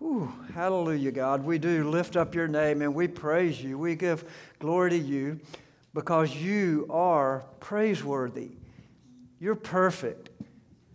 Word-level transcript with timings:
Whew, 0.00 0.32
hallelujah, 0.54 1.12
God. 1.12 1.44
We 1.44 1.58
do 1.58 1.88
lift 1.88 2.16
up 2.16 2.34
your 2.34 2.48
name 2.48 2.80
and 2.80 2.94
we 2.94 3.06
praise 3.06 3.62
you. 3.62 3.76
We 3.76 3.94
give 3.96 4.24
glory 4.58 4.90
to 4.90 4.98
you 4.98 5.40
because 5.92 6.34
you 6.34 6.86
are 6.88 7.44
praiseworthy. 7.60 8.52
You're 9.38 9.54
perfect. 9.54 10.30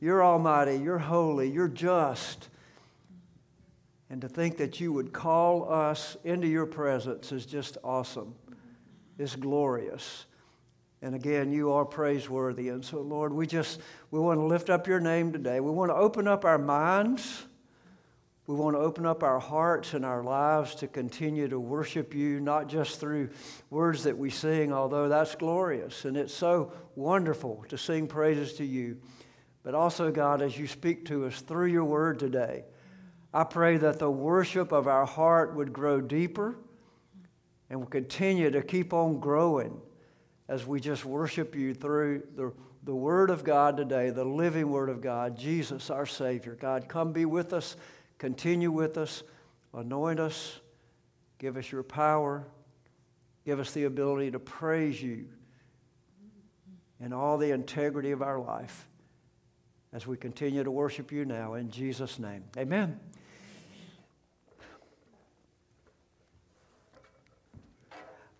You're 0.01 0.25
almighty. 0.25 0.77
You're 0.77 0.97
holy. 0.97 1.51
You're 1.51 1.67
just. 1.67 2.49
And 4.09 4.21
to 4.21 4.27
think 4.27 4.57
that 4.57 4.79
you 4.79 4.91
would 4.91 5.13
call 5.13 5.71
us 5.71 6.17
into 6.23 6.47
your 6.47 6.65
presence 6.65 7.31
is 7.31 7.45
just 7.45 7.77
awesome. 7.83 8.33
It's 9.19 9.35
glorious. 9.35 10.25
And 11.03 11.13
again, 11.13 11.51
you 11.51 11.71
are 11.71 11.85
praiseworthy. 11.85 12.69
And 12.69 12.83
so, 12.83 13.01
Lord, 13.01 13.33
we 13.33 13.45
just 13.45 13.81
we 14.09 14.19
want 14.19 14.39
to 14.39 14.45
lift 14.45 14.71
up 14.71 14.87
your 14.87 14.99
name 14.99 15.31
today. 15.31 15.59
We 15.59 15.69
want 15.69 15.91
to 15.91 15.95
open 15.95 16.27
up 16.27 16.43
our 16.43 16.57
minds 16.57 17.45
we 18.47 18.55
want 18.55 18.75
to 18.75 18.79
open 18.79 19.05
up 19.05 19.23
our 19.23 19.39
hearts 19.39 19.93
and 19.93 20.05
our 20.05 20.23
lives 20.23 20.75
to 20.75 20.87
continue 20.87 21.47
to 21.47 21.59
worship 21.59 22.13
you, 22.13 22.39
not 22.39 22.67
just 22.67 22.99
through 22.99 23.29
words 23.71 24.03
that 24.03 24.17
we 24.17 24.29
sing, 24.29 24.71
although 24.71 25.09
that's 25.09 25.33
glorious 25.35 26.05
and 26.05 26.15
it's 26.15 26.33
so 26.33 26.71
wonderful 26.95 27.65
to 27.69 27.77
sing 27.77 28.07
praises 28.07 28.53
to 28.53 28.65
you, 28.65 28.97
but 29.63 29.73
also, 29.73 30.11
God, 30.11 30.43
as 30.43 30.59
you 30.59 30.67
speak 30.67 31.05
to 31.05 31.25
us 31.25 31.41
through 31.41 31.67
your 31.67 31.85
word 31.85 32.19
today. 32.19 32.65
I 33.33 33.43
pray 33.43 33.77
that 33.77 33.97
the 33.97 34.11
worship 34.11 34.71
of 34.71 34.87
our 34.87 35.05
heart 35.05 35.55
would 35.55 35.73
grow 35.73 35.99
deeper 35.99 36.55
and 37.69 37.79
will 37.79 37.87
continue 37.87 38.51
to 38.51 38.61
keep 38.61 38.93
on 38.93 39.19
growing 39.19 39.81
as 40.47 40.67
we 40.67 40.79
just 40.79 41.03
worship 41.03 41.55
you 41.55 41.73
through 41.73 42.23
the, 42.35 42.53
the 42.83 42.95
Word 42.95 43.31
of 43.31 43.43
God 43.43 43.75
today, 43.75 44.11
the 44.11 44.23
living 44.23 44.69
Word 44.69 44.89
of 44.89 45.01
God, 45.01 45.37
Jesus, 45.37 45.89
our 45.89 46.05
Savior. 46.05 46.55
God, 46.55 46.87
come 46.87 47.11
be 47.11 47.25
with 47.25 47.51
us 47.51 47.75
Continue 48.17 48.71
with 48.71 48.97
us, 48.97 49.23
anoint 49.73 50.19
us, 50.19 50.59
give 51.37 51.57
us 51.57 51.71
your 51.71 51.83
power, 51.83 52.45
give 53.45 53.59
us 53.59 53.71
the 53.71 53.83
ability 53.83 54.31
to 54.31 54.39
praise 54.39 55.01
you 55.01 55.25
in 56.99 57.13
all 57.13 57.37
the 57.37 57.51
integrity 57.51 58.11
of 58.11 58.21
our 58.21 58.39
life 58.39 58.87
as 59.91 60.07
we 60.07 60.17
continue 60.17 60.63
to 60.63 60.71
worship 60.71 61.11
you 61.11 61.25
now. 61.25 61.53
In 61.53 61.69
Jesus' 61.69 62.19
name, 62.19 62.43
amen. 62.57 62.99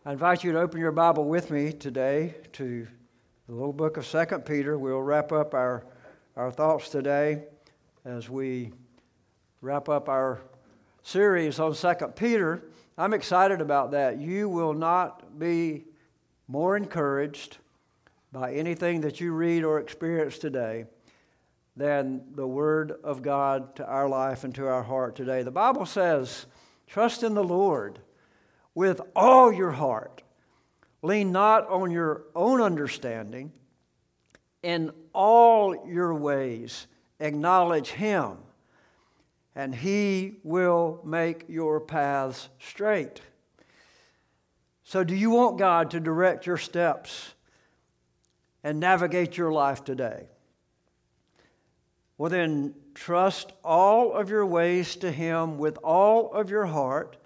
I 0.05 0.11
invite 0.11 0.43
you 0.43 0.51
to 0.51 0.59
open 0.59 0.79
your 0.79 0.91
Bible 0.91 1.25
with 1.25 1.49
me 1.49 1.71
today 1.73 2.35
to 2.53 2.87
the 3.47 3.53
little 3.53 3.73
book 3.73 3.97
of 3.97 4.07
2 4.07 4.39
Peter. 4.39 4.77
We'll 4.77 5.01
wrap 5.01 5.31
up 5.31 5.53
our, 5.53 5.83
our 6.35 6.51
thoughts 6.51 6.89
today 6.89 7.43
as 8.05 8.29
we 8.29 8.71
wrap 9.61 9.89
up 9.89 10.09
our 10.09 10.41
series 11.03 11.59
on 11.59 11.73
Second 11.73 12.15
Peter. 12.15 12.63
I'm 12.97 13.13
excited 13.13 13.61
about 13.61 13.91
that. 13.91 14.19
You 14.19 14.49
will 14.49 14.73
not 14.73 15.39
be 15.39 15.85
more 16.47 16.77
encouraged 16.77 17.57
by 18.31 18.53
anything 18.53 19.01
that 19.01 19.19
you 19.19 19.31
read 19.31 19.63
or 19.63 19.79
experience 19.79 20.37
today 20.37 20.85
than 21.75 22.21
the 22.35 22.47
Word 22.47 22.93
of 23.03 23.21
God 23.21 23.75
to 23.77 23.85
our 23.85 24.07
life 24.07 24.43
and 24.43 24.53
to 24.55 24.67
our 24.67 24.83
heart 24.83 25.15
today. 25.15 25.43
The 25.43 25.51
Bible 25.51 25.85
says, 25.85 26.45
Trust 26.87 27.23
in 27.23 27.33
the 27.33 27.43
Lord 27.43 27.99
with 28.73 29.01
all 29.15 29.51
your 29.51 29.71
heart. 29.71 30.21
Lean 31.01 31.31
not 31.31 31.67
on 31.69 31.91
your 31.91 32.23
own 32.35 32.61
understanding. 32.61 33.51
In 34.63 34.91
all 35.13 35.87
your 35.87 36.13
ways, 36.13 36.87
acknowledge 37.19 37.89
Him 37.89 38.37
and 39.55 39.73
He 39.73 40.39
will 40.43 40.99
make 41.03 41.45
your 41.47 41.79
paths 41.79 42.49
straight. 42.59 43.21
So, 44.83 45.03
do 45.03 45.15
you 45.15 45.31
want 45.31 45.57
God 45.57 45.91
to 45.91 45.99
direct 45.99 46.45
your 46.45 46.57
steps 46.57 47.33
and 48.63 48.79
navigate 48.79 49.37
your 49.37 49.51
life 49.51 49.83
today? 49.83 50.27
Well, 52.17 52.29
then, 52.29 52.75
trust 52.93 53.51
all 53.63 54.13
of 54.13 54.29
your 54.29 54.45
ways 54.45 54.95
to 54.97 55.11
Him 55.11 55.57
with 55.57 55.77
all 55.77 56.31
of 56.31 56.49
your 56.49 56.65
heart 56.65 57.17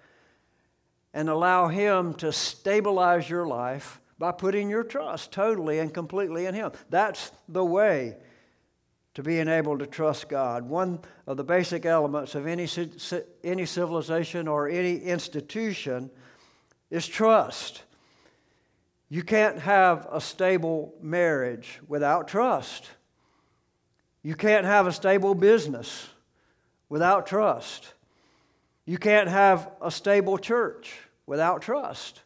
and 1.13 1.29
allow 1.29 1.67
Him 1.67 2.13
to 2.15 2.31
stabilize 2.31 3.29
your 3.29 3.47
life 3.47 3.99
by 4.17 4.31
putting 4.31 4.69
your 4.69 4.83
trust 4.83 5.31
totally 5.31 5.79
and 5.79 5.93
completely 5.93 6.45
in 6.45 6.53
Him. 6.53 6.71
That's 6.89 7.31
the 7.47 7.65
way 7.65 8.17
to 9.19 9.23
being 9.23 9.49
able 9.49 9.77
to 9.77 9.85
trust 9.85 10.29
God. 10.29 10.63
One 10.63 10.97
of 11.27 11.35
the 11.35 11.43
basic 11.43 11.85
elements 11.85 12.35
of 12.35 12.47
any, 12.47 12.69
any 13.43 13.65
civilization 13.65 14.47
or 14.47 14.69
any 14.69 14.95
institution 14.95 16.09
is 16.89 17.05
trust. 17.05 17.83
You 19.09 19.23
can't 19.23 19.59
have 19.59 20.07
a 20.09 20.21
stable 20.21 20.93
marriage 21.01 21.81
without 21.85 22.29
trust. 22.29 22.89
You 24.23 24.35
can't 24.35 24.65
have 24.65 24.87
a 24.87 24.93
stable 24.93 25.35
business 25.35 26.07
without 26.87 27.27
trust. 27.27 27.93
You 28.85 28.97
can't 28.97 29.27
have 29.27 29.69
a 29.81 29.91
stable 29.91 30.37
church 30.37 30.97
without 31.25 31.61
trust. 31.61 32.21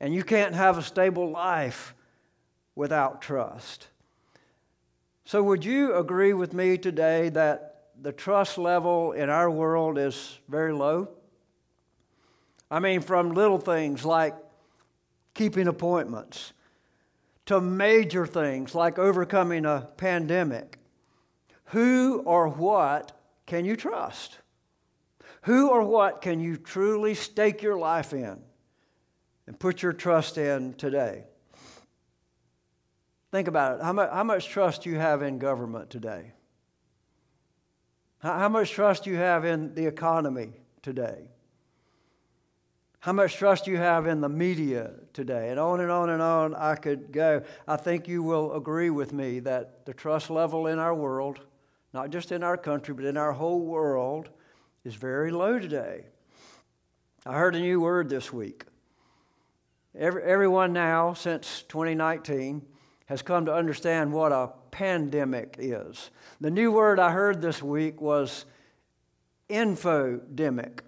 And 0.00 0.12
you 0.12 0.24
can't 0.24 0.56
have 0.56 0.76
a 0.76 0.82
stable 0.82 1.30
life 1.30 1.94
without 2.74 3.22
trust. 3.22 3.86
So, 5.28 5.42
would 5.42 5.62
you 5.62 5.94
agree 5.94 6.32
with 6.32 6.54
me 6.54 6.78
today 6.78 7.28
that 7.28 7.90
the 8.00 8.12
trust 8.12 8.56
level 8.56 9.12
in 9.12 9.28
our 9.28 9.50
world 9.50 9.98
is 9.98 10.38
very 10.48 10.72
low? 10.72 11.10
I 12.70 12.80
mean, 12.80 13.02
from 13.02 13.34
little 13.34 13.58
things 13.58 14.06
like 14.06 14.34
keeping 15.34 15.68
appointments 15.68 16.54
to 17.44 17.60
major 17.60 18.26
things 18.26 18.74
like 18.74 18.98
overcoming 18.98 19.66
a 19.66 19.90
pandemic. 19.98 20.78
Who 21.64 22.20
or 22.20 22.48
what 22.48 23.12
can 23.44 23.66
you 23.66 23.76
trust? 23.76 24.38
Who 25.42 25.68
or 25.68 25.82
what 25.82 26.22
can 26.22 26.40
you 26.40 26.56
truly 26.56 27.12
stake 27.14 27.60
your 27.60 27.76
life 27.76 28.14
in 28.14 28.38
and 29.46 29.60
put 29.60 29.82
your 29.82 29.92
trust 29.92 30.38
in 30.38 30.72
today? 30.72 31.24
Think 33.30 33.48
about 33.48 33.78
it. 33.78 33.84
How 33.84 33.92
much, 33.92 34.10
how 34.10 34.24
much 34.24 34.48
trust 34.48 34.86
you 34.86 34.96
have 34.96 35.22
in 35.22 35.38
government 35.38 35.90
today? 35.90 36.32
How, 38.20 38.38
how 38.38 38.48
much 38.48 38.70
trust 38.70 39.06
you 39.06 39.16
have 39.16 39.44
in 39.44 39.74
the 39.74 39.86
economy 39.86 40.52
today? 40.82 41.28
How 43.00 43.12
much 43.12 43.36
trust 43.36 43.66
you 43.66 43.76
have 43.76 44.06
in 44.06 44.20
the 44.20 44.28
media 44.28 44.90
today? 45.12 45.50
And 45.50 45.60
on 45.60 45.80
and 45.80 45.90
on 45.90 46.10
and 46.10 46.20
on 46.20 46.54
I 46.54 46.74
could 46.74 47.12
go. 47.12 47.42
I 47.66 47.76
think 47.76 48.08
you 48.08 48.22
will 48.22 48.54
agree 48.54 48.90
with 48.90 49.12
me 49.12 49.40
that 49.40 49.86
the 49.86 49.94
trust 49.94 50.30
level 50.30 50.66
in 50.66 50.78
our 50.78 50.94
world, 50.94 51.40
not 51.92 52.10
just 52.10 52.32
in 52.32 52.42
our 52.42 52.56
country, 52.56 52.94
but 52.94 53.04
in 53.04 53.16
our 53.16 53.32
whole 53.32 53.60
world, 53.60 54.30
is 54.84 54.94
very 54.94 55.30
low 55.30 55.58
today. 55.58 56.06
I 57.24 57.34
heard 57.34 57.54
a 57.54 57.60
new 57.60 57.80
word 57.80 58.08
this 58.08 58.32
week. 58.32 58.64
Every, 59.96 60.22
everyone 60.22 60.72
now, 60.72 61.12
since 61.12 61.64
2019, 61.68 62.62
has 63.08 63.22
come 63.22 63.46
to 63.46 63.54
understand 63.54 64.12
what 64.12 64.32
a 64.32 64.50
pandemic 64.70 65.56
is. 65.58 66.10
The 66.42 66.50
new 66.50 66.70
word 66.70 67.00
I 67.00 67.10
heard 67.10 67.40
this 67.40 67.62
week 67.62 68.02
was 68.02 68.44
infodemic. 69.48 70.80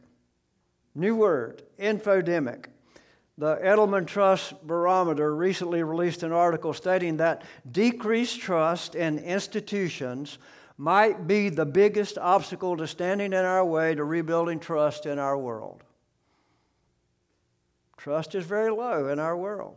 New 0.94 1.16
word, 1.16 1.62
infodemic. 1.78 2.66
The 3.38 3.56
Edelman 3.56 4.06
Trust 4.06 4.66
Barometer 4.66 5.34
recently 5.34 5.82
released 5.82 6.22
an 6.22 6.30
article 6.30 6.74
stating 6.74 7.16
that 7.16 7.42
decreased 7.72 8.38
trust 8.38 8.94
in 8.94 9.18
institutions 9.18 10.36
might 10.76 11.26
be 11.26 11.48
the 11.48 11.64
biggest 11.64 12.18
obstacle 12.18 12.76
to 12.76 12.86
standing 12.86 13.32
in 13.32 13.46
our 13.46 13.64
way 13.64 13.94
to 13.94 14.04
rebuilding 14.04 14.60
trust 14.60 15.06
in 15.06 15.18
our 15.18 15.38
world. 15.38 15.84
Trust 17.96 18.34
is 18.34 18.44
very 18.44 18.70
low 18.70 19.08
in 19.08 19.18
our 19.18 19.36
world. 19.38 19.76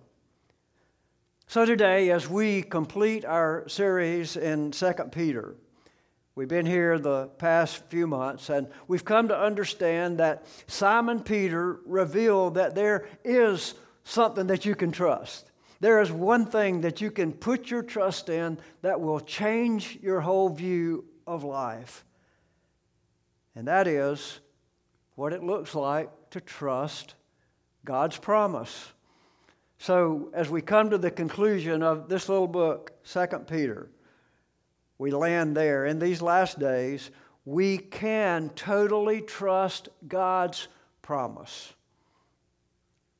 So, 1.53 1.65
today, 1.65 2.09
as 2.09 2.27
we 2.27 2.63
complete 2.63 3.25
our 3.25 3.69
series 3.69 4.37
in 4.37 4.71
2 4.71 4.93
Peter, 5.11 5.53
we've 6.33 6.47
been 6.47 6.65
here 6.65 6.97
the 6.97 7.27
past 7.37 7.85
few 7.89 8.07
months 8.07 8.49
and 8.49 8.67
we've 8.87 9.05
come 9.05 9.27
to 9.27 9.39
understand 9.39 10.17
that 10.17 10.47
Simon 10.65 11.19
Peter 11.19 11.77
revealed 11.85 12.55
that 12.55 12.73
there 12.73 13.07
is 13.23 13.75
something 14.03 14.47
that 14.47 14.65
you 14.65 14.73
can 14.73 14.91
trust. 14.91 15.51
There 15.79 16.01
is 16.01 16.11
one 16.11 16.47
thing 16.47 16.81
that 16.81 17.01
you 17.01 17.11
can 17.11 17.31
put 17.31 17.69
your 17.69 17.83
trust 17.83 18.29
in 18.29 18.57
that 18.81 18.99
will 18.99 19.19
change 19.19 19.99
your 20.01 20.21
whole 20.21 20.49
view 20.49 21.05
of 21.27 21.43
life. 21.43 22.03
And 23.55 23.67
that 23.67 23.87
is 23.87 24.39
what 25.13 25.33
it 25.33 25.43
looks 25.43 25.75
like 25.75 26.09
to 26.31 26.41
trust 26.41 27.13
God's 27.85 28.17
promise. 28.17 28.92
So, 29.83 30.29
as 30.33 30.49
we 30.49 30.61
come 30.61 30.91
to 30.91 30.97
the 30.97 31.11
conclusion 31.11 31.83
of 31.83 32.07
this 32.07 32.29
little 32.29 32.47
book, 32.47 32.93
2 33.03 33.27
Peter, 33.49 33.89
we 34.97 35.11
land 35.11 35.57
there. 35.57 35.85
In 35.85 35.99
these 35.99 36.21
last 36.21 36.57
days, 36.57 37.11
we 37.43 37.79
can 37.79 38.49
totally 38.51 39.19
trust 39.19 39.89
God's 40.07 40.69
promise. 41.01 41.73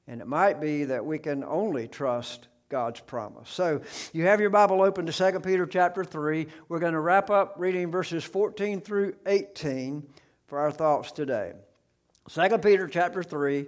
And 0.08 0.22
it 0.22 0.28
might 0.28 0.62
be 0.62 0.86
that 0.86 1.06
we 1.06 1.20
can 1.20 1.44
only 1.44 1.90
trust 1.90 2.48
God's 2.70 3.02
promise. 3.02 3.50
So 3.50 3.82
you 4.14 4.28
have 4.28 4.40
your 4.40 4.50
Bible 4.50 4.82
open 4.82 5.06
to 5.06 5.12
2 5.12 5.42
Peter 5.42 5.66
chapter 5.66 6.06
3. 6.06 6.48
We're 6.70 6.80
going 6.80 6.94
to 6.94 7.02
wrap 7.02 7.30
up 7.30 7.56
reading 7.58 7.92
verses 7.92 8.24
14 8.24 8.80
through 8.80 9.16
18 9.26 10.08
for 10.48 10.60
our 10.60 10.72
thoughts 10.72 11.12
today. 11.12 11.52
2 12.30 12.58
Peter 12.60 12.88
chapter 12.88 13.22
3, 13.22 13.68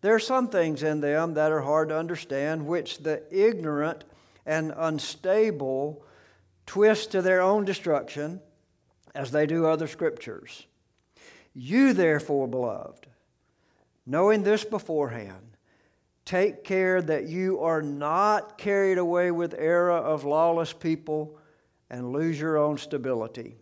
There 0.00 0.14
are 0.14 0.20
some 0.20 0.48
things 0.48 0.82
in 0.82 1.00
them 1.00 1.34
that 1.34 1.52
are 1.52 1.60
hard 1.60 1.90
to 1.90 1.98
understand, 1.98 2.66
which 2.66 2.98
the 2.98 3.22
ignorant 3.30 4.04
and 4.46 4.72
unstable 4.76 6.04
twist 6.66 7.12
to 7.12 7.22
their 7.22 7.42
own 7.42 7.64
destruction, 7.64 8.40
as 9.14 9.30
they 9.30 9.46
do 9.46 9.66
other 9.66 9.86
scriptures. 9.86 10.66
You, 11.52 11.92
therefore, 11.92 12.46
beloved, 12.46 13.08
knowing 14.06 14.42
this 14.42 14.64
beforehand, 14.64 15.56
take 16.24 16.64
care 16.64 17.02
that 17.02 17.26
you 17.26 17.60
are 17.60 17.82
not 17.82 18.56
carried 18.56 18.98
away 18.98 19.30
with 19.30 19.54
error 19.58 19.90
of 19.90 20.24
lawless 20.24 20.72
people 20.72 21.36
and 21.90 22.12
lose 22.12 22.40
your 22.40 22.56
own 22.56 22.78
stability, 22.78 23.56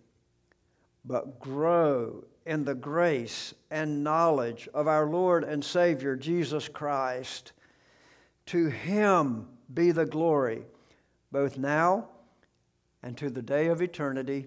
but 1.05 1.41
grow 1.41 2.25
in 2.49 2.65
the 2.65 2.75
grace 2.75 3.53
and 3.71 4.03
knowledge 4.03 4.71
of 4.73 4.89
our 4.89 5.05
Lord 5.05 5.45
and 5.45 5.63
Savior 5.63 6.17
Jesus 6.17 6.67
Christ. 6.67 7.53
To 8.47 8.69
him 8.69 9.47
be 9.73 9.91
the 9.91 10.07
glory, 10.07 10.63
both 11.31 11.59
now 11.59 12.09
and 13.03 13.19
to 13.19 13.29
the 13.29 13.43
day 13.43 13.67
of 13.67 13.83
eternity. 13.83 14.47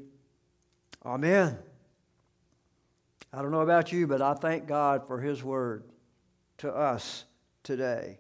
Amen. 1.05 1.59
I 3.31 3.43
don't 3.43 3.51
know 3.51 3.61
about 3.61 3.91
you, 3.91 4.07
but 4.07 4.19
I 4.19 4.33
thank 4.33 4.65
God 4.65 5.05
for 5.05 5.21
his 5.21 5.43
word 5.43 5.83
to 6.57 6.73
us 6.73 7.25
today. 7.61 8.17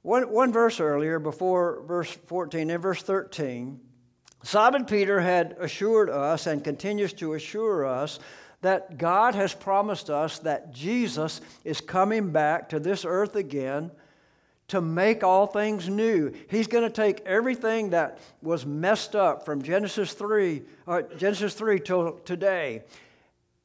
One, 0.00 0.32
one 0.32 0.50
verse 0.50 0.80
earlier, 0.80 1.18
before 1.18 1.82
verse 1.86 2.10
14, 2.10 2.70
in 2.70 2.80
verse 2.80 3.02
13, 3.02 3.80
Simon 4.42 4.84
Peter 4.84 5.20
had 5.20 5.56
assured 5.60 6.08
us 6.08 6.46
and 6.46 6.64
continues 6.64 7.12
to 7.14 7.34
assure 7.34 7.84
us 7.84 8.18
that 8.62 8.98
God 8.98 9.34
has 9.34 9.54
promised 9.54 10.10
us 10.10 10.38
that 10.40 10.72
Jesus 10.72 11.40
is 11.64 11.80
coming 11.80 12.30
back 12.30 12.68
to 12.70 12.78
this 12.78 13.04
earth 13.04 13.36
again 13.36 13.90
to 14.68 14.80
make 14.80 15.24
all 15.24 15.46
things 15.46 15.88
new. 15.88 16.32
He's 16.48 16.66
going 16.66 16.84
to 16.84 16.90
take 16.90 17.20
everything 17.20 17.90
that 17.90 18.18
was 18.40 18.64
messed 18.64 19.16
up 19.16 19.44
from 19.44 19.62
Genesis 19.62 20.12
3, 20.12 20.62
uh, 20.86 21.02
Genesis 21.16 21.54
3 21.54 21.80
till 21.80 22.12
today, 22.24 22.84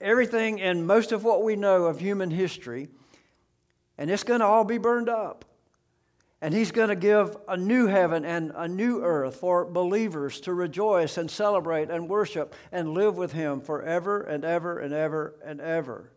everything 0.02 0.62
and 0.62 0.88
most 0.88 1.12
of 1.12 1.24
what 1.24 1.44
we 1.44 1.56
know 1.56 1.86
of 1.86 2.00
human 2.00 2.32
history, 2.32 2.88
and 3.98 4.10
it's 4.10 4.24
going 4.24 4.40
to 4.40 4.46
all 4.46 4.64
be 4.64 4.78
burned 4.78 5.10
up. 5.10 5.46
And 6.42 6.54
he's 6.54 6.72
going 6.72 6.90
to 6.90 6.96
give 6.96 7.38
a 7.48 7.58
new 7.58 7.88
heaven 7.88 8.26
and 8.26 8.52
a 8.56 8.68
new 8.68 9.02
earth 9.02 9.38
for 9.38 9.66
believers 9.66 10.40
to 10.42 10.54
rejoice 10.54 11.18
and 11.18 11.32
celebrate 11.32 11.90
and 11.90 12.10
worship 12.10 12.54
and 12.72 12.94
live 12.94 13.18
with 13.18 13.32
him 13.32 13.62
forever 13.62 14.22
and 14.22 14.44
ever 14.44 14.78
and 14.80 14.94
ever 14.94 15.36
and 15.44 15.62
ever. 15.62 16.12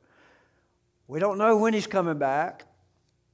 We 1.07 1.21
don't 1.21 1.39
know 1.39 1.57
when 1.57 1.73
he's 1.73 1.87
coming 1.87 2.19
back. 2.19 2.67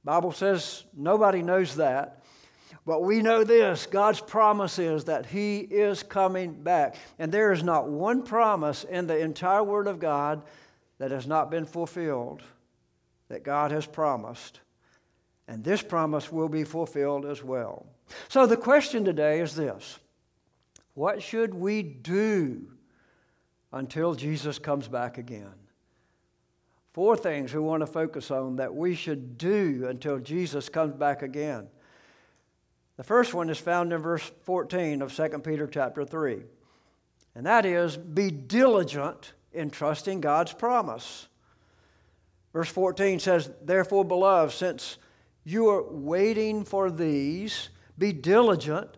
Bible 0.03 0.31
says 0.31 0.83
nobody 0.95 1.41
knows 1.41 1.75
that. 1.75 2.23
But 2.85 3.01
we 3.01 3.21
know 3.21 3.43
this 3.43 3.87
God's 3.87 4.21
promise 4.21 4.77
is 4.77 5.05
that 5.05 5.25
He 5.25 5.59
is 5.59 6.03
coming 6.03 6.53
back. 6.53 6.95
And 7.17 7.31
there 7.31 7.51
is 7.51 7.63
not 7.63 7.89
one 7.89 8.23
promise 8.23 8.83
in 8.83 9.07
the 9.07 9.17
entire 9.17 9.63
Word 9.63 9.87
of 9.87 9.99
God 9.99 10.43
that 10.99 11.11
has 11.11 11.25
not 11.25 11.49
been 11.49 11.65
fulfilled 11.65 12.43
that 13.27 13.43
God 13.43 13.71
has 13.71 13.87
promised. 13.87 14.59
And 15.47 15.63
this 15.63 15.81
promise 15.81 16.31
will 16.31 16.49
be 16.49 16.63
fulfilled 16.63 17.25
as 17.25 17.43
well. 17.43 17.85
So 18.29 18.45
the 18.45 18.57
question 18.57 19.05
today 19.05 19.41
is 19.41 19.55
this 19.55 19.99
What 20.93 21.21
should 21.21 21.53
we 21.53 21.83
do 21.83 22.67
until 23.71 24.15
Jesus 24.15 24.59
comes 24.59 24.87
back 24.87 25.17
again? 25.17 25.53
Four 26.93 27.17
things 27.17 27.53
we 27.53 27.59
want 27.59 27.81
to 27.81 27.87
focus 27.87 28.31
on 28.31 28.55
that 28.55 28.73
we 28.73 28.95
should 28.95 29.37
do 29.37 29.85
until 29.89 30.17
Jesus 30.17 30.69
comes 30.69 30.93
back 30.93 31.21
again. 31.21 31.67
The 32.97 33.03
first 33.03 33.33
one 33.33 33.49
is 33.49 33.57
found 33.57 33.91
in 33.91 33.99
verse 33.99 34.31
14 34.43 35.01
of 35.01 35.13
2 35.13 35.39
Peter 35.39 35.67
chapter 35.67 36.05
3. 36.05 36.43
And 37.35 37.45
that 37.45 37.65
is 37.65 37.97
be 37.97 38.31
diligent 38.31 39.33
in 39.51 39.69
trusting 39.69 40.21
God's 40.21 40.53
promise. 40.53 41.27
Verse 42.53 42.69
14 42.69 43.19
says, 43.19 43.51
Therefore, 43.61 44.05
beloved, 44.05 44.53
since 44.53 44.97
you 45.45 45.69
are 45.69 45.83
waiting 45.83 46.65
for 46.65 46.91
these. 46.91 47.69
Be 47.97 48.11
diligent 48.11 48.97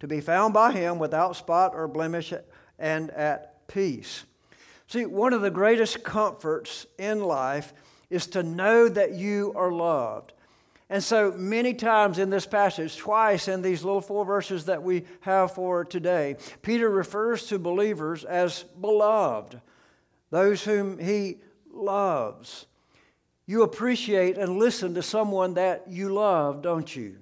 to 0.00 0.06
be 0.06 0.20
found 0.20 0.52
by 0.52 0.72
him 0.72 0.98
without 0.98 1.36
spot 1.36 1.72
or 1.74 1.88
blemish 1.88 2.32
and 2.78 3.10
at 3.12 3.66
peace. 3.68 4.24
See, 4.88 5.06
one 5.06 5.32
of 5.32 5.40
the 5.40 5.50
greatest 5.50 6.02
comforts 6.02 6.86
in 6.98 7.22
life 7.22 7.72
is 8.10 8.26
to 8.28 8.42
know 8.42 8.88
that 8.88 9.14
you 9.14 9.52
are 9.56 9.72
loved. 9.72 10.32
And 10.90 11.02
so, 11.02 11.32
many 11.32 11.72
times 11.72 12.18
in 12.18 12.28
this 12.28 12.46
passage, 12.46 12.96
twice 12.96 13.48
in 13.48 13.62
these 13.62 13.82
little 13.82 14.02
four 14.02 14.24
verses 14.24 14.66
that 14.66 14.82
we 14.82 15.04
have 15.20 15.52
for 15.52 15.84
today, 15.84 16.36
Peter 16.60 16.90
refers 16.90 17.46
to 17.46 17.58
believers 17.58 18.24
as 18.24 18.64
beloved, 18.80 19.60
those 20.30 20.62
whom 20.62 20.98
he 20.98 21.38
loves. 21.72 22.66
You 23.46 23.62
appreciate 23.62 24.38
and 24.38 24.58
listen 24.58 24.94
to 24.94 25.02
someone 25.02 25.54
that 25.54 25.88
you 25.88 26.08
love, 26.08 26.62
don't 26.62 26.94
you? 26.94 27.18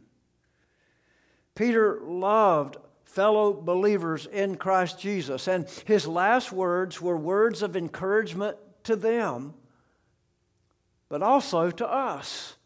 Peter 1.55 2.01
loved 2.03 2.77
fellow 3.05 3.53
believers 3.53 4.27
in 4.27 4.57
Christ 4.57 4.99
Jesus, 5.01 5.49
and 5.49 5.69
his 5.85 6.07
last 6.07 6.53
words 6.53 7.01
were 7.01 7.17
words 7.17 7.63
of 7.63 7.77
encouragement 7.77 8.57
to 8.85 8.97
them, 8.97 9.55
but 11.09 11.23
also 11.23 11.71
to 11.71 11.87
us. 11.87 12.57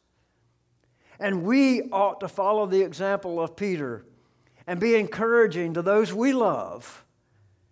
And 1.19 1.42
we 1.42 1.83
ought 1.90 2.21
to 2.21 2.28
follow 2.28 2.66
the 2.66 2.83
example 2.83 3.40
of 3.40 3.57
Peter 3.57 4.04
and 4.66 4.78
be 4.78 4.95
encouraging 4.95 5.75
to 5.75 5.83
those 5.83 6.12
we 6.12 6.33
love. 6.33 7.04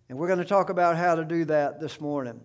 And 0.08 0.18
we're 0.18 0.26
going 0.26 0.38
to 0.38 0.44
talk 0.44 0.70
about 0.70 0.96
how 0.96 1.14
to 1.14 1.24
do 1.24 1.44
that 1.44 1.78
this 1.78 2.00
morning 2.00 2.40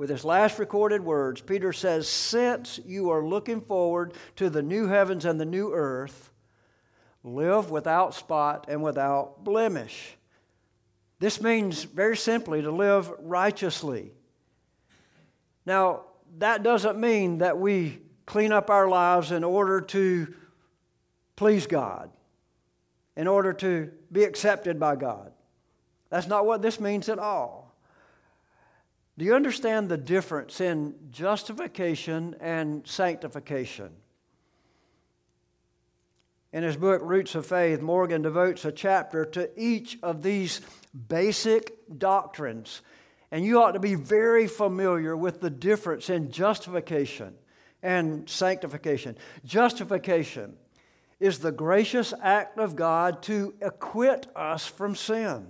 with 0.00 0.08
his 0.08 0.24
last 0.24 0.58
recorded 0.58 1.04
words, 1.04 1.42
Peter 1.42 1.74
says, 1.74 2.08
Since 2.08 2.80
you 2.86 3.10
are 3.10 3.22
looking 3.22 3.60
forward 3.60 4.14
to 4.36 4.48
the 4.48 4.62
new 4.62 4.86
heavens 4.86 5.26
and 5.26 5.38
the 5.38 5.44
new 5.44 5.74
earth, 5.74 6.32
live 7.22 7.70
without 7.70 8.14
spot 8.14 8.64
and 8.70 8.82
without 8.82 9.44
blemish. 9.44 10.16
This 11.18 11.42
means 11.42 11.84
very 11.84 12.16
simply 12.16 12.62
to 12.62 12.70
live 12.70 13.12
righteously. 13.20 14.12
Now, 15.66 16.04
that 16.38 16.62
doesn't 16.62 16.98
mean 16.98 17.36
that 17.38 17.58
we 17.58 17.98
clean 18.24 18.52
up 18.52 18.70
our 18.70 18.88
lives 18.88 19.32
in 19.32 19.44
order 19.44 19.82
to 19.82 20.34
please 21.36 21.66
God, 21.66 22.08
in 23.18 23.28
order 23.28 23.52
to 23.52 23.90
be 24.10 24.24
accepted 24.24 24.80
by 24.80 24.96
God. 24.96 25.30
That's 26.08 26.26
not 26.26 26.46
what 26.46 26.62
this 26.62 26.80
means 26.80 27.10
at 27.10 27.18
all. 27.18 27.69
Do 29.20 29.26
you 29.26 29.34
understand 29.34 29.90
the 29.90 29.98
difference 29.98 30.62
in 30.62 30.94
justification 31.10 32.36
and 32.40 32.86
sanctification? 32.86 33.90
In 36.54 36.62
his 36.62 36.74
book, 36.74 37.02
Roots 37.04 37.34
of 37.34 37.44
Faith, 37.44 37.82
Morgan 37.82 38.22
devotes 38.22 38.64
a 38.64 38.72
chapter 38.72 39.26
to 39.26 39.50
each 39.60 39.98
of 40.02 40.22
these 40.22 40.62
basic 41.08 41.74
doctrines. 41.98 42.80
And 43.30 43.44
you 43.44 43.62
ought 43.62 43.72
to 43.72 43.78
be 43.78 43.94
very 43.94 44.46
familiar 44.46 45.14
with 45.14 45.42
the 45.42 45.50
difference 45.50 46.08
in 46.08 46.30
justification 46.30 47.34
and 47.82 48.26
sanctification. 48.26 49.18
Justification 49.44 50.56
is 51.20 51.40
the 51.40 51.52
gracious 51.52 52.14
act 52.22 52.58
of 52.58 52.74
God 52.74 53.22
to 53.24 53.52
acquit 53.60 54.28
us 54.34 54.66
from 54.66 54.96
sin. 54.96 55.46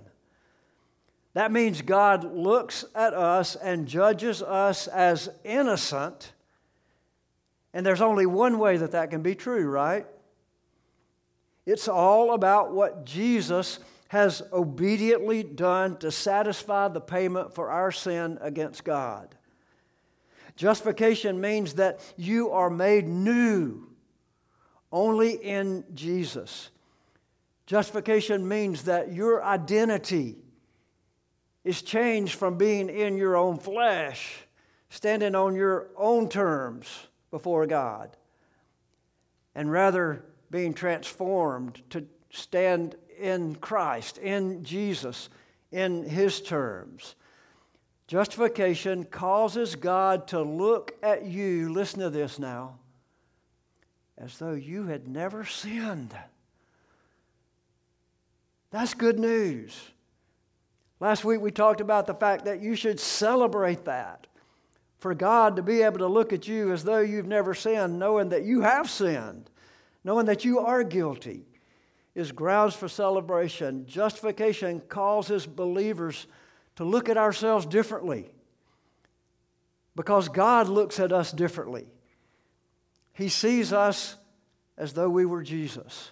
That 1.33 1.51
means 1.51 1.81
God 1.81 2.35
looks 2.35 2.83
at 2.93 3.13
us 3.13 3.55
and 3.55 3.87
judges 3.87 4.41
us 4.41 4.87
as 4.87 5.29
innocent. 5.43 6.33
And 7.73 7.85
there's 7.85 8.01
only 8.01 8.25
one 8.25 8.59
way 8.59 8.77
that 8.77 8.91
that 8.91 9.11
can 9.11 9.21
be 9.21 9.35
true, 9.35 9.65
right? 9.69 10.05
It's 11.65 11.87
all 11.87 12.33
about 12.33 12.73
what 12.73 13.05
Jesus 13.05 13.79
has 14.09 14.41
obediently 14.51 15.41
done 15.41 15.97
to 15.99 16.11
satisfy 16.11 16.89
the 16.89 16.99
payment 16.99 17.55
for 17.55 17.69
our 17.69 17.93
sin 17.93 18.37
against 18.41 18.83
God. 18.83 19.35
Justification 20.57 21.39
means 21.39 21.75
that 21.75 22.01
you 22.17 22.51
are 22.51 22.69
made 22.69 23.07
new 23.07 23.87
only 24.91 25.31
in 25.31 25.85
Jesus. 25.93 26.71
Justification 27.65 28.45
means 28.45 28.83
that 28.83 29.13
your 29.13 29.41
identity 29.41 30.35
is 31.63 31.81
changed 31.81 32.35
from 32.35 32.57
being 32.57 32.89
in 32.89 33.17
your 33.17 33.35
own 33.35 33.57
flesh, 33.57 34.45
standing 34.89 35.35
on 35.35 35.55
your 35.55 35.89
own 35.95 36.27
terms 36.27 36.87
before 37.29 37.65
God, 37.67 38.15
and 39.53 39.71
rather 39.71 40.23
being 40.49 40.73
transformed 40.73 41.81
to 41.91 42.05
stand 42.29 42.95
in 43.19 43.55
Christ, 43.55 44.17
in 44.17 44.63
Jesus, 44.63 45.29
in 45.71 46.03
His 46.03 46.41
terms. 46.41 47.15
Justification 48.07 49.05
causes 49.05 49.75
God 49.75 50.27
to 50.29 50.41
look 50.41 50.93
at 51.01 51.23
you, 51.23 51.71
listen 51.71 51.99
to 52.01 52.09
this 52.09 52.39
now, 52.39 52.79
as 54.17 54.37
though 54.37 54.53
you 54.53 54.87
had 54.87 55.07
never 55.07 55.45
sinned. 55.45 56.13
That's 58.71 58.93
good 58.93 59.19
news. 59.19 59.79
Last 61.01 61.25
week 61.25 61.41
we 61.41 61.49
talked 61.49 61.81
about 61.81 62.05
the 62.05 62.13
fact 62.13 62.45
that 62.45 62.61
you 62.61 62.75
should 62.75 62.99
celebrate 62.99 63.85
that. 63.85 64.27
For 64.99 65.15
God 65.15 65.55
to 65.55 65.63
be 65.63 65.81
able 65.81 65.97
to 65.97 66.07
look 66.07 66.31
at 66.31 66.47
you 66.47 66.71
as 66.71 66.83
though 66.83 66.99
you've 66.99 67.25
never 67.25 67.55
sinned, 67.55 67.97
knowing 67.97 68.29
that 68.29 68.43
you 68.43 68.61
have 68.61 68.87
sinned, 68.87 69.49
knowing 70.03 70.27
that 70.27 70.45
you 70.45 70.59
are 70.59 70.83
guilty, 70.83 71.47
is 72.13 72.31
grounds 72.31 72.75
for 72.75 72.87
celebration. 72.87 73.87
Justification 73.87 74.79
causes 74.79 75.47
believers 75.47 76.27
to 76.75 76.83
look 76.83 77.09
at 77.09 77.17
ourselves 77.17 77.65
differently 77.65 78.29
because 79.95 80.29
God 80.29 80.69
looks 80.69 80.99
at 80.99 81.11
us 81.11 81.31
differently. 81.31 81.87
He 83.13 83.27
sees 83.27 83.73
us 83.73 84.17
as 84.77 84.93
though 84.93 85.09
we 85.09 85.25
were 85.25 85.41
Jesus. 85.41 86.11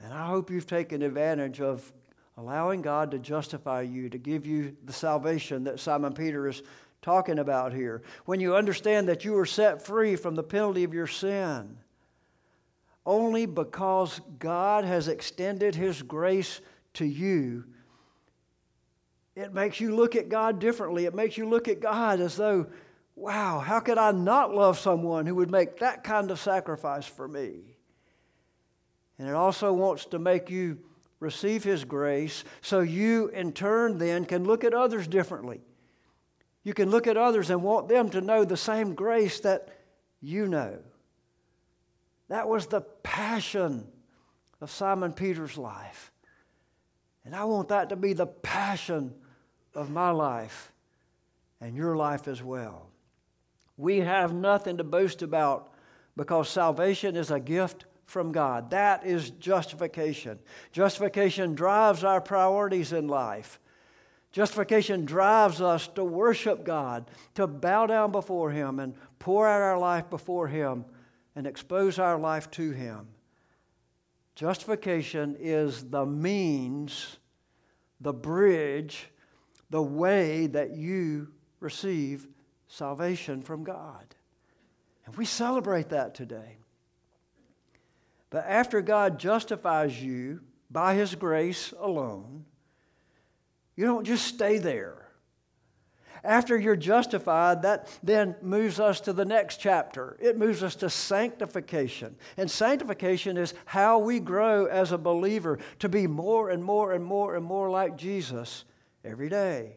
And 0.00 0.14
I 0.14 0.26
hope 0.26 0.50
you've 0.50 0.66
taken 0.66 1.02
advantage 1.02 1.60
of 1.60 1.92
allowing 2.38 2.82
God 2.82 3.10
to 3.10 3.18
justify 3.18 3.82
you, 3.82 4.08
to 4.10 4.16
give 4.16 4.46
you 4.46 4.76
the 4.84 4.92
salvation 4.92 5.64
that 5.64 5.80
Simon 5.80 6.12
Peter 6.12 6.46
is 6.46 6.62
talking 7.02 7.40
about 7.40 7.72
here. 7.72 8.02
When 8.26 8.38
you 8.38 8.54
understand 8.54 9.08
that 9.08 9.24
you 9.24 9.36
are 9.38 9.46
set 9.46 9.82
free 9.82 10.14
from 10.14 10.36
the 10.36 10.44
penalty 10.44 10.84
of 10.84 10.94
your 10.94 11.08
sin, 11.08 11.78
only 13.04 13.44
because 13.44 14.20
God 14.38 14.84
has 14.84 15.08
extended 15.08 15.74
His 15.74 16.00
grace 16.00 16.60
to 16.94 17.04
you, 17.04 17.64
it 19.34 19.52
makes 19.52 19.80
you 19.80 19.96
look 19.96 20.14
at 20.14 20.28
God 20.28 20.60
differently. 20.60 21.06
It 21.06 21.14
makes 21.14 21.36
you 21.36 21.48
look 21.48 21.66
at 21.66 21.80
God 21.80 22.20
as 22.20 22.36
though, 22.36 22.66
wow, 23.16 23.58
how 23.58 23.80
could 23.80 23.98
I 23.98 24.12
not 24.12 24.54
love 24.54 24.78
someone 24.78 25.26
who 25.26 25.34
would 25.36 25.50
make 25.50 25.78
that 25.78 26.04
kind 26.04 26.30
of 26.30 26.38
sacrifice 26.38 27.06
for 27.06 27.26
me? 27.26 27.62
And 29.18 29.28
it 29.28 29.34
also 29.34 29.72
wants 29.72 30.06
to 30.06 30.20
make 30.20 30.50
you 30.50 30.78
receive 31.20 31.64
His 31.64 31.84
grace 31.84 32.44
so 32.60 32.80
you, 32.80 33.28
in 33.28 33.52
turn, 33.52 33.98
then 33.98 34.24
can 34.24 34.44
look 34.44 34.64
at 34.64 34.74
others 34.74 35.06
differently. 35.06 35.60
You 36.62 36.74
can 36.74 36.90
look 36.90 37.06
at 37.06 37.16
others 37.16 37.50
and 37.50 37.62
want 37.62 37.88
them 37.88 38.10
to 38.10 38.20
know 38.20 38.44
the 38.44 38.56
same 38.56 38.94
grace 38.94 39.40
that 39.40 39.68
you 40.20 40.46
know. 40.46 40.78
That 42.28 42.48
was 42.48 42.66
the 42.66 42.82
passion 42.82 43.86
of 44.60 44.70
Simon 44.70 45.12
Peter's 45.12 45.56
life. 45.56 46.12
And 47.24 47.34
I 47.34 47.44
want 47.44 47.68
that 47.68 47.88
to 47.90 47.96
be 47.96 48.12
the 48.12 48.26
passion 48.26 49.14
of 49.74 49.90
my 49.90 50.10
life 50.10 50.72
and 51.60 51.76
your 51.76 51.96
life 51.96 52.28
as 52.28 52.42
well. 52.42 52.90
We 53.76 53.98
have 54.00 54.32
nothing 54.34 54.78
to 54.78 54.84
boast 54.84 55.22
about 55.22 55.72
because 56.16 56.48
salvation 56.48 57.16
is 57.16 57.30
a 57.30 57.38
gift 57.38 57.84
from 58.08 58.32
God. 58.32 58.70
That 58.70 59.04
is 59.04 59.30
justification. 59.30 60.38
Justification 60.72 61.54
drives 61.54 62.04
our 62.04 62.22
priorities 62.22 62.92
in 62.94 63.06
life. 63.06 63.60
Justification 64.32 65.04
drives 65.04 65.60
us 65.60 65.88
to 65.88 66.02
worship 66.02 66.64
God, 66.64 67.10
to 67.34 67.46
bow 67.46 67.86
down 67.86 68.10
before 68.10 68.50
Him 68.50 68.80
and 68.80 68.94
pour 69.18 69.46
out 69.46 69.60
our 69.60 69.78
life 69.78 70.08
before 70.08 70.48
Him 70.48 70.86
and 71.36 71.46
expose 71.46 71.98
our 71.98 72.18
life 72.18 72.50
to 72.52 72.70
Him. 72.70 73.08
Justification 74.34 75.36
is 75.38 75.84
the 75.84 76.06
means, 76.06 77.18
the 78.00 78.12
bridge, 78.12 79.10
the 79.68 79.82
way 79.82 80.46
that 80.46 80.76
you 80.76 81.28
receive 81.60 82.26
salvation 82.68 83.42
from 83.42 83.64
God. 83.64 84.14
And 85.04 85.14
we 85.16 85.24
celebrate 85.24 85.90
that 85.90 86.14
today. 86.14 86.57
But 88.30 88.44
after 88.46 88.82
God 88.82 89.18
justifies 89.18 90.02
you 90.02 90.40
by 90.70 90.94
His 90.94 91.14
grace 91.14 91.72
alone, 91.78 92.44
you 93.76 93.86
don't 93.86 94.04
just 94.04 94.26
stay 94.26 94.58
there. 94.58 95.08
After 96.24 96.58
you're 96.58 96.76
justified, 96.76 97.62
that 97.62 97.88
then 98.02 98.34
moves 98.42 98.80
us 98.80 99.00
to 99.02 99.12
the 99.12 99.24
next 99.24 99.58
chapter. 99.58 100.16
It 100.20 100.36
moves 100.36 100.62
us 100.62 100.74
to 100.76 100.90
sanctification. 100.90 102.16
And 102.36 102.50
sanctification 102.50 103.36
is 103.36 103.54
how 103.66 103.98
we 103.98 104.18
grow 104.18 104.66
as 104.66 104.90
a 104.90 104.98
believer 104.98 105.58
to 105.78 105.88
be 105.88 106.06
more 106.06 106.50
and 106.50 106.62
more 106.64 106.92
and 106.92 107.04
more 107.04 107.36
and 107.36 107.44
more 107.44 107.70
like 107.70 107.96
Jesus 107.96 108.64
every 109.04 109.28
day. 109.28 109.76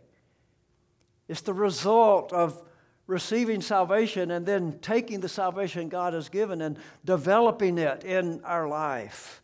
It's 1.28 1.42
the 1.42 1.54
result 1.54 2.34
of 2.34 2.62
receiving 3.12 3.62
salvation 3.62 4.32
and 4.32 4.46
then 4.46 4.80
taking 4.82 5.20
the 5.20 5.28
salvation 5.28 5.90
God 5.90 6.14
has 6.14 6.30
given 6.30 6.62
and 6.62 6.78
developing 7.04 7.78
it 7.78 8.06
in 8.06 8.42
our 8.46 8.70
life. 8.70 9.42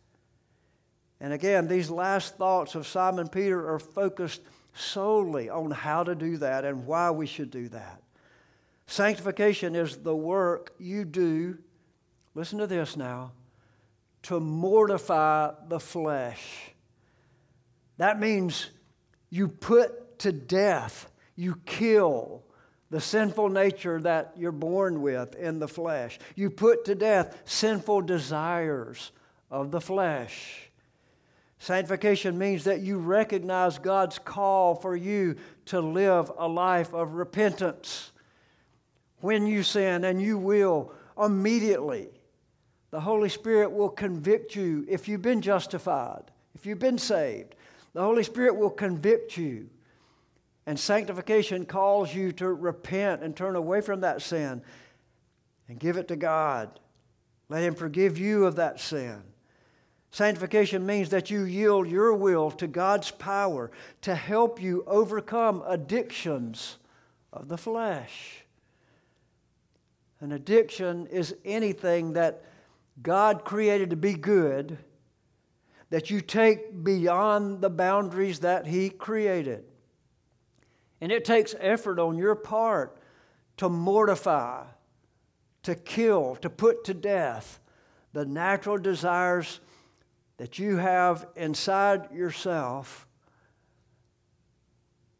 And 1.20 1.34
again, 1.34 1.68
these 1.68 1.90
last 1.90 2.38
thoughts 2.38 2.74
of 2.74 2.86
Simon 2.86 3.28
Peter 3.28 3.70
are 3.70 3.78
focused 3.78 4.40
solely 4.72 5.50
on 5.50 5.70
how 5.70 6.02
to 6.02 6.14
do 6.14 6.38
that 6.38 6.64
and 6.64 6.86
why 6.86 7.10
we 7.10 7.26
should 7.26 7.50
do 7.50 7.68
that. 7.68 8.02
Sanctification 8.86 9.76
is 9.76 9.98
the 9.98 10.16
work 10.16 10.72
you 10.78 11.04
do, 11.04 11.58
listen 12.34 12.58
to 12.60 12.66
this 12.66 12.96
now, 12.96 13.32
to 14.22 14.40
mortify 14.40 15.52
the 15.68 15.78
flesh. 15.78 16.70
That 17.98 18.18
means 18.18 18.70
you 19.28 19.48
put 19.48 20.20
to 20.20 20.32
death, 20.32 21.10
you 21.36 21.60
kill 21.66 22.44
the 22.90 23.00
sinful 23.00 23.50
nature 23.50 24.00
that 24.00 24.32
you're 24.36 24.52
born 24.52 25.02
with 25.02 25.34
in 25.34 25.58
the 25.58 25.68
flesh. 25.68 26.18
You 26.34 26.50
put 26.50 26.84
to 26.86 26.94
death 26.94 27.42
sinful 27.44 28.02
desires 28.02 29.12
of 29.50 29.70
the 29.70 29.80
flesh. 29.80 30.70
Sanctification 31.58 32.38
means 32.38 32.64
that 32.64 32.80
you 32.80 32.98
recognize 32.98 33.78
God's 33.78 34.18
call 34.18 34.74
for 34.74 34.96
you 34.96 35.36
to 35.66 35.80
live 35.80 36.30
a 36.38 36.46
life 36.46 36.94
of 36.94 37.14
repentance. 37.14 38.12
When 39.20 39.46
you 39.46 39.64
sin, 39.64 40.04
and 40.04 40.22
you 40.22 40.38
will 40.38 40.92
immediately, 41.20 42.08
the 42.90 43.00
Holy 43.00 43.28
Spirit 43.28 43.72
will 43.72 43.88
convict 43.88 44.54
you 44.54 44.86
if 44.88 45.08
you've 45.08 45.22
been 45.22 45.42
justified, 45.42 46.30
if 46.54 46.64
you've 46.64 46.78
been 46.78 46.98
saved. 46.98 47.56
The 47.92 48.02
Holy 48.02 48.22
Spirit 48.22 48.54
will 48.54 48.70
convict 48.70 49.36
you 49.36 49.68
and 50.68 50.78
sanctification 50.78 51.64
calls 51.64 52.14
you 52.14 52.30
to 52.30 52.46
repent 52.46 53.22
and 53.22 53.34
turn 53.34 53.56
away 53.56 53.80
from 53.80 54.02
that 54.02 54.20
sin 54.20 54.60
and 55.66 55.80
give 55.80 55.96
it 55.96 56.08
to 56.08 56.16
God. 56.16 56.78
Let 57.48 57.62
Him 57.62 57.74
forgive 57.74 58.18
you 58.18 58.44
of 58.44 58.56
that 58.56 58.78
sin. 58.78 59.22
Sanctification 60.10 60.84
means 60.84 61.08
that 61.08 61.30
you 61.30 61.44
yield 61.44 61.88
your 61.88 62.12
will 62.12 62.50
to 62.50 62.66
God's 62.66 63.10
power 63.10 63.70
to 64.02 64.14
help 64.14 64.60
you 64.60 64.84
overcome 64.86 65.62
addictions 65.66 66.76
of 67.32 67.48
the 67.48 67.56
flesh. 67.56 68.44
An 70.20 70.32
addiction 70.32 71.06
is 71.06 71.34
anything 71.46 72.12
that 72.12 72.44
God 73.02 73.42
created 73.42 73.88
to 73.88 73.96
be 73.96 74.12
good 74.12 74.76
that 75.88 76.10
you 76.10 76.20
take 76.20 76.84
beyond 76.84 77.62
the 77.62 77.70
boundaries 77.70 78.40
that 78.40 78.66
He 78.66 78.90
created. 78.90 79.64
And 81.00 81.12
it 81.12 81.24
takes 81.24 81.54
effort 81.60 81.98
on 81.98 82.18
your 82.18 82.34
part 82.34 82.98
to 83.58 83.68
mortify, 83.68 84.64
to 85.62 85.74
kill, 85.74 86.36
to 86.36 86.50
put 86.50 86.84
to 86.84 86.94
death 86.94 87.60
the 88.12 88.24
natural 88.24 88.78
desires 88.78 89.60
that 90.38 90.58
you 90.58 90.76
have 90.76 91.26
inside 91.36 92.10
yourself 92.12 93.06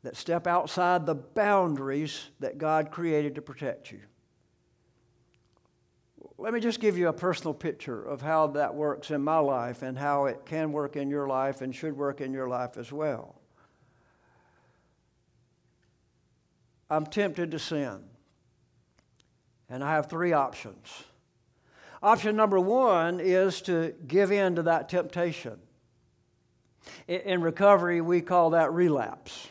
that 0.03 0.17
step 0.17 0.47
outside 0.47 1.07
the 1.07 1.15
boundaries 1.15 2.31
that 2.41 2.57
God 2.57 2.91
created 2.91 3.35
to 3.35 3.43
protect 3.43 3.91
you. 3.91 4.01
Let 6.39 6.55
me 6.55 6.61
just 6.61 6.79
give 6.79 6.97
you 6.97 7.09
a 7.09 7.13
personal 7.13 7.53
picture 7.53 8.01
of 8.05 8.23
how 8.23 8.47
that 8.49 8.75
works 8.75 9.11
in 9.11 9.23
my 9.23 9.39
life 9.39 9.83
and 9.83 9.99
how 9.99 10.27
it 10.27 10.47
can 10.47 10.71
work 10.71 10.97
in 10.97 11.11
your 11.11 11.27
life 11.27 11.63
and 11.63 11.75
should 11.75 11.97
work 11.97 12.21
in 12.21 12.33
your 12.33 12.49
life 12.49 12.77
as 12.77 12.93
well. 12.93 13.38
I'm 16.91 17.07
tempted 17.07 17.51
to 17.51 17.59
sin. 17.59 18.01
And 19.69 19.85
I 19.85 19.93
have 19.93 20.09
three 20.09 20.33
options. 20.33 21.05
Option 22.03 22.37
number 22.37 22.59
one 22.59 23.21
is 23.21 23.61
to 23.63 23.95
give 24.07 24.33
in 24.33 24.57
to 24.57 24.63
that 24.63 24.89
temptation. 24.89 25.59
In 27.07 27.43
recovery, 27.43 28.01
we 28.01 28.21
call 28.21 28.51
that 28.51 28.73
relapse. 28.73 29.49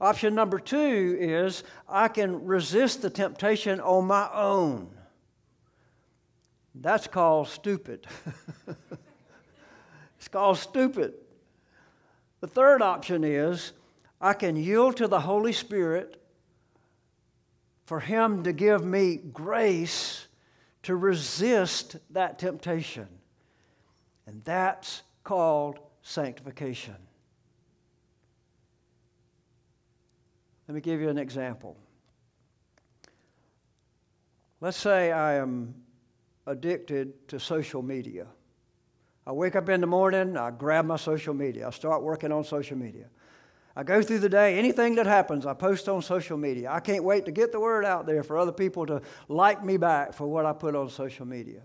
Option 0.00 0.34
number 0.34 0.58
two 0.58 1.16
is 1.20 1.64
I 1.88 2.08
can 2.08 2.44
resist 2.44 3.02
the 3.02 3.10
temptation 3.10 3.80
on 3.80 4.06
my 4.06 4.28
own. 4.32 4.90
That's 6.74 7.06
called 7.06 7.48
stupid. 7.48 8.06
it's 10.18 10.28
called 10.28 10.58
stupid. 10.58 11.14
The 12.40 12.46
third 12.46 12.82
option 12.82 13.24
is 13.24 13.72
I 14.24 14.32
can 14.32 14.56
yield 14.56 14.96
to 14.96 15.06
the 15.06 15.20
Holy 15.20 15.52
Spirit 15.52 16.18
for 17.84 18.00
Him 18.00 18.42
to 18.44 18.54
give 18.54 18.82
me 18.82 19.16
grace 19.16 20.28
to 20.84 20.96
resist 20.96 21.96
that 22.08 22.38
temptation. 22.38 23.06
And 24.26 24.42
that's 24.42 25.02
called 25.24 25.78
sanctification. 26.00 26.96
Let 30.68 30.74
me 30.74 30.80
give 30.80 31.02
you 31.02 31.10
an 31.10 31.18
example. 31.18 31.76
Let's 34.62 34.78
say 34.78 35.12
I 35.12 35.34
am 35.34 35.74
addicted 36.46 37.28
to 37.28 37.38
social 37.38 37.82
media. 37.82 38.26
I 39.26 39.32
wake 39.32 39.54
up 39.54 39.68
in 39.68 39.82
the 39.82 39.86
morning, 39.86 40.38
I 40.38 40.50
grab 40.50 40.86
my 40.86 40.96
social 40.96 41.34
media, 41.34 41.66
I 41.66 41.70
start 41.70 42.02
working 42.02 42.32
on 42.32 42.42
social 42.42 42.78
media. 42.78 43.10
I 43.76 43.82
go 43.82 44.02
through 44.02 44.20
the 44.20 44.28
day, 44.28 44.56
anything 44.56 44.94
that 44.96 45.06
happens, 45.06 45.46
I 45.46 45.52
post 45.52 45.88
on 45.88 46.00
social 46.00 46.36
media. 46.36 46.70
I 46.70 46.78
can't 46.78 47.02
wait 47.02 47.24
to 47.24 47.32
get 47.32 47.50
the 47.50 47.58
word 47.58 47.84
out 47.84 48.06
there 48.06 48.22
for 48.22 48.38
other 48.38 48.52
people 48.52 48.86
to 48.86 49.02
like 49.28 49.64
me 49.64 49.76
back 49.76 50.14
for 50.14 50.28
what 50.28 50.46
I 50.46 50.52
put 50.52 50.76
on 50.76 50.88
social 50.90 51.26
media. 51.26 51.62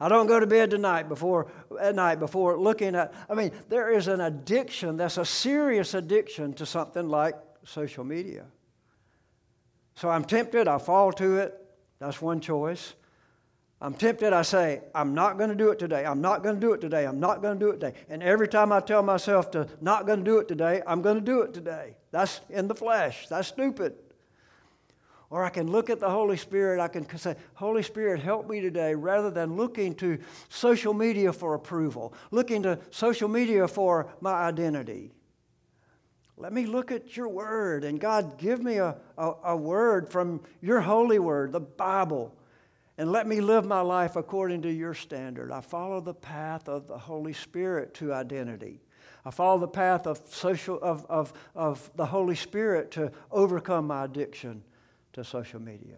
I 0.00 0.08
don't 0.08 0.26
go 0.26 0.40
to 0.40 0.46
bed 0.46 0.70
tonight 0.70 1.10
before 1.10 1.48
at 1.78 1.94
night 1.94 2.20
before 2.20 2.58
looking 2.58 2.94
at 2.94 3.12
I 3.28 3.34
mean, 3.34 3.52
there 3.68 3.90
is 3.90 4.08
an 4.08 4.22
addiction 4.22 4.96
that's 4.96 5.18
a 5.18 5.26
serious 5.26 5.92
addiction 5.92 6.54
to 6.54 6.64
something 6.64 7.06
like 7.06 7.34
social 7.64 8.02
media. 8.02 8.46
So 9.96 10.08
I'm 10.08 10.24
tempted, 10.24 10.68
I 10.68 10.78
fall 10.78 11.12
to 11.12 11.36
it. 11.36 11.54
That's 11.98 12.22
one 12.22 12.40
choice. 12.40 12.94
I'm 13.82 13.94
tempted, 13.94 14.34
I 14.34 14.42
say, 14.42 14.82
I'm 14.94 15.14
not 15.14 15.38
going 15.38 15.48
to 15.48 15.56
do 15.56 15.70
it 15.70 15.78
today. 15.78 16.04
I'm 16.04 16.20
not 16.20 16.42
going 16.42 16.54
to 16.54 16.60
do 16.60 16.74
it 16.74 16.82
today. 16.82 17.06
I'm 17.06 17.18
not 17.18 17.40
going 17.40 17.58
to 17.58 17.64
do 17.64 17.70
it 17.70 17.80
today. 17.80 17.96
And 18.10 18.22
every 18.22 18.46
time 18.46 18.72
I 18.72 18.80
tell 18.80 19.02
myself 19.02 19.50
to 19.52 19.68
not 19.80 20.06
going 20.06 20.18
to 20.18 20.24
do 20.24 20.38
it 20.38 20.48
today, 20.48 20.82
I'm 20.86 21.00
going 21.00 21.14
to 21.14 21.24
do 21.24 21.40
it 21.40 21.54
today. 21.54 21.96
That's 22.10 22.42
in 22.50 22.68
the 22.68 22.74
flesh. 22.74 23.26
That's 23.28 23.48
stupid. 23.48 23.94
Or 25.30 25.44
I 25.44 25.48
can 25.48 25.70
look 25.70 25.88
at 25.88 25.98
the 25.98 26.10
Holy 26.10 26.36
Spirit, 26.36 26.78
I 26.78 26.88
can 26.88 27.08
say, 27.16 27.36
Holy 27.54 27.82
Spirit, 27.82 28.20
help 28.20 28.50
me 28.50 28.60
today, 28.60 28.94
rather 28.94 29.30
than 29.30 29.56
looking 29.56 29.94
to 29.94 30.18
social 30.50 30.92
media 30.92 31.32
for 31.32 31.54
approval, 31.54 32.12
looking 32.32 32.64
to 32.64 32.80
social 32.90 33.28
media 33.28 33.66
for 33.66 34.08
my 34.20 34.32
identity. 34.32 35.12
Let 36.36 36.52
me 36.52 36.66
look 36.66 36.90
at 36.90 37.16
your 37.16 37.28
word, 37.28 37.84
and 37.84 38.00
God, 38.00 38.38
give 38.38 38.62
me 38.62 38.78
a, 38.78 38.96
a, 39.16 39.32
a 39.44 39.56
word 39.56 40.10
from 40.10 40.40
your 40.60 40.80
holy 40.80 41.20
word, 41.20 41.52
the 41.52 41.60
Bible 41.60 42.34
and 43.00 43.10
let 43.10 43.26
me 43.26 43.40
live 43.40 43.64
my 43.64 43.80
life 43.80 44.14
according 44.16 44.60
to 44.60 44.70
your 44.70 44.92
standard. 44.92 45.50
I 45.50 45.62
follow 45.62 46.02
the 46.02 46.12
path 46.12 46.68
of 46.68 46.86
the 46.86 46.98
Holy 46.98 47.32
Spirit 47.32 47.94
to 47.94 48.12
identity. 48.12 48.82
I 49.24 49.30
follow 49.30 49.58
the 49.58 49.68
path 49.68 50.06
of, 50.06 50.20
social, 50.28 50.78
of, 50.82 51.06
of, 51.08 51.32
of 51.54 51.90
the 51.96 52.04
Holy 52.04 52.34
Spirit 52.34 52.90
to 52.90 53.10
overcome 53.30 53.86
my 53.86 54.04
addiction 54.04 54.62
to 55.14 55.24
social 55.24 55.62
media. 55.62 55.96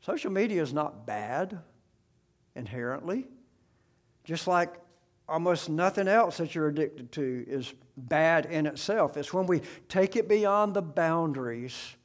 Social 0.00 0.32
media 0.32 0.62
is 0.62 0.72
not 0.72 1.06
bad 1.06 1.58
inherently, 2.56 3.26
just 4.24 4.46
like 4.46 4.72
almost 5.28 5.68
nothing 5.68 6.08
else 6.08 6.38
that 6.38 6.54
you're 6.54 6.68
addicted 6.68 7.12
to 7.12 7.44
is 7.46 7.74
bad 7.98 8.46
in 8.46 8.64
itself. 8.64 9.18
It's 9.18 9.34
when 9.34 9.46
we 9.46 9.60
take 9.90 10.16
it 10.16 10.26
beyond 10.26 10.72
the 10.72 10.80
boundaries 10.80 11.96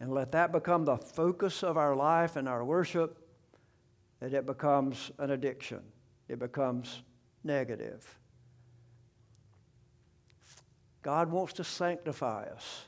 and 0.00 0.12
let 0.12 0.32
that 0.32 0.52
become 0.52 0.84
the 0.84 0.96
focus 0.96 1.62
of 1.62 1.76
our 1.76 1.96
life 1.96 2.36
and 2.36 2.48
our 2.48 2.64
worship, 2.64 3.18
that 4.20 4.32
it 4.32 4.46
becomes 4.46 5.10
an 5.18 5.30
addiction. 5.30 5.80
It 6.28 6.38
becomes 6.38 7.02
negative. 7.44 8.18
God 11.02 11.30
wants 11.30 11.54
to 11.54 11.64
sanctify 11.64 12.44
us 12.44 12.84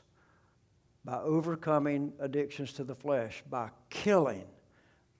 by 1.03 1.17
overcoming 1.17 2.13
addictions 2.19 2.73
to 2.73 2.83
the 2.83 2.93
flesh, 2.93 3.43
by 3.49 3.69
killing, 3.89 4.45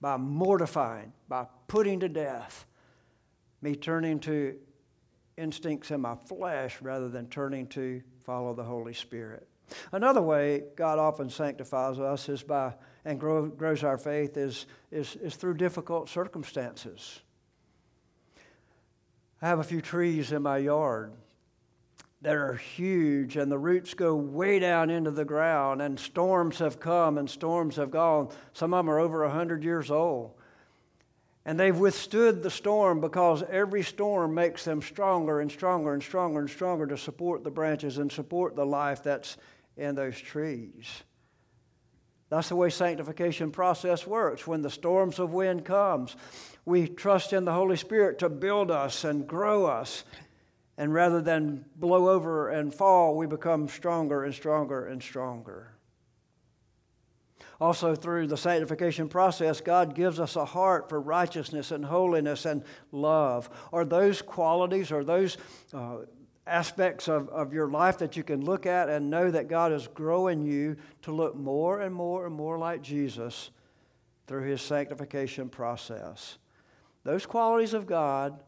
by 0.00 0.16
mortifying, 0.16 1.12
by 1.28 1.46
putting 1.66 2.00
to 2.00 2.08
death, 2.08 2.66
me 3.60 3.74
turning 3.74 4.20
to 4.20 4.56
instincts 5.36 5.90
in 5.90 6.00
my 6.00 6.14
flesh 6.14 6.80
rather 6.82 7.08
than 7.08 7.26
turning 7.28 7.66
to 7.66 8.02
follow 8.24 8.54
the 8.54 8.62
Holy 8.62 8.92
Spirit. 8.92 9.48
Another 9.92 10.22
way 10.22 10.64
God 10.76 10.98
often 10.98 11.30
sanctifies 11.30 11.98
us 11.98 12.28
is 12.28 12.42
by 12.42 12.74
and 13.04 13.18
grow, 13.18 13.46
grows 13.46 13.82
our 13.82 13.98
faith 13.98 14.36
is, 14.36 14.66
is, 14.90 15.16
is 15.16 15.34
through 15.34 15.54
difficult 15.54 16.08
circumstances. 16.08 17.20
I 19.40 19.48
have 19.48 19.58
a 19.58 19.64
few 19.64 19.80
trees 19.80 20.30
in 20.30 20.42
my 20.42 20.58
yard 20.58 21.12
that 22.20 22.36
are 22.36 22.54
huge, 22.54 23.36
and 23.36 23.50
the 23.50 23.58
roots 23.58 23.94
go 23.94 24.14
way 24.14 24.60
down 24.60 24.88
into 24.88 25.10
the 25.10 25.24
ground, 25.24 25.82
and 25.82 25.98
storms 25.98 26.58
have 26.60 26.78
come 26.78 27.18
and 27.18 27.28
storms 27.28 27.74
have 27.74 27.90
gone. 27.90 28.28
Some 28.52 28.72
of 28.72 28.78
them 28.78 28.90
are 28.90 29.00
over 29.00 29.22
100 29.22 29.64
years 29.64 29.90
old. 29.90 30.34
And 31.44 31.58
they've 31.58 31.76
withstood 31.76 32.44
the 32.44 32.50
storm 32.50 33.00
because 33.00 33.42
every 33.50 33.82
storm 33.82 34.32
makes 34.32 34.64
them 34.64 34.80
stronger 34.80 35.40
and 35.40 35.50
stronger 35.50 35.92
and 35.92 36.00
stronger 36.00 36.38
and 36.38 36.48
stronger 36.48 36.86
to 36.86 36.96
support 36.96 37.42
the 37.42 37.50
branches 37.50 37.98
and 37.98 38.12
support 38.12 38.54
the 38.54 38.64
life 38.64 39.02
that's 39.02 39.36
in 39.76 39.94
those 39.94 40.18
trees. 40.18 41.02
That's 42.28 42.48
the 42.48 42.56
way 42.56 42.70
sanctification 42.70 43.50
process 43.50 44.06
works. 44.06 44.46
When 44.46 44.62
the 44.62 44.70
storms 44.70 45.18
of 45.18 45.34
wind 45.34 45.66
comes, 45.66 46.16
we 46.64 46.88
trust 46.88 47.32
in 47.32 47.44
the 47.44 47.52
Holy 47.52 47.76
Spirit 47.76 48.18
to 48.20 48.30
build 48.30 48.70
us 48.70 49.04
and 49.04 49.26
grow 49.26 49.66
us. 49.66 50.04
And 50.78 50.94
rather 50.94 51.20
than 51.20 51.66
blow 51.76 52.08
over 52.08 52.48
and 52.48 52.74
fall, 52.74 53.16
we 53.16 53.26
become 53.26 53.68
stronger 53.68 54.24
and 54.24 54.34
stronger 54.34 54.86
and 54.86 55.02
stronger. 55.02 55.72
Also, 57.60 57.94
through 57.94 58.26
the 58.26 58.36
sanctification 58.36 59.08
process, 59.08 59.60
God 59.60 59.94
gives 59.94 60.18
us 60.18 60.34
a 60.34 60.44
heart 60.44 60.88
for 60.88 61.00
righteousness 61.00 61.70
and 61.70 61.84
holiness 61.84 62.44
and 62.44 62.64
love. 62.90 63.48
Are 63.72 63.84
those 63.84 64.22
qualities, 64.22 64.90
or 64.90 65.04
those 65.04 65.36
uh, 65.72 65.98
aspects 66.46 67.08
of, 67.08 67.28
of 67.28 67.52
your 67.52 67.68
life 67.68 67.98
that 67.98 68.16
you 68.16 68.22
can 68.22 68.44
look 68.44 68.66
at 68.66 68.88
and 68.88 69.10
know 69.10 69.30
that 69.30 69.48
God 69.48 69.72
is 69.72 69.88
growing 69.88 70.42
you 70.42 70.76
to 71.02 71.12
look 71.12 71.36
more 71.36 71.80
and 71.80 71.94
more 71.94 72.26
and 72.26 72.34
more 72.34 72.58
like 72.58 72.82
Jesus 72.82 73.50
through 74.26 74.48
his 74.48 74.60
sanctification 74.60 75.48
process. 75.48 76.38
Those 77.04 77.26
qualities 77.26 77.74
of 77.74 77.86
God 77.86 78.40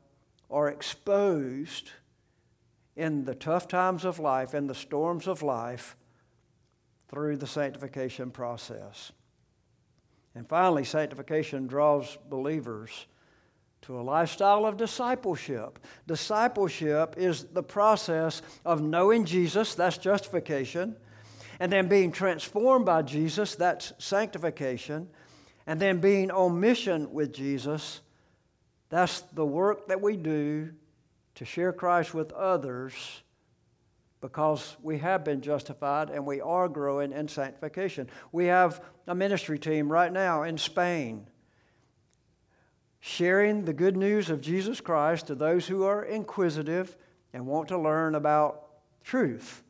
are 0.51 0.69
exposed 0.69 1.91
in 2.97 3.25
the 3.25 3.35
tough 3.35 3.67
times 3.67 4.05
of 4.05 4.19
life, 4.19 4.55
in 4.55 4.67
the 4.67 4.75
storms 4.75 5.27
of 5.27 5.43
life, 5.43 5.97
through 7.09 7.37
the 7.37 7.47
sanctification 7.47 8.31
process. 8.31 9.13
And 10.35 10.49
finally, 10.49 10.85
sanctification 10.85 11.67
draws 11.67 12.19
believers 12.29 13.07
to 13.85 14.01
a 14.01 14.03
lifestyle 14.03 14.65
of 14.65 14.79
discipleship. 14.79 15.79
Discipleship 16.07 17.17
is 17.19 17.45
the 17.45 17.63
process 17.63 18.41
of 18.65 18.81
knowing 18.81 19.27
Jesus, 19.27 19.75
that's 19.75 19.99
justification, 19.99 20.97
and 21.61 21.71
then 21.71 21.87
being 21.87 22.11
transformed 22.11 22.87
by 22.87 23.03
Jesus, 23.03 23.55
that's 23.55 23.93
sanctification, 23.99 25.09
and 25.67 25.79
then 25.79 25.99
being 25.99 26.31
on 26.31 26.59
mission 26.59 27.13
with 27.13 27.33
Jesus, 27.33 28.01
that's 28.89 29.21
the 29.35 29.45
work 29.45 29.89
that 29.89 30.01
we 30.01 30.17
do 30.17 30.73
to 31.35 31.45
share 31.45 31.73
Christ 31.73 32.15
with 32.15 32.33
others 32.33 33.23
because 34.23 34.79
we 34.83 34.97
have 34.99 35.25
been 35.25 35.43
justified 35.43 36.09
and 36.09 36.25
we 36.25 36.41
are 36.41 36.71
growing 36.71 37.13
in 37.13 37.29
sanctification. 37.29 38.09
We 38.33 38.47
have 38.47 38.83
a 39.07 39.15
ministry 39.15 39.59
team 39.59 39.93
right 39.93 40.11
now 40.11 40.45
in 40.45 40.57
Spain 40.57 41.27
sharing 43.07 43.67
the 43.67 43.73
good 43.75 43.99
news 43.99 44.31
of 44.31 44.41
Jesus 44.41 44.81
Christ 44.81 45.27
to 45.27 45.35
those 45.35 45.67
who 45.67 45.85
are 45.85 46.07
inquisitive 46.07 46.97
and 47.35 47.47
want 47.47 47.69
to 47.69 47.77
learn 47.77 48.15
about 48.15 48.65
truth. 49.05 49.63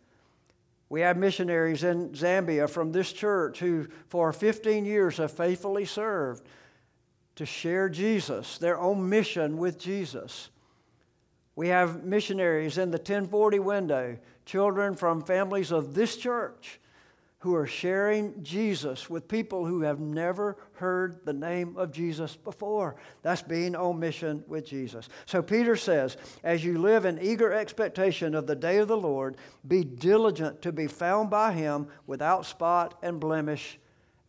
We 0.89 1.01
have 1.01 1.17
missionaries 1.17 1.83
in 1.83 2.11
Zambia 2.11 2.71
from 2.71 2.93
this 2.93 3.13
church 3.13 3.59
who, 3.59 3.89
for 4.07 4.33
15 4.33 4.85
years, 4.85 5.17
have 5.17 5.33
faithfully 5.33 5.85
served 5.85 6.47
to 7.35 7.45
share 7.45 7.89
Jesus, 7.89 8.57
their 8.59 8.79
own 8.79 9.09
mission 9.09 9.59
with 9.59 9.81
Jesus. 9.81 10.51
We 11.57 11.67
have 11.69 12.05
missionaries 12.05 12.79
in 12.79 12.93
the 12.93 12.99
1040 12.99 13.59
window, 13.59 14.17
children 14.47 14.95
from 14.95 15.21
families 15.21 15.73
of 15.73 15.95
this 15.95 16.17
church 16.17 16.79
who 17.45 17.55
are 17.55 17.67
sharing 17.67 18.43
Jesus 18.43 19.11
with 19.11 19.29
people 19.29 19.67
who 19.67 19.83
have 19.83 20.01
never 20.01 20.57
heard 20.73 21.21
the 21.27 21.33
name 21.35 21.77
of 21.77 21.93
Jesus 21.93 22.37
before. 22.37 22.97
That's 23.21 23.43
being 23.43 23.77
on 23.77 24.01
mission 24.01 24.43
with 24.47 24.65
Jesus. 24.65 25.11
So 25.27 25.43
Peter 25.43 25.77
says, 25.77 26.17
as 26.43 26.65
you 26.65 26.79
live 26.79 27.05
in 27.05 27.19
eager 27.21 27.53
expectation 27.53 28.35
of 28.35 28.47
the 28.47 28.57
day 28.57 28.79
of 28.79 28.89
the 28.89 28.97
Lord, 28.97 29.37
be 29.69 29.85
diligent 29.85 30.63
to 30.63 30.73
be 30.73 30.87
found 30.87 31.29
by 31.29 31.53
him 31.53 31.89
without 32.07 32.47
spot 32.47 32.99
and 33.03 33.21
blemish 33.21 33.79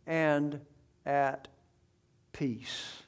and 0.05 0.59
at 1.05 1.47
peace. 2.33 3.01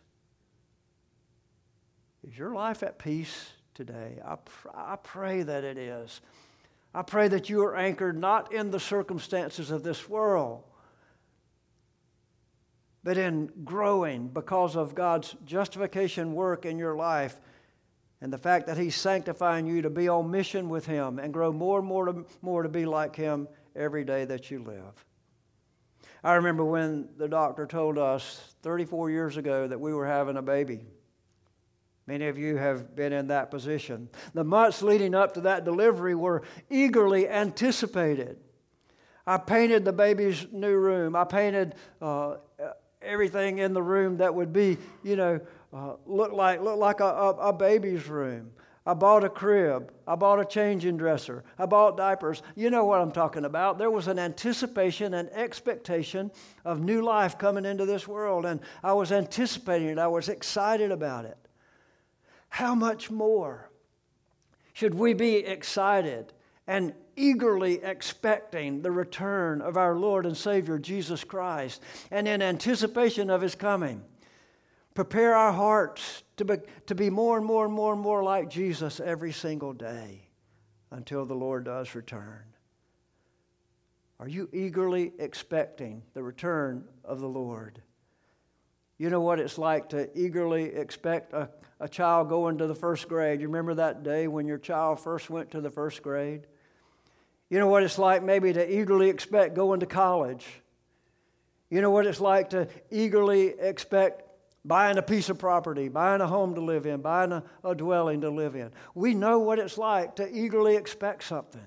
Is 2.25 2.37
your 2.37 2.53
life 2.53 2.81
at 2.81 2.97
peace 2.97 3.51
today? 3.73 4.21
I, 4.25 4.35
pr- 4.35 4.69
I 4.73 4.95
pray 5.03 5.43
that 5.43 5.65
it 5.65 5.77
is. 5.77 6.21
I 6.97 7.03
pray 7.03 7.27
that 7.27 7.47
you 7.47 7.61
are 7.61 7.75
anchored 7.75 8.17
not 8.17 8.51
in 8.51 8.71
the 8.71 8.79
circumstances 8.79 9.69
of 9.69 9.83
this 9.83 10.09
world, 10.09 10.63
but 13.03 13.19
in 13.19 13.51
growing 13.63 14.29
because 14.29 14.75
of 14.75 14.95
God's 14.95 15.35
justification 15.45 16.33
work 16.33 16.65
in 16.65 16.79
your 16.79 16.95
life 16.95 17.39
and 18.19 18.33
the 18.33 18.39
fact 18.39 18.65
that 18.65 18.79
He's 18.79 18.95
sanctifying 18.95 19.67
you 19.67 19.83
to 19.83 19.91
be 19.91 20.09
on 20.09 20.31
mission 20.31 20.69
with 20.69 20.87
Him 20.87 21.19
and 21.19 21.31
grow 21.31 21.51
more 21.53 21.77
and 21.77 21.87
more 21.87 22.05
to, 22.07 22.25
more 22.41 22.63
to 22.63 22.69
be 22.69 22.87
like 22.87 23.15
Him 23.15 23.47
every 23.75 24.03
day 24.03 24.25
that 24.25 24.49
you 24.49 24.63
live. 24.63 25.05
I 26.23 26.33
remember 26.33 26.65
when 26.65 27.09
the 27.17 27.27
doctor 27.27 27.67
told 27.67 27.99
us 27.99 28.55
34 28.63 29.11
years 29.11 29.37
ago 29.37 29.67
that 29.67 29.79
we 29.79 29.93
were 29.93 30.07
having 30.07 30.37
a 30.37 30.41
baby. 30.41 30.87
Many 32.07 32.27
of 32.27 32.37
you 32.37 32.55
have 32.55 32.95
been 32.95 33.11
in 33.11 33.27
that 33.27 33.51
position. 33.51 34.07
The 34.33 34.45
months 34.45 34.81
leading 34.81 35.13
up 35.13 35.33
to 35.33 35.41
that 35.41 35.65
delivery 35.65 36.15
were 36.15 36.43
eagerly 36.69 37.27
anticipated. 37.27 38.37
I 39.27 39.37
painted 39.37 39.83
the 39.83 39.91
baby's 39.91 40.47
new 40.53 40.77
room. 40.77 41.17
I 41.17 41.25
painted 41.25 41.75
uh, 42.01 42.37
everything 43.01 43.57
in 43.57 43.73
the 43.73 43.83
room 43.83 44.17
that 44.17 44.33
would 44.33 44.53
be, 44.53 44.77
you 45.03 45.17
know, 45.17 45.41
uh, 45.73 45.95
look 46.05 46.31
like 46.31 46.61
look 46.61 46.77
like 46.77 47.01
a, 47.01 47.03
a, 47.03 47.29
a 47.49 47.53
baby's 47.53 48.07
room. 48.07 48.51
I 48.85 48.93
bought 48.93 49.25
a 49.25 49.29
crib. 49.29 49.91
I 50.07 50.15
bought 50.15 50.39
a 50.39 50.45
changing 50.45 50.95
dresser. 50.95 51.43
I 51.59 51.65
bought 51.65 51.97
diapers. 51.97 52.41
You 52.55 52.69
know 52.69 52.85
what 52.85 53.01
I'm 53.01 53.11
talking 53.11 53.43
about. 53.43 53.77
There 53.77 53.91
was 53.91 54.07
an 54.07 54.17
anticipation 54.17 55.13
and 55.13 55.29
expectation 55.31 56.31
of 56.63 56.79
new 56.79 57.01
life 57.01 57.37
coming 57.37 57.65
into 57.65 57.85
this 57.85 58.07
world, 58.07 58.45
and 58.45 58.61
I 58.81 58.93
was 58.93 59.11
anticipating 59.11 59.89
it. 59.89 59.99
I 59.99 60.07
was 60.07 60.29
excited 60.29 60.91
about 60.91 61.25
it 61.25 61.37
how 62.57 62.73
much 62.73 63.11
more 63.11 63.69
should 64.73 64.95
we 64.95 65.13
be 65.13 65.35
excited 65.35 66.33
and 66.65 66.91
eagerly 67.15 67.75
expecting 67.83 68.81
the 68.81 68.89
return 68.89 69.61
of 69.61 69.77
our 69.77 69.95
Lord 69.95 70.25
and 70.25 70.35
Savior 70.35 70.79
Jesus 70.79 71.23
Christ 71.23 71.83
and 72.09 72.27
in 72.27 72.41
anticipation 72.41 73.29
of 73.29 73.43
His 73.43 73.53
coming? 73.53 74.01
Prepare 74.95 75.35
our 75.35 75.53
hearts 75.53 76.23
to 76.37 76.45
be, 76.45 76.55
to 76.87 76.95
be 76.95 77.11
more 77.11 77.37
and 77.37 77.45
more 77.45 77.65
and 77.65 77.73
more 77.75 77.93
and 77.93 78.01
more 78.01 78.23
like 78.23 78.49
Jesus 78.49 78.99
every 78.99 79.33
single 79.33 79.73
day 79.73 80.27
until 80.89 81.27
the 81.27 81.35
Lord 81.35 81.65
does 81.65 81.93
return. 81.93 82.41
Are 84.19 84.27
you 84.27 84.49
eagerly 84.51 85.13
expecting 85.19 86.01
the 86.15 86.23
return 86.23 86.85
of 87.05 87.19
the 87.19 87.29
Lord? 87.29 87.83
You 88.97 89.09
know 89.09 89.21
what 89.21 89.39
it's 89.39 89.57
like 89.57 89.89
to 89.89 90.09
eagerly 90.17 90.73
expect 90.75 91.33
a, 91.33 91.49
a 91.79 91.87
child 91.87 92.29
going 92.29 92.57
to 92.57 92.67
the 92.67 92.75
first 92.75 93.07
grade. 93.07 93.41
You 93.41 93.47
remember 93.47 93.75
that 93.75 94.03
day 94.03 94.27
when 94.27 94.47
your 94.47 94.57
child 94.57 94.99
first 94.99 95.29
went 95.29 95.51
to 95.51 95.61
the 95.61 95.69
first 95.69 96.01
grade? 96.01 96.47
You 97.49 97.59
know 97.59 97.67
what 97.67 97.83
it's 97.83 97.99
like 97.99 98.23
maybe 98.23 98.51
to 98.53 98.79
eagerly 98.79 99.09
expect 99.09 99.55
going 99.55 99.81
to 99.81 99.85
college. 99.85 100.45
You 101.69 101.81
know 101.81 101.91
what 101.91 102.07
it's 102.07 102.19
like 102.19 102.49
to 102.51 102.67
eagerly 102.89 103.49
expect 103.59 104.23
buying 104.65 104.97
a 104.97 105.01
piece 105.01 105.29
of 105.29 105.37
property, 105.37 105.87
buying 105.87 106.21
a 106.21 106.27
home 106.27 106.55
to 106.55 106.61
live 106.61 106.85
in, 106.85 107.01
buying 107.01 107.31
a, 107.31 107.43
a 107.63 107.75
dwelling 107.75 108.21
to 108.21 108.29
live 108.29 108.55
in. 108.55 108.71
We 108.95 109.13
know 109.13 109.39
what 109.39 109.59
it's 109.59 109.77
like 109.77 110.15
to 110.15 110.27
eagerly 110.35 110.75
expect 110.75 111.23
something. 111.23 111.65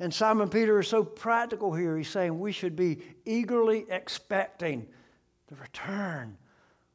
And 0.00 0.12
Simon 0.12 0.48
Peter 0.48 0.80
is 0.80 0.88
so 0.88 1.04
practical 1.04 1.72
here. 1.72 1.96
He's 1.96 2.08
saying 2.08 2.40
we 2.40 2.50
should 2.50 2.74
be 2.74 3.02
eagerly 3.24 3.86
expecting 3.88 4.88
the 5.48 5.54
return 5.56 6.36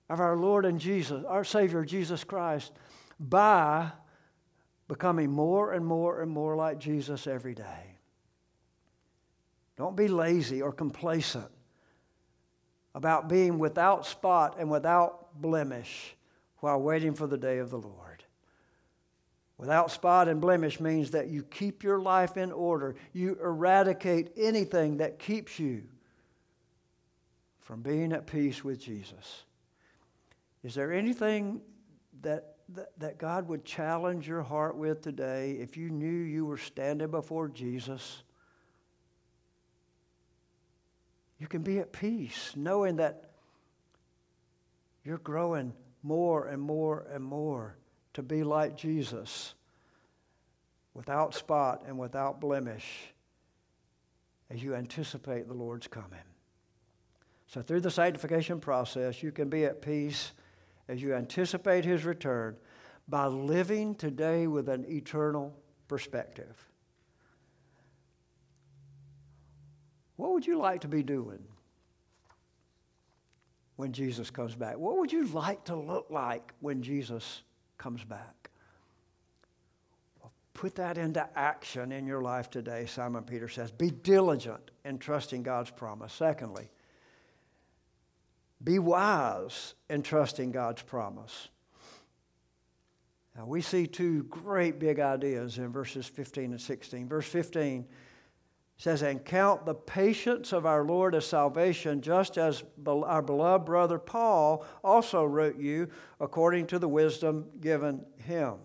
of 0.09 0.19
our 0.19 0.35
Lord 0.35 0.65
and 0.65 0.79
Jesus, 0.79 1.23
our 1.27 1.43
Savior 1.43 1.85
Jesus 1.85 2.23
Christ, 2.23 2.71
by 3.19 3.91
becoming 4.87 5.29
more 5.31 5.73
and 5.73 5.85
more 5.85 6.21
and 6.21 6.31
more 6.31 6.55
like 6.55 6.79
Jesus 6.79 7.27
every 7.27 7.53
day. 7.53 7.95
Don't 9.77 9.95
be 9.95 10.07
lazy 10.07 10.61
or 10.61 10.71
complacent 10.71 11.49
about 12.95 13.29
being 13.29 13.59
without 13.59 14.05
spot 14.05 14.55
and 14.59 14.69
without 14.69 15.39
blemish 15.39 16.15
while 16.57 16.81
waiting 16.81 17.13
for 17.13 17.27
the 17.27 17.37
day 17.37 17.59
of 17.59 17.69
the 17.69 17.77
Lord. 17.77 18.23
Without 19.57 19.91
spot 19.91 20.27
and 20.27 20.41
blemish 20.41 20.79
means 20.79 21.11
that 21.11 21.27
you 21.27 21.43
keep 21.43 21.83
your 21.83 21.99
life 21.99 22.35
in 22.35 22.51
order. 22.51 22.95
You 23.13 23.37
eradicate 23.41 24.31
anything 24.37 24.97
that 24.97 25.19
keeps 25.19 25.59
you 25.59 25.83
from 27.59 27.81
being 27.81 28.11
at 28.13 28.25
peace 28.25 28.63
with 28.63 28.79
Jesus. 28.79 29.43
Is 30.63 30.75
there 30.75 30.91
anything 30.91 31.61
that, 32.21 32.55
that, 32.69 32.89
that 32.99 33.17
God 33.17 33.47
would 33.47 33.63
challenge 33.63 34.27
your 34.27 34.41
heart 34.41 34.75
with 34.75 35.01
today 35.01 35.51
if 35.53 35.77
you 35.77 35.89
knew 35.89 36.07
you 36.07 36.45
were 36.45 36.57
standing 36.57 37.09
before 37.09 37.47
Jesus? 37.47 38.23
You 41.39 41.47
can 41.47 41.61
be 41.61 41.79
at 41.79 41.93
peace 41.93 42.53
knowing 42.55 42.97
that 42.97 43.31
you're 45.05 45.17
growing 45.19 45.73
more 46.03 46.47
and 46.47 46.61
more 46.61 47.07
and 47.13 47.23
more 47.23 47.77
to 48.13 48.21
be 48.21 48.43
like 48.43 48.75
Jesus 48.75 49.53
without 50.93 51.33
spot 51.33 51.83
and 51.87 51.97
without 51.97 52.41
blemish 52.41 53.13
as 54.49 54.61
you 54.61 54.75
anticipate 54.75 55.47
the 55.47 55.53
Lord's 55.53 55.87
coming. 55.87 56.19
So, 57.47 57.61
through 57.61 57.81
the 57.81 57.91
sanctification 57.91 58.59
process, 58.59 59.23
you 59.23 59.31
can 59.31 59.49
be 59.49 59.65
at 59.65 59.81
peace 59.81 60.33
as 60.89 61.01
you 61.01 61.13
anticipate 61.13 61.85
his 61.85 62.03
return 62.03 62.57
by 63.07 63.27
living 63.27 63.95
today 63.95 64.47
with 64.47 64.67
an 64.67 64.85
eternal 64.89 65.55
perspective. 65.87 66.67
What 70.15 70.33
would 70.33 70.45
you 70.45 70.57
like 70.57 70.81
to 70.81 70.87
be 70.87 71.03
doing 71.03 71.39
when 73.77 73.93
Jesus 73.93 74.29
comes 74.29 74.55
back? 74.55 74.77
What 74.77 74.97
would 74.97 75.13
you 75.13 75.27
like 75.27 75.63
to 75.65 75.75
look 75.75 76.07
like 76.09 76.53
when 76.59 76.81
Jesus 76.81 77.43
comes 77.77 78.03
back? 78.03 78.49
Well, 80.19 80.33
put 80.53 80.75
that 80.75 80.97
into 80.97 81.25
action 81.37 81.91
in 81.91 82.05
your 82.05 82.21
life 82.21 82.49
today, 82.49 82.85
Simon 82.87 83.23
Peter 83.23 83.47
says. 83.47 83.71
Be 83.71 83.91
diligent 83.91 84.71
in 84.83 84.97
trusting 84.97 85.43
God's 85.43 85.71
promise. 85.71 86.11
Secondly, 86.11 86.69
be 88.63 88.79
wise 88.79 89.73
in 89.89 90.01
trusting 90.01 90.51
God's 90.51 90.81
promise. 90.81 91.49
Now, 93.35 93.45
we 93.45 93.61
see 93.61 93.87
two 93.87 94.23
great 94.23 94.79
big 94.79 94.99
ideas 94.99 95.57
in 95.57 95.71
verses 95.71 96.05
15 96.05 96.51
and 96.51 96.59
16. 96.59 97.07
Verse 97.07 97.27
15 97.27 97.85
says, 98.77 99.01
And 99.01 99.23
count 99.23 99.65
the 99.65 99.75
patience 99.75 100.51
of 100.51 100.65
our 100.65 100.83
Lord 100.83 101.15
as 101.15 101.25
salvation, 101.25 102.01
just 102.01 102.37
as 102.37 102.63
our 102.85 103.21
beloved 103.21 103.65
brother 103.65 103.97
Paul 103.97 104.65
also 104.83 105.23
wrote 105.23 105.57
you 105.57 105.89
according 106.19 106.67
to 106.67 106.79
the 106.79 106.87
wisdom 106.87 107.45
given 107.61 108.05
him. 108.17 108.55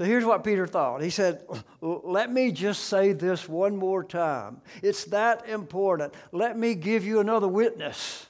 So 0.00 0.06
here's 0.06 0.24
what 0.24 0.44
Peter 0.44 0.66
thought. 0.66 1.02
He 1.02 1.10
said, 1.10 1.44
Let 1.82 2.32
me 2.32 2.52
just 2.52 2.84
say 2.84 3.12
this 3.12 3.46
one 3.46 3.76
more 3.76 4.02
time. 4.02 4.62
It's 4.82 5.04
that 5.04 5.46
important. 5.46 6.14
Let 6.32 6.56
me 6.56 6.74
give 6.74 7.04
you 7.04 7.20
another 7.20 7.46
witness 7.46 8.26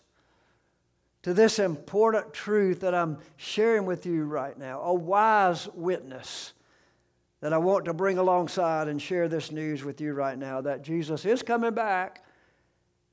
to 1.22 1.33
this 1.33 1.61
important 1.61 2.35
truth 2.35 2.80
that 2.80 2.92
I'm 2.92 3.18
sharing 3.37 3.87
with 3.87 4.04
you 4.04 4.24
right 4.24 4.59
now. 4.59 4.80
A 4.80 4.92
wise 4.92 5.68
witness 5.72 6.54
that 7.40 7.52
I 7.52 7.59
want 7.59 7.85
to 7.85 7.94
bring 7.94 8.18
alongside 8.18 8.88
and 8.88 9.00
share 9.00 9.28
this 9.28 9.52
news 9.52 9.85
with 9.85 10.00
you 10.00 10.12
right 10.12 10.37
now 10.37 10.61
that 10.62 10.83
Jesus 10.83 11.24
is 11.24 11.40
coming 11.40 11.72
back 11.72 12.24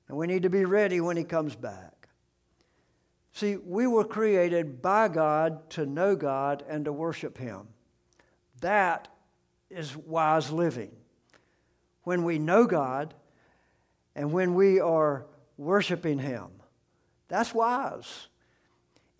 and 0.07 0.17
we 0.17 0.25
need 0.25 0.41
to 0.41 0.49
be 0.49 0.65
ready 0.65 0.99
when 0.99 1.15
he 1.15 1.23
comes 1.23 1.55
back. 1.55 2.07
See, 3.33 3.55
we 3.55 3.85
were 3.85 4.03
created 4.03 4.81
by 4.81 5.09
God 5.09 5.69
to 5.69 5.85
know 5.85 6.15
God 6.15 6.63
and 6.67 6.85
to 6.85 6.91
worship 6.91 7.37
him. 7.37 7.67
That 8.61 9.07
is 9.69 9.95
wise 9.95 10.51
living. 10.51 10.91
when 12.03 12.23
we 12.23 12.39
know 12.39 12.65
God 12.65 13.13
and 14.15 14.31
when 14.31 14.55
we 14.55 14.79
are 14.79 15.25
worshiping 15.57 16.19
Him. 16.19 16.47
That's 17.27 17.53
wise. 17.53 18.29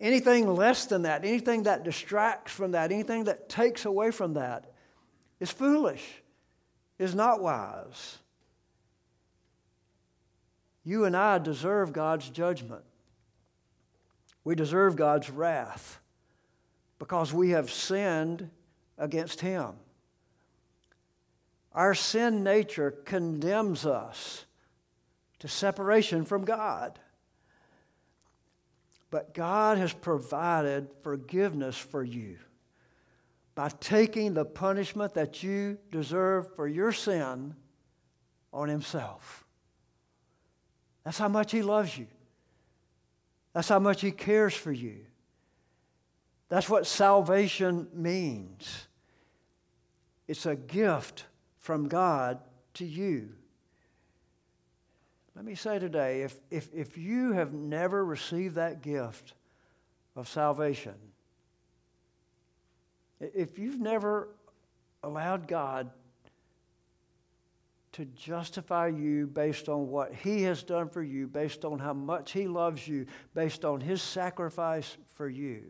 Anything 0.00 0.54
less 0.54 0.86
than 0.86 1.02
that, 1.02 1.22
anything 1.22 1.64
that 1.64 1.84
distracts 1.84 2.50
from 2.50 2.70
that, 2.70 2.90
anything 2.90 3.24
that 3.24 3.50
takes 3.50 3.84
away 3.84 4.10
from 4.10 4.34
that 4.34 4.72
is 5.38 5.50
foolish, 5.50 6.02
is 6.98 7.14
not 7.14 7.42
wise. 7.42 8.16
You 10.82 11.04
and 11.04 11.14
I 11.14 11.36
deserve 11.36 11.92
God's 11.92 12.30
judgment. 12.30 12.84
We 14.44 14.54
deserve 14.54 14.96
God's 14.96 15.28
wrath 15.28 16.00
because 16.98 17.34
we 17.34 17.50
have 17.50 17.70
sinned 17.70 18.48
against 18.98 19.40
Him. 19.40 19.72
Our 21.72 21.94
sin 21.94 22.42
nature 22.42 22.90
condemns 22.90 23.86
us 23.86 24.44
to 25.38 25.48
separation 25.48 26.24
from 26.24 26.44
God. 26.44 26.98
But 29.10 29.32
God 29.32 29.78
has 29.78 29.92
provided 29.92 30.88
forgiveness 31.02 31.76
for 31.76 32.02
you 32.02 32.38
by 33.54 33.70
taking 33.80 34.34
the 34.34 34.44
punishment 34.44 35.14
that 35.14 35.42
you 35.42 35.78
deserve 35.90 36.54
for 36.56 36.68
your 36.68 36.92
sin 36.92 37.54
on 38.52 38.68
Himself. 38.68 39.44
That's 41.04 41.18
how 41.18 41.28
much 41.28 41.52
He 41.52 41.62
loves 41.62 41.96
you. 41.96 42.06
That's 43.52 43.68
how 43.68 43.78
much 43.78 44.00
He 44.00 44.10
cares 44.10 44.54
for 44.54 44.72
you. 44.72 45.06
That's 46.48 46.68
what 46.68 46.86
salvation 46.86 47.88
means. 47.92 48.87
It's 50.28 50.44
a 50.44 50.54
gift 50.54 51.24
from 51.56 51.88
God 51.88 52.38
to 52.74 52.84
you. 52.84 53.30
Let 55.34 55.44
me 55.44 55.54
say 55.54 55.78
today 55.78 56.22
if, 56.22 56.38
if, 56.50 56.68
if 56.74 56.98
you 56.98 57.32
have 57.32 57.54
never 57.54 58.04
received 58.04 58.56
that 58.56 58.82
gift 58.82 59.32
of 60.14 60.28
salvation, 60.28 60.94
if 63.20 63.58
you've 63.58 63.80
never 63.80 64.28
allowed 65.02 65.48
God 65.48 65.90
to 67.92 68.04
justify 68.04 68.88
you 68.88 69.26
based 69.26 69.68
on 69.68 69.88
what 69.88 70.14
He 70.14 70.42
has 70.42 70.62
done 70.62 70.88
for 70.88 71.02
you, 71.02 71.26
based 71.26 71.64
on 71.64 71.78
how 71.78 71.94
much 71.94 72.32
He 72.32 72.46
loves 72.46 72.86
you, 72.86 73.06
based 73.34 73.64
on 73.64 73.80
His 73.80 74.02
sacrifice 74.02 74.96
for 75.14 75.28
you, 75.28 75.62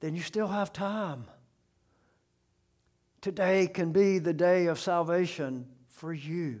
then 0.00 0.14
you 0.14 0.22
still 0.22 0.48
have 0.48 0.72
time. 0.72 1.26
Today 3.20 3.66
can 3.66 3.92
be 3.92 4.18
the 4.18 4.32
day 4.32 4.66
of 4.66 4.78
salvation 4.78 5.66
for 5.88 6.12
you. 6.12 6.60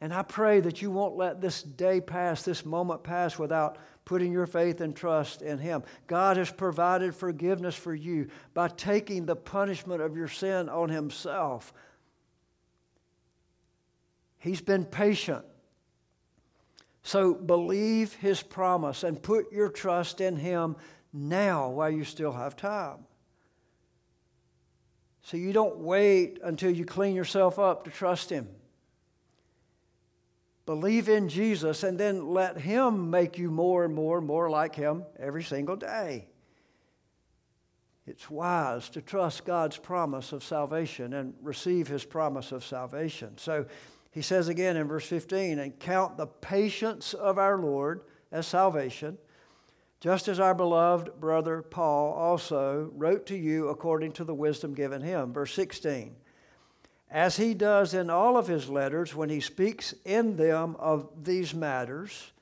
And 0.00 0.12
I 0.12 0.22
pray 0.22 0.60
that 0.60 0.82
you 0.82 0.90
won't 0.90 1.16
let 1.16 1.40
this 1.40 1.62
day 1.62 2.00
pass, 2.00 2.42
this 2.42 2.64
moment 2.64 3.02
pass, 3.02 3.38
without 3.38 3.78
putting 4.04 4.32
your 4.32 4.46
faith 4.46 4.80
and 4.80 4.94
trust 4.94 5.40
in 5.40 5.58
Him. 5.58 5.82
God 6.06 6.36
has 6.36 6.50
provided 6.50 7.14
forgiveness 7.14 7.74
for 7.74 7.94
you 7.94 8.28
by 8.52 8.68
taking 8.68 9.24
the 9.24 9.36
punishment 9.36 10.02
of 10.02 10.16
your 10.16 10.28
sin 10.28 10.68
on 10.68 10.88
Himself. 10.90 11.72
He's 14.38 14.60
been 14.60 14.84
patient. 14.84 15.44
So 17.02 17.32
believe 17.34 18.14
His 18.14 18.42
promise 18.42 19.04
and 19.04 19.22
put 19.22 19.52
your 19.52 19.70
trust 19.70 20.20
in 20.20 20.36
Him 20.36 20.76
now 21.12 21.70
while 21.70 21.90
you 21.90 22.04
still 22.04 22.32
have 22.32 22.56
time. 22.56 23.06
So 25.24 25.36
you 25.36 25.52
don't 25.52 25.78
wait 25.78 26.38
until 26.42 26.70
you 26.70 26.84
clean 26.84 27.16
yourself 27.16 27.58
up 27.58 27.84
to 27.84 27.90
trust 27.90 28.30
Him. 28.30 28.46
Believe 30.66 31.08
in 31.08 31.28
Jesus 31.28 31.82
and 31.82 31.98
then 31.98 32.28
let 32.28 32.58
Him 32.58 33.10
make 33.10 33.38
you 33.38 33.50
more 33.50 33.84
and 33.84 33.94
more 33.94 34.18
and 34.18 34.26
more 34.26 34.48
like 34.48 34.74
Him 34.74 35.04
every 35.18 35.42
single 35.42 35.76
day. 35.76 36.26
It's 38.06 38.30
wise 38.30 38.90
to 38.90 39.00
trust 39.00 39.46
God's 39.46 39.78
promise 39.78 40.32
of 40.32 40.44
salvation 40.44 41.14
and 41.14 41.34
receive 41.42 41.88
His 41.88 42.04
promise 42.04 42.52
of 42.52 42.64
salvation. 42.64 43.36
So 43.38 43.66
he 44.14 44.22
says 44.22 44.48
again 44.48 44.76
in 44.76 44.86
verse 44.86 45.06
15, 45.06 45.58
and 45.58 45.78
count 45.80 46.16
the 46.16 46.26
patience 46.26 47.14
of 47.14 47.36
our 47.36 47.58
Lord 47.58 48.02
as 48.30 48.46
salvation, 48.46 49.18
just 50.04 50.28
as 50.28 50.38
our 50.38 50.52
beloved 50.52 51.18
brother 51.18 51.62
Paul 51.62 52.12
also 52.12 52.90
wrote 52.94 53.24
to 53.28 53.36
you 53.38 53.68
according 53.68 54.12
to 54.12 54.24
the 54.24 54.34
wisdom 54.34 54.74
given 54.74 55.00
him. 55.00 55.32
Verse 55.32 55.54
16 55.54 56.14
as 57.10 57.38
he 57.38 57.54
does 57.54 57.94
in 57.94 58.10
all 58.10 58.36
of 58.36 58.46
his 58.46 58.68
letters 58.68 59.14
when 59.14 59.30
he 59.30 59.40
speaks 59.40 59.94
in 60.04 60.36
them 60.36 60.76
of 60.78 61.08
these 61.24 61.54
matters. 61.54 62.32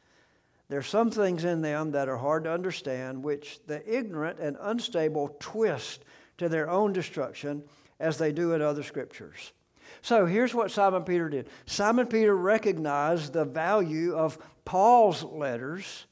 There 0.71 0.81
are 0.81 0.83
some 0.83 1.13
things 1.13 1.45
in 1.45 1.63
them 1.63 1.93
that 1.93 2.09
are 2.09 2.17
hard 2.17 2.45
to 2.45 2.53
understand, 2.53 3.23
which 3.23 3.61
the 3.69 3.81
ignorant 3.87 4.41
and 4.41 4.57
unstable 4.61 5.37
twist 5.39 6.05
to 6.39 6.49
their 6.49 6.69
own 6.69 6.93
destruction, 6.93 7.63
as 8.01 8.19
they 8.19 8.33
do 8.33 8.55
in 8.55 8.63
other 8.63 8.83
scriptures. 8.83 9.53
So 10.01 10.27
here's 10.27 10.55
what 10.55 10.73
Simon 10.73 11.05
Peter 11.05 11.29
did 11.29 11.49
Simon 11.67 12.09
Peter 12.09 12.35
recognized 12.35 13.35
the 13.35 13.45
value 13.45 14.17
of 14.17 14.37
Paul's 14.65 15.23
letters 15.23 16.07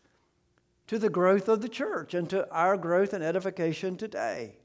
to 0.91 0.99
the 0.99 1.09
growth 1.09 1.49
of 1.49 1.61
the 1.61 1.69
church 1.69 2.15
and 2.15 2.29
to 2.29 2.51
our 2.51 2.77
growth 2.77 3.13
and 3.13 3.23
edification 3.23 3.97
today. 3.97 4.57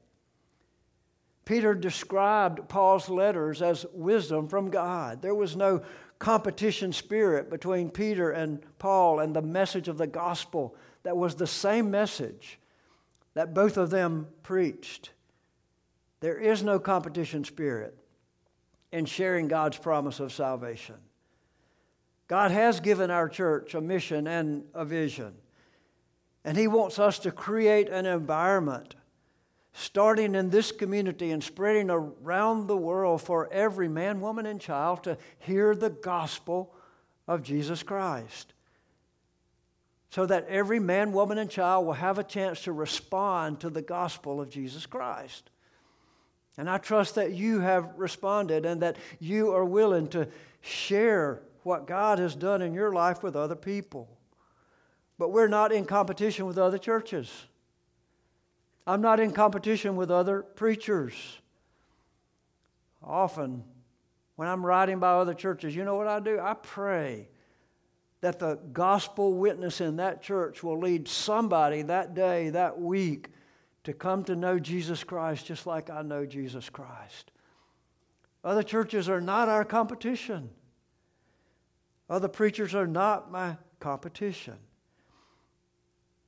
Peter 1.44 1.72
described 1.72 2.68
Paul's 2.68 3.08
letters 3.08 3.62
as 3.62 3.86
wisdom 3.92 4.48
from 4.48 4.68
God. 4.68 5.22
There 5.22 5.36
was 5.36 5.54
no 5.54 5.82
competition 6.18 6.92
spirit 6.92 7.48
between 7.48 7.90
Peter 7.90 8.32
and 8.32 8.60
Paul 8.80 9.20
and 9.20 9.36
the 9.36 9.40
message 9.40 9.86
of 9.86 9.98
the 9.98 10.08
gospel 10.08 10.74
that 11.04 11.16
was 11.16 11.36
the 11.36 11.46
same 11.46 11.92
message 11.92 12.58
that 13.34 13.54
both 13.54 13.76
of 13.76 13.90
them 13.90 14.26
preached. 14.42 15.12
There 16.18 16.38
is 16.38 16.60
no 16.60 16.80
competition 16.80 17.44
spirit 17.44 17.96
in 18.90 19.04
sharing 19.04 19.46
God's 19.46 19.78
promise 19.78 20.18
of 20.18 20.32
salvation. 20.32 20.96
God 22.26 22.50
has 22.50 22.80
given 22.80 23.12
our 23.12 23.28
church 23.28 23.76
a 23.76 23.80
mission 23.80 24.26
and 24.26 24.64
a 24.74 24.84
vision, 24.84 25.36
and 26.46 26.56
He 26.56 26.68
wants 26.68 27.00
us 27.00 27.18
to 27.18 27.32
create 27.32 27.88
an 27.88 28.06
environment 28.06 28.94
starting 29.72 30.34
in 30.34 30.48
this 30.48 30.72
community 30.72 31.32
and 31.32 31.42
spreading 31.44 31.90
around 31.90 32.66
the 32.66 32.76
world 32.76 33.20
for 33.20 33.52
every 33.52 33.88
man, 33.88 34.20
woman, 34.20 34.46
and 34.46 34.60
child 34.60 35.02
to 35.04 35.18
hear 35.40 35.74
the 35.74 35.90
gospel 35.90 36.72
of 37.28 37.42
Jesus 37.42 37.82
Christ. 37.82 38.54
So 40.08 40.24
that 40.24 40.46
every 40.48 40.78
man, 40.78 41.12
woman, 41.12 41.36
and 41.36 41.50
child 41.50 41.84
will 41.84 41.92
have 41.94 42.18
a 42.18 42.24
chance 42.24 42.62
to 42.62 42.72
respond 42.72 43.60
to 43.60 43.68
the 43.68 43.82
gospel 43.82 44.40
of 44.40 44.48
Jesus 44.48 44.86
Christ. 44.86 45.50
And 46.56 46.70
I 46.70 46.78
trust 46.78 47.16
that 47.16 47.32
you 47.32 47.58
have 47.58 47.92
responded 47.96 48.64
and 48.64 48.80
that 48.82 48.96
you 49.18 49.52
are 49.52 49.64
willing 49.64 50.06
to 50.08 50.28
share 50.62 51.42
what 51.64 51.86
God 51.88 52.20
has 52.20 52.36
done 52.36 52.62
in 52.62 52.72
your 52.72 52.92
life 52.92 53.22
with 53.22 53.34
other 53.34 53.56
people. 53.56 54.15
But 55.18 55.30
we're 55.32 55.48
not 55.48 55.72
in 55.72 55.84
competition 55.84 56.46
with 56.46 56.58
other 56.58 56.78
churches. 56.78 57.46
I'm 58.86 59.00
not 59.00 59.18
in 59.18 59.32
competition 59.32 59.96
with 59.96 60.10
other 60.10 60.42
preachers. 60.42 61.14
Often, 63.02 63.64
when 64.36 64.48
I'm 64.48 64.64
writing 64.64 64.98
by 64.98 65.12
other 65.12 65.34
churches, 65.34 65.74
you 65.74 65.84
know 65.84 65.96
what 65.96 66.06
I 66.06 66.20
do? 66.20 66.38
I 66.38 66.54
pray 66.54 67.28
that 68.20 68.38
the 68.38 68.58
gospel 68.72 69.34
witness 69.34 69.80
in 69.80 69.96
that 69.96 70.22
church 70.22 70.62
will 70.62 70.78
lead 70.78 71.08
somebody 71.08 71.82
that 71.82 72.14
day, 72.14 72.50
that 72.50 72.80
week, 72.80 73.28
to 73.84 73.92
come 73.92 74.24
to 74.24 74.34
know 74.34 74.58
Jesus 74.58 75.04
Christ 75.04 75.46
just 75.46 75.66
like 75.66 75.90
I 75.90 76.02
know 76.02 76.26
Jesus 76.26 76.68
Christ. 76.68 77.30
Other 78.42 78.62
churches 78.62 79.08
are 79.08 79.20
not 79.20 79.48
our 79.48 79.64
competition. 79.64 80.50
Other 82.08 82.28
preachers 82.28 82.74
are 82.74 82.86
not 82.86 83.30
my 83.30 83.56
competition. 83.80 84.56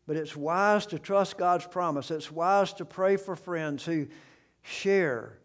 But 0.09 0.17
it's 0.17 0.35
wise 0.35 0.87
to 0.87 0.99
trust 0.99 1.37
God's 1.37 1.67
promise. 1.67 2.11
It's 2.11 2.33
wise 2.33 2.73
to 2.73 2.87
pray 2.87 3.19
for 3.19 3.37
friends 3.37 3.85
who 3.85 4.07
share 4.63 5.39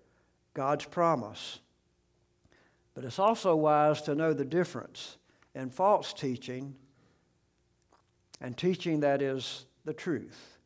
God's 0.54 0.86
promise. 0.86 1.60
But 2.96 3.04
it's 3.04 3.20
also 3.20 3.58
wise 3.58 4.02
to 4.04 4.16
know 4.16 4.34
the 4.34 4.46
difference 4.46 5.18
in 5.54 5.70
false 5.70 6.14
teaching 6.14 6.76
and 8.40 8.58
teaching 8.58 9.02
that 9.02 9.22
is 9.22 9.66
the 9.84 9.94
truth. 9.94 10.58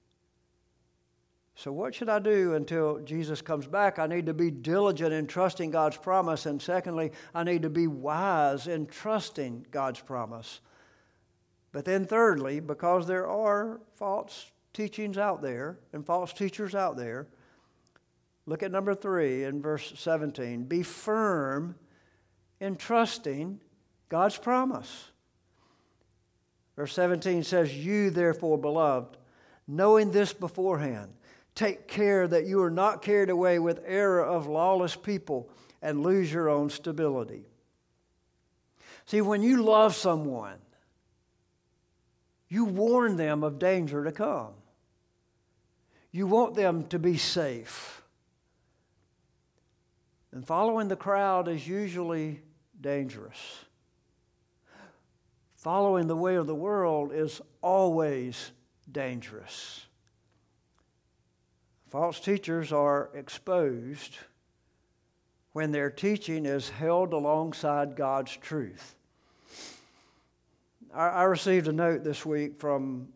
So, 1.56 1.72
what 1.72 1.96
should 1.96 2.10
I 2.10 2.20
do 2.20 2.54
until 2.54 3.00
Jesus 3.00 3.42
comes 3.42 3.66
back? 3.66 3.98
I 3.98 4.06
need 4.06 4.28
to 4.28 4.34
be 4.36 4.52
diligent 4.52 5.12
in 5.12 5.26
trusting 5.26 5.72
God's 5.72 5.98
promise. 5.98 6.46
And 6.46 6.62
secondly, 6.62 7.14
I 7.34 7.44
need 7.44 7.64
to 7.64 7.72
be 7.72 7.88
wise 7.88 8.68
in 8.68 8.86
trusting 8.86 9.66
God's 9.72 10.02
promise. 10.02 10.60
But 11.72 11.86
then, 11.86 12.06
thirdly, 12.06 12.60
because 12.60 13.08
there 13.08 13.28
are 13.28 13.82
false 13.96 14.52
teachings 14.74 15.18
out 15.18 15.42
there 15.42 15.78
and 15.94 16.06
false 16.06 16.34
teachers 16.34 16.74
out 16.74 16.98
there, 16.98 17.28
Look 18.48 18.64
at 18.64 18.72
number 18.72 18.96
three 18.96 19.44
in 19.44 19.62
verse 19.62 19.94
17. 19.98 20.64
Be 20.64 20.82
firm 20.82 21.76
in 22.62 22.78
trusting 22.78 23.60
God's 24.08 24.38
promise. 24.38 25.12
Verse 26.78 26.94
17 26.94 27.44
says, 27.44 27.76
You, 27.76 28.10
therefore, 28.10 28.58
beloved, 28.58 29.18
knowing 29.68 30.12
this 30.12 30.32
beforehand, 30.32 31.12
take 31.56 31.90
care 31.90 32.26
that 32.26 32.46
you 32.46 32.62
are 32.64 32.72
not 32.72 33.02
carried 33.02 33.30
away 33.30 33.60
with 33.60 33.84
error 33.86 34.24
of 34.24 34.48
lawless 34.48 34.96
people 34.96 35.50
and 35.82 36.02
lose 36.02 36.32
your 36.32 36.48
own 36.48 36.70
stability. 36.70 37.44
See, 39.08 39.20
when 39.20 39.44
you 39.44 39.62
love 39.62 39.94
someone, 39.94 40.58
you 42.50 42.66
warn 42.66 43.18
them 43.18 43.44
of 43.44 43.60
danger 43.60 44.04
to 44.04 44.12
come. 44.12 44.54
You 46.12 46.28
want 46.28 46.56
them 46.56 46.86
to 46.88 47.00
be 47.00 47.18
safe. 47.18 48.02
And 50.32 50.46
following 50.46 50.88
the 50.88 50.96
crowd 50.96 51.48
is 51.48 51.68
usually 51.68 52.42
dangerous. 52.80 53.38
Following 55.56 56.08
the 56.08 56.16
way 56.16 56.36
of 56.36 56.48
the 56.48 56.56
world 56.56 57.12
is 57.12 57.42
always 57.62 58.52
dangerous. 58.92 59.86
False 61.90 62.20
teachers 62.20 62.72
are 62.72 63.10
exposed 63.14 64.18
when 65.54 65.72
their 65.72 65.90
teaching 65.90 66.46
is 66.46 66.70
held 66.70 67.14
alongside 67.14 67.96
God's 67.96 68.36
truth. 68.38 68.97
I, 70.94 71.24
received 71.24 71.68
a 71.68 71.74
note 71.74 72.04
this 72.04 72.26
week 72.26 72.60
from 72.60 73.10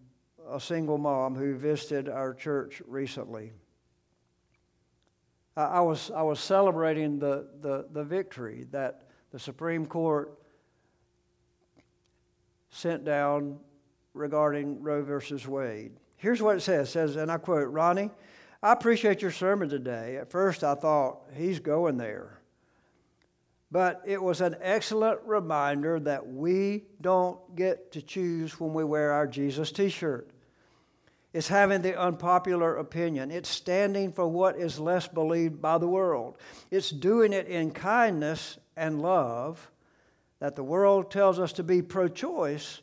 a 0.49 0.59
single 0.59 0.97
mom 0.97 1.35
who 1.35 1.55
visited 1.55 2.09
our 2.09 2.33
church 2.33 2.81
recently. 2.85 3.53
I, 5.55 5.63
I 5.63 5.79
was, 5.81 6.11
I 6.11 6.21
was 6.21 6.39
celebrating 6.39 7.19
the, 7.19 7.47
the, 7.61 7.87
the 7.91 8.03
victory 8.03 8.67
that 8.71 9.07
the 9.31 9.39
Supreme 9.39 9.85
Court 9.85 10.37
sent 12.69 13.05
down 13.05 13.59
regarding 14.13 14.81
Roe 14.81 15.03
versus 15.03 15.47
Wade. 15.47 15.93
Here's 16.17 16.41
what 16.41 16.57
it 16.57 16.61
says. 16.61 16.89
It 16.89 16.91
says, 16.91 17.15
and 17.15 17.31
I 17.31 17.37
quote, 17.37 17.69
Ronnie, 17.69 18.11
I 18.61 18.73
appreciate 18.73 19.21
your 19.21 19.31
sermon 19.31 19.69
today. 19.69 20.17
At 20.17 20.29
first 20.29 20.63
I 20.63 20.75
thought, 20.75 21.21
he's 21.35 21.59
going 21.59 21.97
there. 21.97 22.40
But 23.71 24.01
it 24.05 24.21
was 24.21 24.41
an 24.41 24.57
excellent 24.61 25.21
reminder 25.25 25.99
that 26.01 26.27
we 26.27 26.83
don't 26.99 27.55
get 27.55 27.93
to 27.93 28.01
choose 28.01 28.59
when 28.59 28.73
we 28.73 28.83
wear 28.83 29.13
our 29.13 29.25
Jesus 29.25 29.71
t 29.71 29.87
shirt. 29.89 30.29
It's 31.33 31.47
having 31.47 31.81
the 31.81 31.97
unpopular 31.97 32.75
opinion. 32.75 33.31
It's 33.31 33.47
standing 33.47 34.11
for 34.11 34.27
what 34.27 34.57
is 34.57 34.79
less 34.79 35.07
believed 35.07 35.61
by 35.61 35.77
the 35.77 35.87
world. 35.87 36.37
It's 36.69 36.89
doing 36.89 37.31
it 37.31 37.47
in 37.47 37.71
kindness 37.71 38.57
and 38.75 39.01
love 39.01 39.71
that 40.39 40.55
the 40.55 40.63
world 40.63 41.09
tells 41.09 41.39
us 41.39 41.53
to 41.53 41.63
be 41.63 41.81
pro 41.81 42.09
choice, 42.09 42.81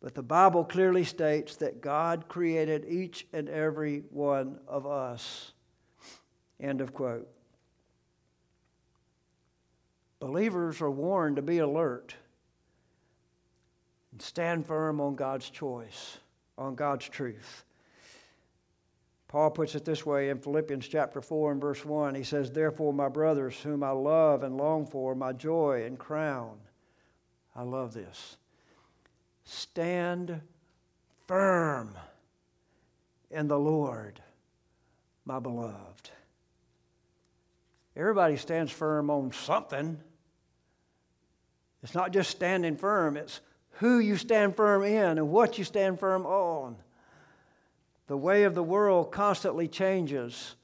but 0.00 0.14
the 0.14 0.22
Bible 0.22 0.64
clearly 0.64 1.04
states 1.04 1.56
that 1.56 1.80
God 1.80 2.26
created 2.26 2.84
each 2.88 3.26
and 3.32 3.48
every 3.48 4.02
one 4.10 4.58
of 4.66 4.86
us. 4.86 5.52
End 6.58 6.80
of 6.80 6.92
quote. 6.92 7.33
Believers 10.24 10.80
are 10.80 10.90
warned 10.90 11.36
to 11.36 11.42
be 11.42 11.58
alert 11.58 12.14
and 14.10 14.22
stand 14.22 14.66
firm 14.66 14.98
on 14.98 15.16
God's 15.16 15.50
choice, 15.50 16.16
on 16.56 16.76
God's 16.76 17.06
truth. 17.10 17.66
Paul 19.28 19.50
puts 19.50 19.74
it 19.74 19.84
this 19.84 20.06
way 20.06 20.30
in 20.30 20.38
Philippians 20.38 20.88
chapter 20.88 21.20
4 21.20 21.52
and 21.52 21.60
verse 21.60 21.84
1. 21.84 22.14
He 22.14 22.24
says, 22.24 22.50
Therefore, 22.50 22.94
my 22.94 23.10
brothers, 23.10 23.60
whom 23.60 23.82
I 23.82 23.90
love 23.90 24.44
and 24.44 24.56
long 24.56 24.86
for, 24.86 25.14
my 25.14 25.34
joy 25.34 25.84
and 25.84 25.98
crown. 25.98 26.56
I 27.54 27.64
love 27.64 27.92
this. 27.92 28.38
Stand 29.44 30.40
firm 31.26 31.94
in 33.30 33.46
the 33.46 33.58
Lord, 33.58 34.22
my 35.26 35.38
beloved. 35.38 36.08
Everybody 37.94 38.38
stands 38.38 38.72
firm 38.72 39.10
on 39.10 39.30
something. 39.30 40.00
It's 41.84 41.94
not 41.94 42.12
just 42.12 42.30
standing 42.30 42.76
firm, 42.76 43.18
it's 43.18 43.40
who 43.72 43.98
you 43.98 44.16
stand 44.16 44.56
firm 44.56 44.82
in 44.82 45.18
and 45.18 45.28
what 45.28 45.58
you 45.58 45.64
stand 45.64 46.00
firm 46.00 46.24
on. 46.24 46.76
The 48.06 48.16
way 48.16 48.44
of 48.44 48.54
the 48.54 48.62
world 48.62 49.12
constantly 49.12 49.68
changes. 49.68 50.56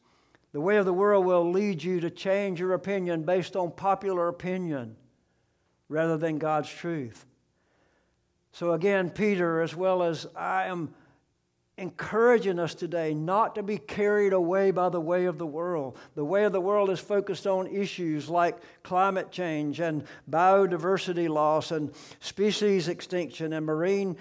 The 0.53 0.61
way 0.61 0.79
of 0.79 0.87
the 0.87 0.95
world 0.95 1.27
will 1.27 1.51
lead 1.51 1.83
you 1.83 2.01
to 2.01 2.11
change 2.11 2.59
your 2.59 2.73
opinion 2.73 3.23
based 3.23 3.55
on 3.55 3.71
popular 3.73 4.29
opinion 4.29 4.97
rather 5.91 6.17
than 6.17 6.39
God's 6.39 6.71
truth. 6.71 7.27
So, 8.53 8.73
again, 8.73 9.11
Peter, 9.11 9.61
as 9.61 9.77
well 9.77 10.03
as 10.03 10.27
I 10.35 10.65
am 10.65 10.95
encouraging 11.81 12.59
us 12.59 12.75
today 12.75 13.15
not 13.15 13.55
to 13.55 13.63
be 13.63 13.79
carried 13.79 14.33
away 14.33 14.71
by 14.71 14.89
the 14.89 15.01
way 15.01 15.25
of 15.25 15.39
the 15.39 15.47
world. 15.47 15.97
The 16.15 16.25
way 16.25 16.45
of 16.45 16.53
the 16.53 16.61
world 16.61 16.91
is 16.91 17.01
focused 17.01 17.47
on 17.47 17.67
issues 17.67 18.29
like 18.29 18.59
climate 18.83 19.33
change 19.33 19.81
and 19.81 20.05
biodiversity 20.31 21.29
loss 21.29 21.71
and 21.71 21.93
species 22.21 22.89
extinction 22.89 23.55
and 23.55 23.65
marine 23.65 24.17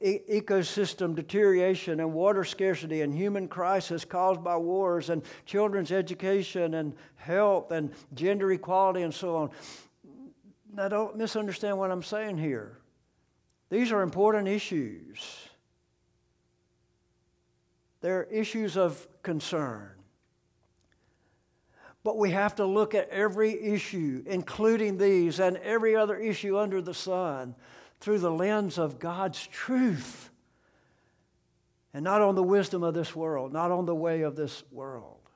e- 0.00 0.20
ecosystem 0.30 1.14
deterioration 1.14 2.00
and 2.00 2.12
water 2.12 2.44
scarcity 2.44 3.02
and 3.02 3.14
human 3.14 3.48
crisis 3.48 4.04
caused 4.04 4.42
by 4.42 4.56
wars 4.56 5.10
and 5.10 5.22
children's 5.44 5.92
education 5.92 6.74
and 6.74 6.94
health 7.16 7.70
and 7.70 7.92
gender 8.14 8.50
equality 8.52 9.02
and 9.02 9.14
so 9.14 9.36
on. 9.36 9.50
Now, 10.72 10.88
don't 10.88 11.16
misunderstand 11.16 11.78
what 11.78 11.90
I'm 11.90 12.02
saying 12.02 12.38
here. 12.38 12.78
These 13.70 13.92
are 13.92 14.02
important 14.02 14.48
issues. 14.48 15.18
They're 18.04 18.24
issues 18.24 18.76
of 18.76 19.08
concern. 19.22 19.88
But 22.02 22.18
we 22.18 22.32
have 22.32 22.54
to 22.56 22.66
look 22.66 22.94
at 22.94 23.08
every 23.08 23.58
issue, 23.58 24.22
including 24.26 24.98
these 24.98 25.40
and 25.40 25.56
every 25.56 25.96
other 25.96 26.14
issue 26.14 26.58
under 26.58 26.82
the 26.82 26.92
sun, 26.92 27.54
through 28.00 28.18
the 28.18 28.30
lens 28.30 28.76
of 28.76 28.98
God's 28.98 29.46
truth. 29.46 30.28
And 31.94 32.04
not 32.04 32.20
on 32.20 32.34
the 32.34 32.42
wisdom 32.42 32.82
of 32.82 32.92
this 32.92 33.16
world, 33.16 33.54
not 33.54 33.70
on 33.70 33.86
the 33.86 33.94
way 33.94 34.20
of 34.20 34.36
this 34.36 34.64
world. 34.70 35.30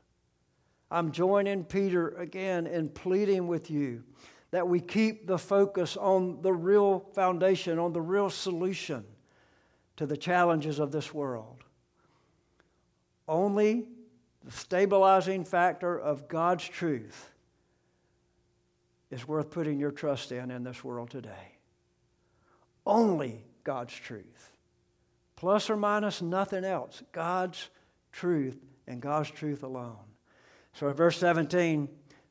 I'm 0.90 1.10
joining 1.10 1.64
Peter 1.64 2.10
again 2.18 2.66
in 2.66 2.90
pleading 2.90 3.46
with 3.46 3.70
you 3.70 4.04
that 4.50 4.68
we 4.68 4.80
keep 4.80 5.26
the 5.26 5.38
focus 5.38 5.96
on 5.96 6.42
the 6.42 6.52
real 6.52 7.06
foundation, 7.14 7.78
on 7.78 7.94
the 7.94 8.02
real 8.02 8.28
solution 8.28 9.06
to 9.96 10.04
the 10.04 10.18
challenges 10.18 10.78
of 10.78 10.92
this 10.92 11.14
world. 11.14 11.57
Only 13.28 13.86
the 14.44 14.52
stabilizing 14.52 15.44
factor 15.44 15.98
of 15.98 16.28
God's 16.28 16.64
truth 16.66 17.30
is 19.10 19.28
worth 19.28 19.50
putting 19.50 19.78
your 19.78 19.90
trust 19.90 20.32
in 20.32 20.50
in 20.50 20.64
this 20.64 20.82
world 20.82 21.10
today. 21.10 21.58
Only 22.86 23.44
God's 23.64 23.94
truth. 23.94 24.52
Plus 25.36 25.68
or 25.68 25.76
minus 25.76 26.22
nothing 26.22 26.64
else. 26.64 27.02
God's 27.12 27.68
truth 28.12 28.56
and 28.86 29.00
God's 29.00 29.30
truth 29.30 29.62
alone. 29.62 29.96
So 30.72 30.88
in 30.88 30.94
verse 30.94 31.18
17, 31.18 31.88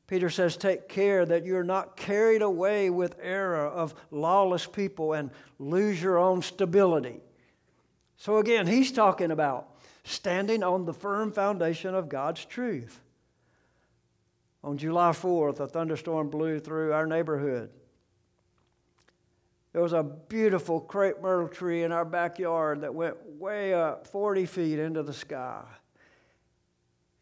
Peter 0.07 0.29
says, 0.29 0.57
Take 0.57 0.88
care 0.88 1.25
that 1.25 1.45
you're 1.45 1.63
not 1.63 1.97
carried 1.97 2.41
away 2.41 2.89
with 2.89 3.15
error 3.21 3.67
of 3.67 3.93
lawless 4.10 4.65
people 4.65 5.13
and 5.13 5.31
lose 5.60 6.01
your 6.01 6.17
own 6.17 6.41
stability. 6.41 7.21
So 8.17 8.38
again, 8.38 8.65
he's 8.67 8.91
talking 8.91 9.31
about 9.31 9.69
standing 10.08 10.63
on 10.63 10.86
the 10.86 10.93
firm 10.93 11.32
foundation 11.32 11.94
of 11.94 12.10
God's 12.10 12.46
truth. 12.46 13.02
On 14.63 14.77
July 14.77 15.12
4th, 15.12 15.60
a 15.60 15.67
thunderstorm 15.67 16.29
blew 16.29 16.60
through 16.60 16.94
our 16.94 17.06
neighborhood. 17.06 17.69
There 19.73 19.81
was 19.81 19.94
a 19.94 20.04
beautiful 20.04 20.79
crepe 20.79 21.21
myrtle 21.21 21.50
tree 21.50 21.84
in 21.84 21.92
our 21.92 22.06
backyard 22.06 22.81
that 22.81 22.96
went 22.96 23.17
way 23.38 23.73
up 23.73 24.08
40 24.08 24.46
feet 24.46 24.79
into 24.79 25.04
the 25.04 25.13
sky. 25.13 25.63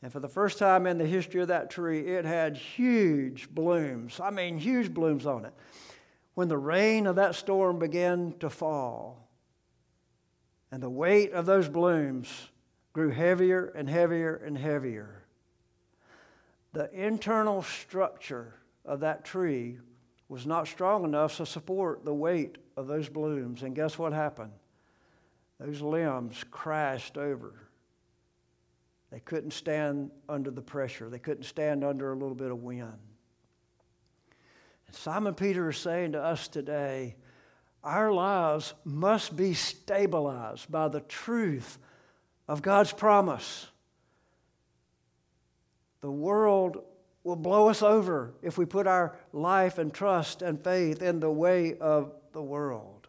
And 0.02 0.12
for 0.14 0.20
the 0.20 0.30
first 0.30 0.60
time 0.60 0.86
in 0.86 0.98
the 0.98 1.08
history 1.08 1.42
of 1.42 1.48
that 1.48 1.70
tree, 1.70 2.02
it 2.02 2.24
had 2.24 2.56
huge 2.56 3.50
blooms. 3.50 4.20
I 4.20 4.30
mean, 4.30 4.60
huge 4.60 4.94
blooms 4.94 5.26
on 5.26 5.46
it. 5.46 5.54
When 6.36 6.48
the 6.48 6.58
rain 6.58 7.08
of 7.08 7.16
that 7.16 7.36
storm 7.36 7.80
began 7.80 8.36
to 8.40 8.50
fall, 8.50 9.28
and 10.72 10.84
the 10.84 10.90
weight 10.90 11.32
of 11.32 11.46
those 11.46 11.68
blooms 11.68 12.50
grew 12.96 13.10
heavier 13.10 13.74
and 13.76 13.90
heavier 13.90 14.38
and 14.38 14.58
heavier. 14.58 15.26
The 16.72 16.90
internal 16.94 17.62
structure 17.62 18.54
of 18.86 19.02
that 19.02 19.26
tree 19.26 19.80
was 20.30 20.48
not 20.48 20.66
strong 20.66 21.04
enough 21.04 21.36
to 21.36 21.46
support 21.46 22.06
the 22.06 22.14
weight 22.14 22.58
of 22.78 22.88
those 22.88 23.10
blooms. 23.10 23.64
And 23.64 23.76
guess 23.76 24.00
what 24.00 24.14
happened? 24.14 24.54
Those 25.60 25.82
limbs 25.82 26.42
crashed 26.50 27.18
over 27.18 27.68
They 29.12 29.20
couldn't 29.20 29.52
stand 29.52 30.12
under 30.30 30.50
the 30.50 30.62
pressure, 30.62 31.10
they 31.10 31.20
couldn't 31.20 31.44
stand 31.44 31.84
under 31.84 32.14
a 32.14 32.16
little 32.16 32.34
bit 32.34 32.50
of 32.50 32.64
wind. 32.64 32.98
And 34.88 34.96
Simon 34.96 35.34
Peter 35.34 35.70
is 35.70 35.78
saying 35.78 36.14
to 36.14 36.24
us 36.24 36.48
today 36.48 37.18
our 37.84 38.14
lives 38.14 38.74
must 38.86 39.36
be 39.36 39.54
stabilized 39.54 40.72
by 40.72 40.88
the 40.88 41.02
truth 41.02 41.78
of 42.48 42.62
God's 42.62 42.92
promise. 42.92 43.68
The 46.02 46.12
world 46.12 46.84
will 47.24 47.36
blow 47.36 47.70
us 47.70 47.82
over 47.82 48.34
if 48.42 48.58
we 48.58 48.66
put 48.66 48.86
our 48.86 49.18
life 49.34 49.78
and 49.78 49.94
trust 49.94 50.42
and 50.42 50.64
faith 50.64 51.02
in 51.02 51.20
the 51.20 51.32
way 51.32 51.76
of 51.80 52.14
the 52.34 52.42
world. 52.42 53.08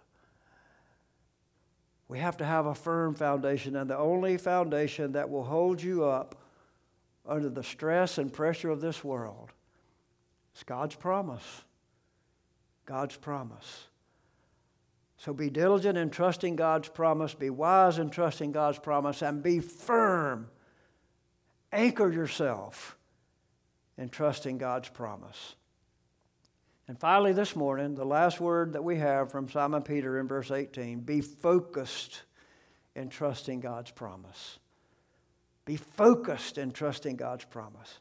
We 2.09 2.18
have 2.20 2.37
to 2.39 2.45
have 2.45 2.66
a 2.66 2.74
firm 2.74 3.14
foundation, 3.14 3.76
and 3.76 3.91
the 3.91 3.99
only 3.99 4.39
foundation 4.39 5.12
that 5.12 5.28
will 5.28 5.45
hold 5.45 5.82
you 5.82 6.05
up 6.05 6.41
under 7.26 7.49
the 7.49 7.64
stress 7.64 8.18
and 8.18 8.32
pressure 8.32 8.70
of 8.70 8.80
this 8.80 9.03
world 9.03 9.51
is 10.55 10.62
God's 10.62 10.95
promise. 10.95 11.62
God's 12.87 13.16
promise. 13.16 13.89
So 15.26 15.34
be 15.34 15.50
diligent 15.50 15.98
in 15.98 16.10
trusting 16.10 16.54
God's 16.54 16.88
promise, 16.88 17.34
be 17.34 17.50
wise 17.50 17.98
in 17.98 18.10
trusting 18.10 18.52
God's 18.52 18.78
promise, 18.78 19.22
and 19.22 19.42
be 19.42 19.58
firm. 19.58 20.46
Anchor 21.72 22.12
yourself 22.12 22.96
in 23.98 24.08
trusting 24.08 24.58
God's 24.58 24.88
promise. 24.88 25.56
And 26.86 26.96
finally, 26.96 27.32
this 27.32 27.56
morning, 27.56 27.96
the 27.96 28.04
last 28.04 28.40
word 28.40 28.74
that 28.74 28.84
we 28.84 28.98
have 28.98 29.32
from 29.32 29.48
Simon 29.48 29.82
Peter 29.82 30.20
in 30.20 30.28
verse 30.28 30.52
18 30.52 31.00
be 31.00 31.20
focused 31.20 32.22
in 32.94 33.08
trusting 33.08 33.58
God's 33.58 33.90
promise. 33.90 34.60
Be 35.64 35.74
focused 35.74 36.56
in 36.56 36.70
trusting 36.70 37.16
God's 37.16 37.46
promise. 37.46 37.98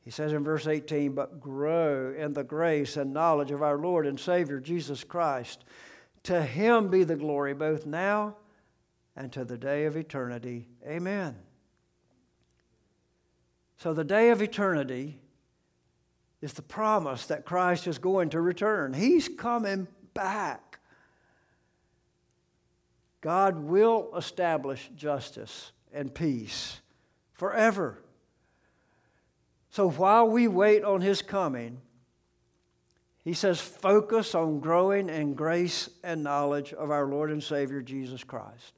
He 0.00 0.10
says 0.10 0.32
in 0.32 0.44
verse 0.44 0.66
18, 0.66 1.12
but 1.12 1.40
grow 1.40 2.14
in 2.16 2.32
the 2.32 2.44
grace 2.44 2.96
and 2.96 3.12
knowledge 3.12 3.50
of 3.50 3.62
our 3.62 3.76
Lord 3.76 4.06
and 4.06 4.18
Savior 4.18 4.60
Jesus 4.60 5.04
Christ. 5.04 5.62
To 6.26 6.42
him 6.42 6.88
be 6.88 7.04
the 7.04 7.14
glory 7.14 7.54
both 7.54 7.86
now 7.86 8.34
and 9.14 9.32
to 9.32 9.44
the 9.44 9.56
day 9.56 9.84
of 9.84 9.96
eternity. 9.96 10.66
Amen. 10.84 11.36
So, 13.76 13.94
the 13.94 14.02
day 14.02 14.30
of 14.30 14.42
eternity 14.42 15.20
is 16.42 16.54
the 16.54 16.62
promise 16.62 17.26
that 17.26 17.44
Christ 17.44 17.86
is 17.86 17.98
going 17.98 18.30
to 18.30 18.40
return. 18.40 18.92
He's 18.92 19.28
coming 19.28 19.86
back. 20.14 20.80
God 23.20 23.58
will 23.60 24.10
establish 24.16 24.90
justice 24.96 25.70
and 25.92 26.12
peace 26.12 26.80
forever. 27.34 28.02
So, 29.70 29.88
while 29.88 30.26
we 30.26 30.48
wait 30.48 30.82
on 30.82 31.02
His 31.02 31.22
coming, 31.22 31.82
he 33.26 33.34
says, 33.34 33.60
focus 33.60 34.36
on 34.36 34.60
growing 34.60 35.08
in 35.08 35.34
grace 35.34 35.90
and 36.04 36.22
knowledge 36.22 36.72
of 36.72 36.92
our 36.92 37.08
Lord 37.08 37.32
and 37.32 37.42
Savior 37.42 37.82
Jesus 37.82 38.22
Christ. 38.22 38.72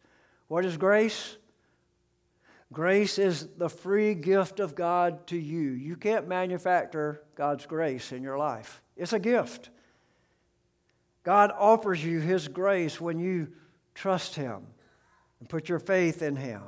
What 0.46 0.64
is 0.64 0.78
grace? 0.78 1.36
Grace 2.72 3.18
is 3.18 3.46
the 3.58 3.68
free 3.68 4.14
gift 4.14 4.58
of 4.58 4.74
God 4.74 5.26
to 5.26 5.36
you. 5.36 5.72
You 5.72 5.96
can't 5.96 6.26
manufacture 6.26 7.20
God's 7.34 7.66
grace 7.66 8.10
in 8.10 8.22
your 8.22 8.38
life, 8.38 8.80
it's 8.96 9.12
a 9.12 9.18
gift. 9.18 9.68
God 11.24 11.52
offers 11.54 12.02
you 12.02 12.20
His 12.20 12.48
grace 12.48 12.98
when 12.98 13.18
you 13.18 13.48
trust 13.94 14.34
Him 14.34 14.66
and 15.40 15.48
put 15.50 15.68
your 15.68 15.78
faith 15.78 16.22
in 16.22 16.36
Him. 16.36 16.62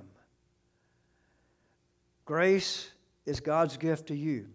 Grace 2.26 2.90
is 3.24 3.40
God's 3.40 3.78
gift 3.78 4.08
to 4.08 4.14
you. 4.14 4.48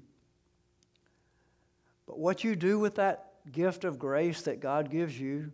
What 2.18 2.44
you 2.44 2.56
do 2.56 2.80
with 2.80 2.96
that 2.96 3.34
gift 3.52 3.84
of 3.84 4.00
grace 4.00 4.44
that 4.44 4.60
God 4.60 4.90
gives 4.90 5.20
you 5.20 5.52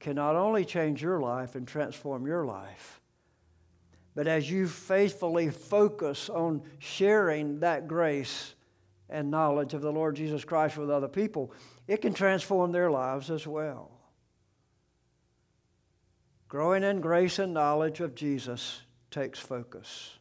can 0.00 0.16
not 0.16 0.34
only 0.34 0.64
change 0.64 1.00
your 1.00 1.20
life 1.20 1.54
and 1.54 1.66
transform 1.66 2.26
your 2.26 2.44
life, 2.44 3.00
but 4.14 4.26
as 4.26 4.50
you 4.50 4.66
faithfully 4.66 5.50
focus 5.50 6.28
on 6.28 6.62
sharing 6.78 7.60
that 7.60 7.88
grace 7.88 8.54
and 9.08 9.30
knowledge 9.30 9.74
of 9.74 9.80
the 9.80 9.92
Lord 9.92 10.16
Jesus 10.16 10.44
Christ 10.44 10.76
with 10.76 10.90
other 10.90 11.08
people, 11.08 11.52
it 11.86 12.02
can 12.02 12.14
transform 12.14 12.72
their 12.72 12.90
lives 12.90 13.30
as 13.30 13.46
well. 13.46 13.90
Growing 16.48 16.82
in 16.82 17.00
grace 17.00 17.38
and 17.38 17.54
knowledge 17.54 18.00
of 18.00 18.14
Jesus 18.14 18.82
takes 19.10 19.38
focus. 19.38 20.18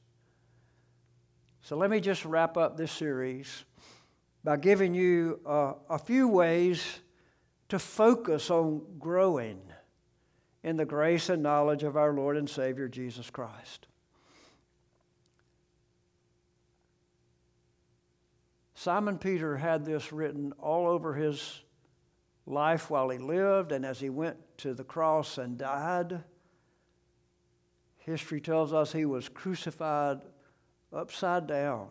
So 1.61 1.75
let 1.75 1.89
me 1.89 1.99
just 1.99 2.23
wrap 2.23 2.55
up 2.57 2.77
this 2.77 2.91
series 2.91 3.65
by 4.43 4.57
giving 4.57 4.93
you 4.93 5.39
uh, 5.45 5.73
a 5.89 5.99
few 5.99 6.27
ways 6.27 6.99
to 7.69 7.79
focus 7.79 8.49
on 8.49 8.81
growing 8.99 9.61
in 10.63 10.77
the 10.77 10.85
grace 10.85 11.29
and 11.29 11.41
knowledge 11.41 11.83
of 11.83 11.95
our 11.95 12.13
Lord 12.13 12.37
and 12.37 12.49
Savior 12.49 12.87
Jesus 12.87 13.29
Christ. 13.29 13.87
Simon 18.73 19.19
Peter 19.19 19.57
had 19.57 19.85
this 19.85 20.11
written 20.11 20.53
all 20.53 20.87
over 20.87 21.13
his 21.13 21.61
life 22.47 22.89
while 22.89 23.09
he 23.09 23.19
lived 23.19 23.71
and 23.71 23.85
as 23.85 23.99
he 23.99 24.09
went 24.09 24.37
to 24.57 24.73
the 24.73 24.83
cross 24.83 25.37
and 25.37 25.57
died. 25.57 26.23
History 27.99 28.41
tells 28.41 28.73
us 28.73 28.91
he 28.91 29.05
was 29.05 29.29
crucified 29.29 30.21
upside 30.91 31.45
down 31.45 31.89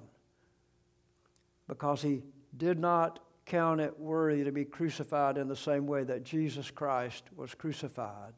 because 1.68 2.02
he 2.02 2.22
did 2.56 2.78
not 2.78 3.20
count 3.46 3.80
it 3.80 3.98
worthy 3.98 4.44
to 4.44 4.52
be 4.52 4.64
crucified 4.64 5.36
in 5.36 5.48
the 5.48 5.56
same 5.56 5.86
way 5.86 6.04
that 6.04 6.24
Jesus 6.24 6.70
Christ 6.70 7.24
was 7.34 7.54
crucified. 7.54 8.34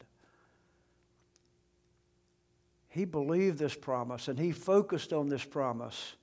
He 2.89 3.05
believed 3.05 3.57
this 3.57 3.75
promise 3.75 4.27
and 4.27 4.39
he 4.39 4.51
focused 4.51 5.13
on 5.13 5.29
this 5.29 5.43
promise. 5.43 6.15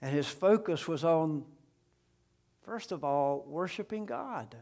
And 0.00 0.12
his 0.12 0.28
focus 0.28 0.88
was 0.88 1.04
on, 1.04 1.44
first 2.62 2.90
of 2.90 3.04
all, 3.04 3.44
worshiping 3.46 4.04
God. 4.04 4.56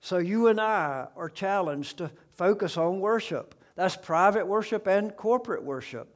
So 0.00 0.16
you 0.16 0.48
and 0.48 0.58
I 0.58 1.08
are 1.16 1.28
challenged 1.28 1.98
to 1.98 2.10
focus 2.30 2.78
on 2.78 3.00
worship. 3.00 3.54
That's 3.76 3.96
private 3.96 4.46
worship 4.46 4.86
and 4.86 5.14
corporate 5.14 5.62
worship. 5.62 6.14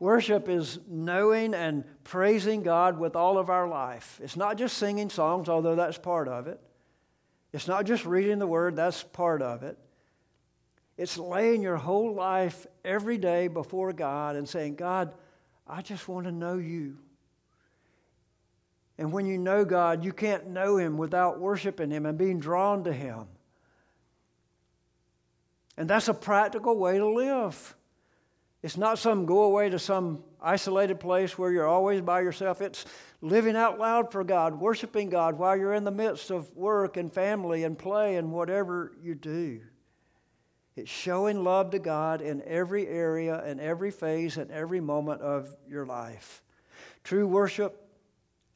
Worship 0.00 0.48
is 0.48 0.78
knowing 0.88 1.54
and 1.54 1.84
praising 2.04 2.62
God 2.62 2.98
with 2.98 3.16
all 3.16 3.38
of 3.38 3.50
our 3.50 3.68
life. 3.68 4.20
It's 4.22 4.36
not 4.36 4.58
just 4.58 4.78
singing 4.78 5.10
songs, 5.10 5.48
although 5.48 5.74
that's 5.74 5.98
part 5.98 6.28
of 6.28 6.46
it. 6.46 6.60
It's 7.52 7.68
not 7.68 7.86
just 7.86 8.04
reading 8.04 8.38
the 8.38 8.46
Word, 8.46 8.76
that's 8.76 9.02
part 9.02 9.42
of 9.42 9.62
it. 9.62 9.78
It's 10.98 11.18
laying 11.18 11.62
your 11.62 11.76
whole 11.76 12.14
life 12.14 12.66
every 12.84 13.18
day 13.18 13.48
before 13.48 13.92
God 13.92 14.36
and 14.36 14.48
saying, 14.48 14.76
God, 14.76 15.12
I 15.66 15.82
just 15.82 16.08
want 16.08 16.26
to 16.26 16.32
know 16.32 16.56
you. 16.56 16.96
And 18.98 19.12
when 19.12 19.26
you 19.26 19.36
know 19.36 19.64
God, 19.64 20.04
you 20.04 20.12
can't 20.12 20.48
know 20.48 20.78
Him 20.78 20.96
without 20.96 21.38
worshiping 21.38 21.90
Him 21.90 22.06
and 22.06 22.16
being 22.16 22.40
drawn 22.40 22.84
to 22.84 22.92
Him. 22.92 23.26
And 25.76 25.90
that's 25.90 26.08
a 26.08 26.14
practical 26.14 26.78
way 26.78 26.96
to 26.96 27.06
live. 27.06 27.75
It's 28.62 28.76
not 28.76 28.98
some 28.98 29.26
go 29.26 29.44
away 29.44 29.68
to 29.68 29.78
some 29.78 30.24
isolated 30.40 30.98
place 30.98 31.38
where 31.38 31.52
you're 31.52 31.66
always 31.66 32.00
by 32.00 32.20
yourself. 32.20 32.60
It's 32.60 32.84
living 33.20 33.56
out 33.56 33.78
loud 33.78 34.10
for 34.10 34.24
God, 34.24 34.58
worshiping 34.58 35.10
God 35.10 35.38
while 35.38 35.56
you're 35.56 35.74
in 35.74 35.84
the 35.84 35.90
midst 35.90 36.30
of 36.30 36.54
work 36.56 36.96
and 36.96 37.12
family 37.12 37.64
and 37.64 37.78
play 37.78 38.16
and 38.16 38.32
whatever 38.32 38.92
you 39.02 39.14
do. 39.14 39.60
It's 40.74 40.90
showing 40.90 41.42
love 41.42 41.70
to 41.70 41.78
God 41.78 42.20
in 42.20 42.42
every 42.42 42.86
area 42.86 43.42
and 43.44 43.60
every 43.60 43.90
phase 43.90 44.36
and 44.36 44.50
every 44.50 44.80
moment 44.80 45.22
of 45.22 45.54
your 45.68 45.86
life. 45.86 46.42
True 47.02 47.26
worship 47.26 47.88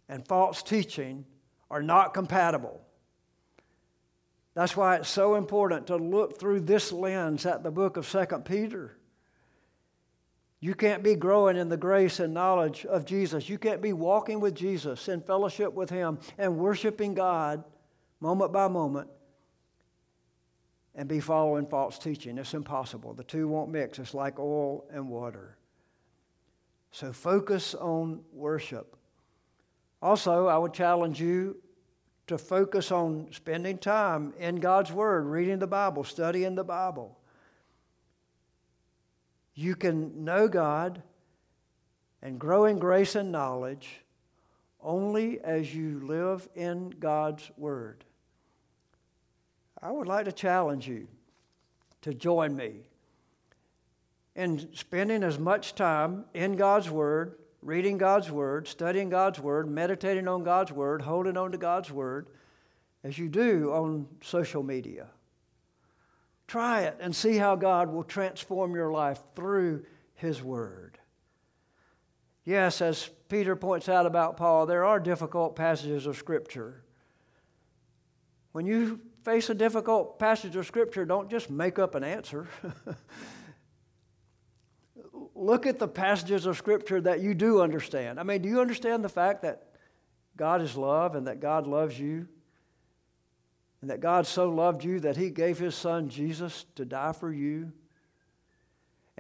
and 0.08 0.26
false 0.26 0.62
teaching 0.62 1.24
are 1.70 1.82
not 1.82 2.12
compatible. 2.12 2.82
That's 4.54 4.76
why 4.76 4.96
it's 4.96 5.08
so 5.08 5.36
important 5.36 5.86
to 5.86 5.96
look 5.96 6.38
through 6.38 6.60
this 6.60 6.92
lens 6.92 7.46
at 7.46 7.62
the 7.62 7.70
book 7.70 7.96
of 7.96 8.06
Second 8.06 8.44
Peter. 8.44 8.96
You 10.60 10.74
can't 10.74 11.02
be 11.02 11.14
growing 11.14 11.56
in 11.56 11.70
the 11.70 11.76
grace 11.78 12.20
and 12.20 12.34
knowledge 12.34 12.84
of 12.84 13.06
Jesus. 13.06 13.48
You 13.48 13.56
can't 13.56 13.80
be 13.80 13.94
walking 13.94 14.40
with 14.40 14.54
Jesus 14.54 15.08
in 15.08 15.22
fellowship 15.22 15.72
with 15.72 15.88
Him 15.88 16.18
and 16.36 16.58
worshiping 16.58 17.14
God 17.14 17.64
moment 18.20 18.52
by 18.52 18.68
moment 18.68 19.08
and 20.94 21.08
be 21.08 21.20
following 21.20 21.66
false 21.66 21.98
teaching. 21.98 22.36
It's 22.36 22.52
impossible. 22.52 23.14
The 23.14 23.24
two 23.24 23.48
won't 23.48 23.70
mix. 23.70 23.98
It's 23.98 24.12
like 24.12 24.38
oil 24.38 24.84
and 24.92 25.08
water. 25.08 25.56
So 26.90 27.12
focus 27.12 27.74
on 27.74 28.20
worship. 28.32 28.96
Also, 30.02 30.46
I 30.46 30.58
would 30.58 30.74
challenge 30.74 31.20
you 31.20 31.56
to 32.26 32.36
focus 32.36 32.92
on 32.92 33.28
spending 33.32 33.78
time 33.78 34.34
in 34.38 34.56
God's 34.56 34.92
Word, 34.92 35.26
reading 35.26 35.58
the 35.58 35.66
Bible, 35.66 36.04
studying 36.04 36.54
the 36.54 36.64
Bible. 36.64 37.19
You 39.54 39.76
can 39.76 40.24
know 40.24 40.48
God 40.48 41.02
and 42.22 42.38
grow 42.38 42.64
in 42.64 42.78
grace 42.78 43.14
and 43.14 43.32
knowledge 43.32 44.02
only 44.82 45.40
as 45.40 45.74
you 45.74 46.00
live 46.00 46.48
in 46.54 46.90
God's 46.90 47.50
Word. 47.56 48.04
I 49.82 49.90
would 49.90 50.06
like 50.06 50.26
to 50.26 50.32
challenge 50.32 50.86
you 50.86 51.08
to 52.02 52.14
join 52.14 52.56
me 52.56 52.82
in 54.36 54.68
spending 54.74 55.22
as 55.22 55.38
much 55.38 55.74
time 55.74 56.24
in 56.34 56.56
God's 56.56 56.90
Word, 56.90 57.36
reading 57.62 57.98
God's 57.98 58.30
Word, 58.30 58.68
studying 58.68 59.10
God's 59.10 59.40
Word, 59.40 59.68
meditating 59.68 60.28
on 60.28 60.44
God's 60.44 60.72
Word, 60.72 61.02
holding 61.02 61.36
on 61.36 61.52
to 61.52 61.58
God's 61.58 61.90
Word, 61.90 62.28
as 63.04 63.18
you 63.18 63.28
do 63.28 63.70
on 63.72 64.06
social 64.22 64.62
media. 64.62 65.08
Try 66.50 66.80
it 66.80 66.96
and 66.98 67.14
see 67.14 67.36
how 67.36 67.54
God 67.54 67.92
will 67.92 68.02
transform 68.02 68.74
your 68.74 68.90
life 68.90 69.20
through 69.36 69.84
His 70.14 70.42
Word. 70.42 70.98
Yes, 72.44 72.82
as 72.82 73.08
Peter 73.28 73.54
points 73.54 73.88
out 73.88 74.04
about 74.04 74.36
Paul, 74.36 74.66
there 74.66 74.84
are 74.84 74.98
difficult 74.98 75.54
passages 75.54 76.06
of 76.06 76.16
Scripture. 76.16 76.82
When 78.50 78.66
you 78.66 78.98
face 79.24 79.48
a 79.48 79.54
difficult 79.54 80.18
passage 80.18 80.56
of 80.56 80.66
Scripture, 80.66 81.04
don't 81.04 81.30
just 81.30 81.50
make 81.50 81.78
up 81.78 81.94
an 81.94 82.02
answer. 82.02 82.48
Look 85.36 85.66
at 85.66 85.78
the 85.78 85.86
passages 85.86 86.46
of 86.46 86.56
Scripture 86.56 87.00
that 87.02 87.20
you 87.20 87.32
do 87.32 87.60
understand. 87.60 88.18
I 88.18 88.24
mean, 88.24 88.42
do 88.42 88.48
you 88.48 88.60
understand 88.60 89.04
the 89.04 89.08
fact 89.08 89.42
that 89.42 89.68
God 90.36 90.62
is 90.62 90.76
love 90.76 91.14
and 91.14 91.28
that 91.28 91.38
God 91.38 91.68
loves 91.68 91.96
you? 91.96 92.26
And 93.80 93.90
that 93.90 94.00
God 94.00 94.26
so 94.26 94.50
loved 94.50 94.84
you 94.84 95.00
that 95.00 95.16
He 95.16 95.30
gave 95.30 95.58
His 95.58 95.74
Son 95.74 96.08
Jesus 96.08 96.66
to 96.74 96.84
die 96.84 97.12
for 97.12 97.32
you? 97.32 97.72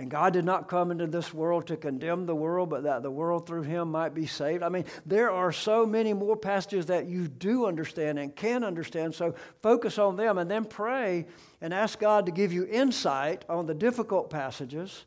And 0.00 0.10
God 0.10 0.32
did 0.32 0.46
not 0.46 0.66
come 0.66 0.90
into 0.90 1.06
this 1.06 1.34
world 1.34 1.66
to 1.66 1.76
condemn 1.76 2.24
the 2.24 2.34
world, 2.34 2.70
but 2.70 2.84
that 2.84 3.02
the 3.02 3.10
world 3.10 3.46
through 3.46 3.64
him 3.64 3.90
might 3.90 4.14
be 4.14 4.24
saved. 4.24 4.62
I 4.62 4.70
mean, 4.70 4.86
there 5.04 5.30
are 5.30 5.52
so 5.52 5.84
many 5.84 6.14
more 6.14 6.38
passages 6.38 6.86
that 6.86 7.06
you 7.06 7.28
do 7.28 7.66
understand 7.66 8.18
and 8.18 8.34
can 8.34 8.64
understand, 8.64 9.14
so 9.14 9.34
focus 9.60 9.98
on 9.98 10.16
them 10.16 10.38
and 10.38 10.50
then 10.50 10.64
pray 10.64 11.26
and 11.60 11.74
ask 11.74 11.98
God 11.98 12.24
to 12.24 12.32
give 12.32 12.50
you 12.50 12.64
insight 12.64 13.44
on 13.46 13.66
the 13.66 13.74
difficult 13.74 14.30
passages. 14.30 15.04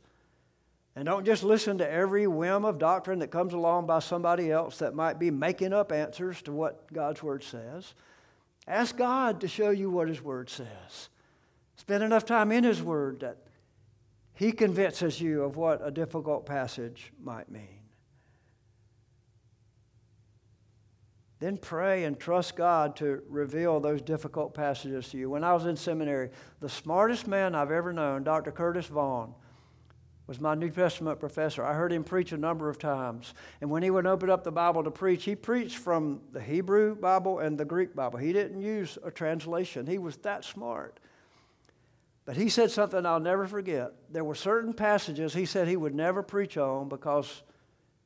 And 0.96 1.06
don't 1.06 1.26
just 1.26 1.44
listen 1.44 1.80
to 1.80 1.92
every 1.92 2.28
whim 2.28 2.64
of 2.64 2.78
doctrine 2.78 3.18
that 3.20 3.32
comes 3.32 3.54
along 3.54 3.88
by 3.88 3.98
somebody 3.98 4.52
else 4.52 4.78
that 4.78 4.94
might 4.94 5.18
be 5.18 5.32
making 5.32 5.74
up 5.74 5.92
answers 5.92 6.40
to 6.44 6.52
what 6.52 6.94
God's 6.94 7.24
Word 7.24 7.44
says. 7.44 7.96
Ask 8.68 8.98
God 8.98 9.42
to 9.42 9.48
show 9.48 9.70
you 9.70 9.90
what 9.90 10.08
His 10.08 10.22
Word 10.22 10.50
says. 10.50 11.10
Spend 11.76 12.04
enough 12.04 12.26
time 12.26 12.52
in 12.52 12.64
His 12.64 12.82
Word 12.82 13.20
that 13.22 13.38
he 14.34 14.52
convinces 14.52 15.22
you 15.22 15.44
of 15.44 15.58
what 15.58 15.86
a 15.86 15.92
difficult 15.92 16.46
passage 16.46 17.14
might 17.22 17.52
mean. 17.52 17.80
Then 21.40 21.58
pray 21.58 22.06
and 22.06 22.18
trust 22.18 22.56
God 22.56 22.96
to 22.98 23.22
reveal 23.28 23.80
those 23.80 24.02
difficult 24.02 24.54
passages 24.54 25.10
to 25.10 25.18
you. 25.18 25.30
When 25.30 25.44
I 25.44 25.54
was 25.54 25.66
in 25.66 25.76
seminary, 25.76 26.30
the 26.62 26.70
smartest 26.70 27.28
man 27.28 27.54
I've 27.54 27.72
ever 27.72 27.92
known, 27.92 28.24
Dr. 28.24 28.52
Curtis 28.52 28.88
Vaughan, 28.88 29.34
was 30.28 30.40
my 30.40 30.56
New 30.56 30.70
Testament 30.70 31.20
professor. 31.20 31.64
I 31.64 31.74
heard 31.74 31.92
him 31.92 32.04
preach 32.04 32.32
a 32.32 32.38
number 32.38 32.70
of 32.70 32.80
times. 32.80 33.34
And 33.60 33.70
when 33.70 33.84
he 33.84 33.90
would 33.90 34.08
open 34.08 34.30
up 34.30 34.44
the 34.44 34.52
Bible 34.52 34.84
to 34.84 34.92
preach, 34.92 35.26
he 35.26 35.36
preached 35.36 35.78
from 35.78 36.22
the 36.32 36.42
Hebrew 36.42 36.96
Bible 36.96 37.40
and 37.40 37.58
the 37.58 37.66
Greek 37.66 37.94
Bible. 37.96 38.20
He 38.20 38.32
didn't 38.32 38.62
use 38.62 38.98
a 39.04 39.12
translation, 39.12 39.86
he 39.86 39.98
was 39.98 40.18
that 40.18 40.46
smart. 40.46 41.00
But 42.26 42.38
he 42.38 42.48
said 42.48 42.72
something 42.72 43.06
I'll 43.06 43.20
never 43.20 43.48
forget. 43.48 43.92
There 44.10 44.24
were 44.24 44.36
certain 44.36 44.74
passages 44.74 45.34
he 45.34 45.46
said 45.46 45.68
he 45.68 45.76
would 45.76 45.94
never 45.94 46.24
preach 46.24 46.58
on 46.58 46.88
because 46.88 47.44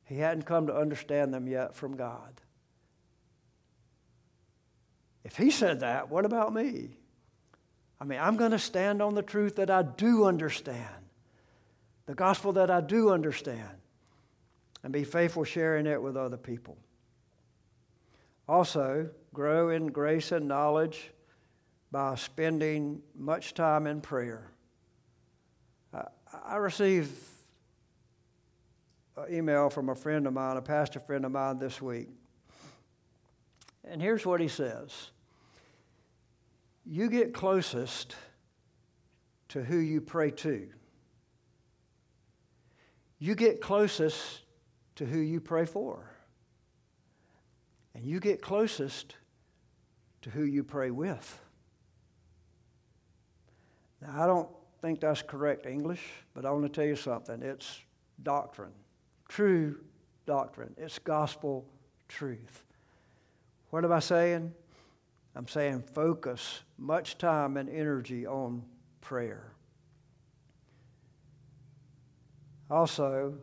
he 0.04 0.18
hadn't 0.18 0.42
come 0.42 0.66
to 0.66 0.76
understand 0.76 1.32
them 1.32 1.46
yet 1.46 1.76
from 1.76 1.96
God. 1.96 2.40
If 5.22 5.36
he 5.36 5.50
said 5.50 5.80
that, 5.80 6.08
what 6.08 6.24
about 6.24 6.52
me? 6.52 6.96
I 8.00 8.04
mean, 8.04 8.18
I'm 8.18 8.36
going 8.36 8.52
to 8.52 8.58
stand 8.58 9.02
on 9.02 9.14
the 9.14 9.22
truth 9.22 9.56
that 9.56 9.70
I 9.70 9.82
do 9.82 10.24
understand, 10.24 10.97
the 12.08 12.14
gospel 12.14 12.54
that 12.54 12.70
I 12.70 12.80
do 12.80 13.10
understand, 13.10 13.68
and 14.82 14.94
be 14.94 15.04
faithful 15.04 15.44
sharing 15.44 15.84
it 15.84 16.00
with 16.00 16.16
other 16.16 16.38
people. 16.38 16.78
Also, 18.48 19.10
grow 19.34 19.68
in 19.68 19.88
grace 19.88 20.32
and 20.32 20.48
knowledge 20.48 21.10
by 21.92 22.14
spending 22.14 23.02
much 23.14 23.52
time 23.52 23.86
in 23.86 24.00
prayer. 24.00 24.50
I, 26.46 26.56
received 26.56 27.12
an 29.18 29.26
email 29.30 29.68
from 29.68 29.90
a 29.90 29.94
friend 29.94 30.26
of 30.26 30.32
mine, 30.32 30.56
a 30.56 30.62
pastor 30.62 31.00
friend 31.00 31.26
of 31.26 31.32
mine, 31.32 31.58
this 31.58 31.82
week. 31.82 32.08
And 33.84 34.00
here's 34.00 34.24
what 34.24 34.40
he 34.40 34.48
says 34.48 35.10
You 36.86 37.10
get 37.10 37.34
closest 37.34 38.16
to 39.48 39.62
who 39.62 39.76
you 39.76 40.00
pray 40.00 40.30
to, 40.30 40.68
you 43.18 43.34
get 43.34 43.60
closest 43.60 44.42
to 44.96 45.04
who 45.04 45.18
you 45.18 45.40
pray 45.40 45.64
for, 45.64 46.10
and 47.94 48.04
you 48.04 48.20
get 48.20 48.40
closest 48.40 49.16
to 50.22 50.30
who 50.30 50.42
you 50.42 50.62
pray 50.62 50.90
with. 50.90 51.40
Now, 54.00 54.22
I 54.22 54.26
don't 54.26 54.48
think 54.80 55.00
that's 55.00 55.22
correct 55.22 55.66
English, 55.66 56.02
but 56.34 56.44
I 56.44 56.50
want 56.50 56.64
to 56.64 56.68
tell 56.68 56.86
you 56.86 56.96
something. 56.96 57.42
It's 57.42 57.80
doctrine, 58.22 58.72
true 59.28 59.80
doctrine. 60.26 60.74
It's 60.76 60.98
gospel 60.98 61.66
truth. 62.08 62.64
What 63.70 63.84
am 63.84 63.92
I 63.92 64.00
saying? 64.00 64.54
I'm 65.34 65.48
saying 65.48 65.82
focus 65.94 66.60
much 66.78 67.18
time 67.18 67.56
and 67.56 67.68
energy 67.68 68.26
on 68.26 68.64
prayer. 69.00 69.52
Also, 72.70 73.34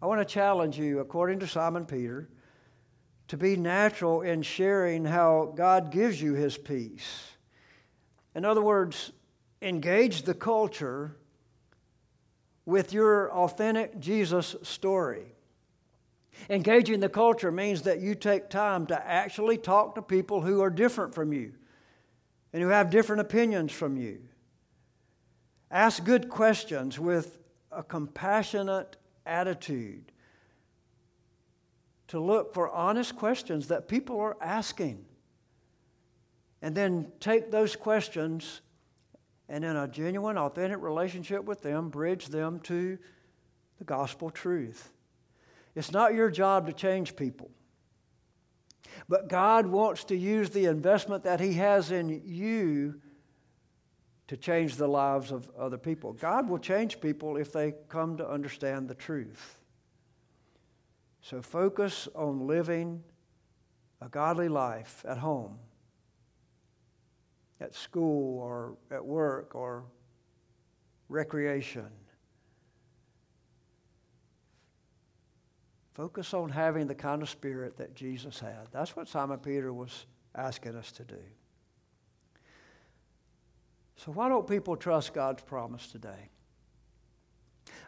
I 0.00 0.06
want 0.06 0.20
to 0.20 0.24
challenge 0.24 0.78
you, 0.78 1.00
according 1.00 1.40
to 1.40 1.46
Simon 1.46 1.84
Peter, 1.84 2.28
to 3.28 3.36
be 3.36 3.54
natural 3.56 4.22
in 4.22 4.42
sharing 4.42 5.04
how 5.04 5.52
God 5.54 5.90
gives 5.90 6.20
you 6.20 6.34
his 6.34 6.56
peace. 6.56 7.26
In 8.34 8.44
other 8.44 8.62
words, 8.62 9.12
engage 9.60 10.22
the 10.22 10.34
culture 10.34 11.16
with 12.64 12.92
your 12.92 13.30
authentic 13.32 14.00
Jesus 14.00 14.56
story. 14.62 15.34
Engaging 16.48 17.00
the 17.00 17.08
culture 17.08 17.52
means 17.52 17.82
that 17.82 18.00
you 18.00 18.14
take 18.14 18.48
time 18.48 18.86
to 18.86 19.06
actually 19.06 19.58
talk 19.58 19.94
to 19.96 20.02
people 20.02 20.40
who 20.40 20.62
are 20.62 20.70
different 20.70 21.14
from 21.14 21.32
you 21.32 21.52
and 22.52 22.62
who 22.62 22.68
have 22.70 22.88
different 22.88 23.20
opinions 23.20 23.72
from 23.72 23.98
you. 23.98 24.20
Ask 25.70 26.04
good 26.04 26.28
questions 26.30 26.98
with 26.98 27.39
a 27.72 27.82
compassionate 27.82 28.96
attitude. 29.26 30.12
To 32.08 32.20
look 32.20 32.54
for 32.54 32.68
honest 32.68 33.16
questions 33.16 33.68
that 33.68 33.86
people 33.86 34.20
are 34.20 34.36
asking. 34.40 35.04
And 36.62 36.74
then 36.74 37.12
take 37.20 37.50
those 37.50 37.76
questions 37.76 38.60
and 39.50 39.64
in 39.64 39.76
a 39.76 39.88
genuine, 39.88 40.38
authentic 40.38 40.80
relationship 40.80 41.44
with 41.44 41.60
them, 41.60 41.88
bridge 41.88 42.28
them 42.28 42.60
to 42.60 42.98
the 43.78 43.84
gospel 43.84 44.30
truth. 44.30 44.92
It's 45.74 45.90
not 45.90 46.14
your 46.14 46.30
job 46.30 46.68
to 46.68 46.72
change 46.72 47.16
people. 47.16 47.50
But 49.08 49.28
God 49.28 49.66
wants 49.66 50.04
to 50.04 50.16
use 50.16 50.50
the 50.50 50.66
investment 50.66 51.24
that 51.24 51.40
He 51.40 51.54
has 51.54 51.90
in 51.90 52.22
you 52.24 53.00
to 54.30 54.36
change 54.36 54.76
the 54.76 54.86
lives 54.86 55.32
of 55.32 55.50
other 55.58 55.76
people. 55.76 56.12
God 56.12 56.48
will 56.48 56.60
change 56.60 57.00
people 57.00 57.36
if 57.36 57.52
they 57.52 57.74
come 57.88 58.16
to 58.18 58.28
understand 58.28 58.88
the 58.88 58.94
truth. 58.94 59.58
So 61.20 61.42
focus 61.42 62.06
on 62.14 62.46
living 62.46 63.02
a 64.00 64.08
godly 64.08 64.48
life 64.48 65.04
at 65.04 65.18
home 65.18 65.58
at 67.60 67.74
school 67.74 68.38
or 68.38 68.76
at 68.92 69.04
work 69.04 69.56
or 69.56 69.82
recreation. 71.08 71.90
Focus 75.94 76.32
on 76.34 76.50
having 76.50 76.86
the 76.86 76.94
kind 76.94 77.20
of 77.20 77.28
spirit 77.28 77.78
that 77.78 77.96
Jesus 77.96 78.38
had. 78.38 78.68
That's 78.70 78.94
what 78.94 79.08
Simon 79.08 79.40
Peter 79.40 79.72
was 79.72 80.06
asking 80.36 80.76
us 80.76 80.92
to 80.92 81.02
do. 81.02 81.18
So, 84.04 84.12
why 84.12 84.30
don't 84.30 84.46
people 84.46 84.76
trust 84.76 85.12
God's 85.12 85.42
promise 85.42 85.88
today? 85.88 86.30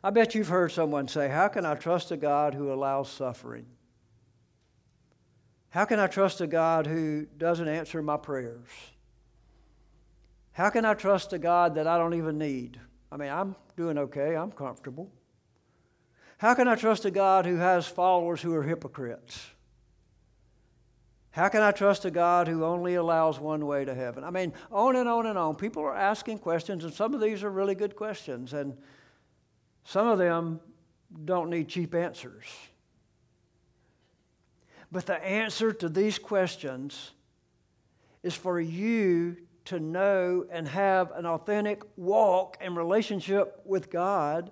I 0.04 0.10
bet 0.10 0.34
you've 0.34 0.48
heard 0.48 0.70
someone 0.70 1.08
say, 1.08 1.30
How 1.30 1.48
can 1.48 1.64
I 1.64 1.74
trust 1.74 2.10
a 2.10 2.18
God 2.18 2.52
who 2.52 2.70
allows 2.70 3.10
suffering? 3.10 3.64
How 5.70 5.86
can 5.86 5.98
I 5.98 6.08
trust 6.08 6.42
a 6.42 6.46
God 6.46 6.86
who 6.86 7.24
doesn't 7.38 7.66
answer 7.66 8.02
my 8.02 8.18
prayers? 8.18 8.68
How 10.52 10.68
can 10.68 10.84
I 10.84 10.92
trust 10.92 11.32
a 11.32 11.38
God 11.38 11.76
that 11.76 11.86
I 11.86 11.96
don't 11.96 12.12
even 12.12 12.36
need? 12.36 12.78
I 13.10 13.16
mean, 13.16 13.30
I'm 13.30 13.56
doing 13.74 13.96
okay, 13.96 14.36
I'm 14.36 14.52
comfortable. 14.52 15.10
How 16.36 16.52
can 16.52 16.68
I 16.68 16.74
trust 16.74 17.06
a 17.06 17.10
God 17.10 17.46
who 17.46 17.56
has 17.56 17.86
followers 17.86 18.42
who 18.42 18.54
are 18.54 18.62
hypocrites? 18.62 19.46
How 21.32 21.48
can 21.48 21.62
I 21.62 21.70
trust 21.70 22.04
a 22.04 22.10
God 22.10 22.46
who 22.46 22.64
only 22.64 22.94
allows 22.94 23.40
one 23.40 23.66
way 23.66 23.86
to 23.86 23.94
heaven? 23.94 24.22
I 24.22 24.30
mean, 24.30 24.52
on 24.70 24.96
and 24.96 25.08
on 25.08 25.26
and 25.26 25.38
on. 25.38 25.56
People 25.56 25.82
are 25.82 25.96
asking 25.96 26.38
questions, 26.38 26.84
and 26.84 26.92
some 26.92 27.14
of 27.14 27.20
these 27.20 27.42
are 27.42 27.50
really 27.50 27.74
good 27.74 27.96
questions, 27.96 28.52
and 28.52 28.76
some 29.84 30.06
of 30.06 30.18
them 30.18 30.60
don't 31.24 31.48
need 31.48 31.68
cheap 31.68 31.94
answers. 31.94 32.44
But 34.90 35.06
the 35.06 35.24
answer 35.24 35.72
to 35.72 35.88
these 35.88 36.18
questions 36.18 37.12
is 38.22 38.34
for 38.34 38.60
you 38.60 39.38
to 39.64 39.80
know 39.80 40.44
and 40.50 40.68
have 40.68 41.12
an 41.12 41.24
authentic 41.24 41.82
walk 41.96 42.58
and 42.60 42.76
relationship 42.76 43.62
with 43.64 43.90
God 43.90 44.50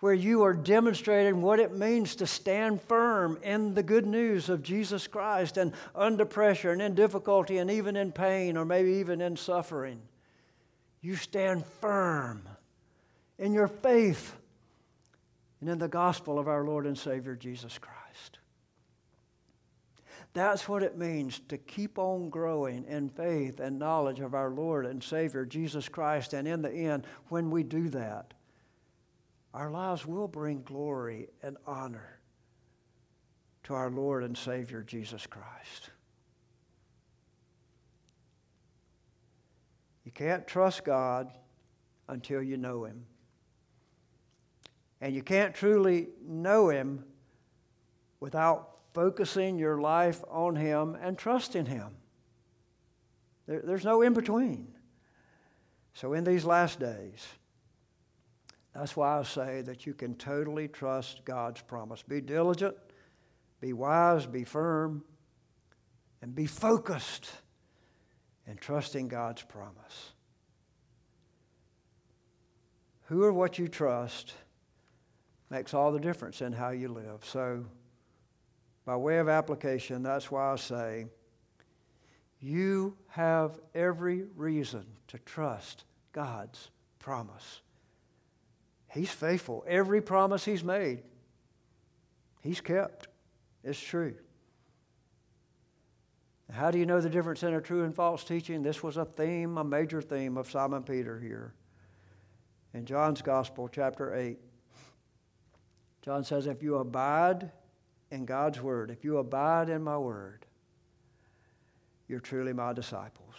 where 0.00 0.14
you 0.14 0.42
are 0.42 0.52
demonstrating 0.52 1.40
what 1.40 1.58
it 1.58 1.72
means 1.72 2.16
to 2.16 2.26
stand 2.26 2.82
firm 2.82 3.38
in 3.42 3.74
the 3.74 3.82
good 3.82 4.06
news 4.06 4.48
of 4.48 4.62
Jesus 4.62 5.06
Christ 5.06 5.56
and 5.56 5.72
under 5.94 6.26
pressure 6.26 6.70
and 6.70 6.82
in 6.82 6.94
difficulty 6.94 7.58
and 7.58 7.70
even 7.70 7.96
in 7.96 8.12
pain 8.12 8.56
or 8.56 8.64
maybe 8.64 8.92
even 8.94 9.20
in 9.20 9.36
suffering. 9.36 10.00
You 11.00 11.16
stand 11.16 11.64
firm 11.80 12.46
in 13.38 13.54
your 13.54 13.68
faith 13.68 14.36
and 15.60 15.70
in 15.70 15.78
the 15.78 15.88
gospel 15.88 16.38
of 16.38 16.48
our 16.48 16.64
Lord 16.64 16.86
and 16.86 16.98
Savior 16.98 17.34
Jesus 17.34 17.78
Christ. 17.78 18.38
That's 20.34 20.68
what 20.68 20.82
it 20.82 20.98
means 20.98 21.40
to 21.48 21.56
keep 21.56 21.98
on 21.98 22.28
growing 22.28 22.84
in 22.84 23.08
faith 23.08 23.58
and 23.58 23.78
knowledge 23.78 24.20
of 24.20 24.34
our 24.34 24.50
Lord 24.50 24.84
and 24.84 25.02
Savior 25.02 25.46
Jesus 25.46 25.88
Christ. 25.88 26.34
And 26.34 26.46
in 26.46 26.60
the 26.60 26.70
end, 26.70 27.06
when 27.30 27.50
we 27.50 27.62
do 27.62 27.88
that, 27.88 28.34
our 29.56 29.70
lives 29.70 30.04
will 30.04 30.28
bring 30.28 30.60
glory 30.60 31.30
and 31.42 31.56
honor 31.66 32.20
to 33.64 33.72
our 33.72 33.90
Lord 33.90 34.22
and 34.22 34.36
Savior 34.36 34.82
Jesus 34.82 35.26
Christ. 35.26 35.88
You 40.04 40.12
can't 40.12 40.46
trust 40.46 40.84
God 40.84 41.32
until 42.06 42.42
you 42.42 42.58
know 42.58 42.84
Him. 42.84 43.06
And 45.00 45.14
you 45.14 45.22
can't 45.22 45.54
truly 45.54 46.08
know 46.22 46.68
Him 46.68 47.06
without 48.20 48.76
focusing 48.92 49.58
your 49.58 49.80
life 49.80 50.22
on 50.28 50.54
Him 50.54 50.98
and 51.00 51.16
trusting 51.16 51.64
Him. 51.64 51.96
There, 53.46 53.62
there's 53.64 53.86
no 53.86 54.02
in 54.02 54.12
between. 54.12 54.68
So, 55.94 56.12
in 56.12 56.24
these 56.24 56.44
last 56.44 56.78
days, 56.78 57.26
that's 58.76 58.94
why 58.94 59.18
I 59.18 59.22
say 59.22 59.62
that 59.62 59.86
you 59.86 59.94
can 59.94 60.14
totally 60.16 60.68
trust 60.68 61.24
God's 61.24 61.62
promise. 61.62 62.02
Be 62.02 62.20
diligent, 62.20 62.76
be 63.60 63.72
wise, 63.72 64.26
be 64.26 64.44
firm, 64.44 65.02
and 66.20 66.34
be 66.34 66.46
focused 66.46 67.30
in 68.46 68.56
trusting 68.56 69.08
God's 69.08 69.42
promise. 69.42 70.12
Who 73.06 73.22
or 73.22 73.32
what 73.32 73.58
you 73.58 73.68
trust 73.68 74.34
makes 75.48 75.72
all 75.72 75.90
the 75.90 76.00
difference 76.00 76.42
in 76.42 76.52
how 76.52 76.70
you 76.70 76.88
live. 76.88 77.24
So, 77.24 77.64
by 78.84 78.96
way 78.96 79.18
of 79.18 79.28
application, 79.28 80.02
that's 80.02 80.30
why 80.30 80.52
I 80.52 80.56
say 80.56 81.06
you 82.40 82.96
have 83.08 83.58
every 83.74 84.24
reason 84.36 84.84
to 85.08 85.18
trust 85.20 85.84
God's 86.12 86.70
promise. 86.98 87.62
He's 88.96 89.10
faithful. 89.10 89.62
Every 89.68 90.00
promise 90.00 90.44
He's 90.44 90.64
made, 90.64 91.02
He's 92.40 92.60
kept. 92.60 93.08
It's 93.62 93.80
true. 93.80 94.14
How 96.50 96.70
do 96.70 96.78
you 96.78 96.86
know 96.86 97.00
the 97.00 97.10
difference 97.10 97.42
in 97.42 97.52
a 97.52 97.60
true 97.60 97.84
and 97.84 97.94
false 97.94 98.24
teaching? 98.24 98.62
This 98.62 98.82
was 98.82 98.96
a 98.96 99.04
theme, 99.04 99.58
a 99.58 99.64
major 99.64 100.00
theme 100.00 100.36
of 100.36 100.48
Simon 100.48 100.82
Peter 100.84 101.18
here. 101.18 101.52
In 102.72 102.86
John's 102.86 103.20
Gospel, 103.20 103.68
chapter 103.68 104.14
8, 104.14 104.38
John 106.02 106.22
says, 106.22 106.46
If 106.46 106.62
you 106.62 106.76
abide 106.76 107.50
in 108.12 108.24
God's 108.24 108.62
Word, 108.62 108.90
if 108.90 109.04
you 109.04 109.18
abide 109.18 109.68
in 109.68 109.82
my 109.82 109.98
Word, 109.98 110.46
you're 112.06 112.20
truly 112.20 112.52
my 112.52 112.72
disciples. 112.72 113.34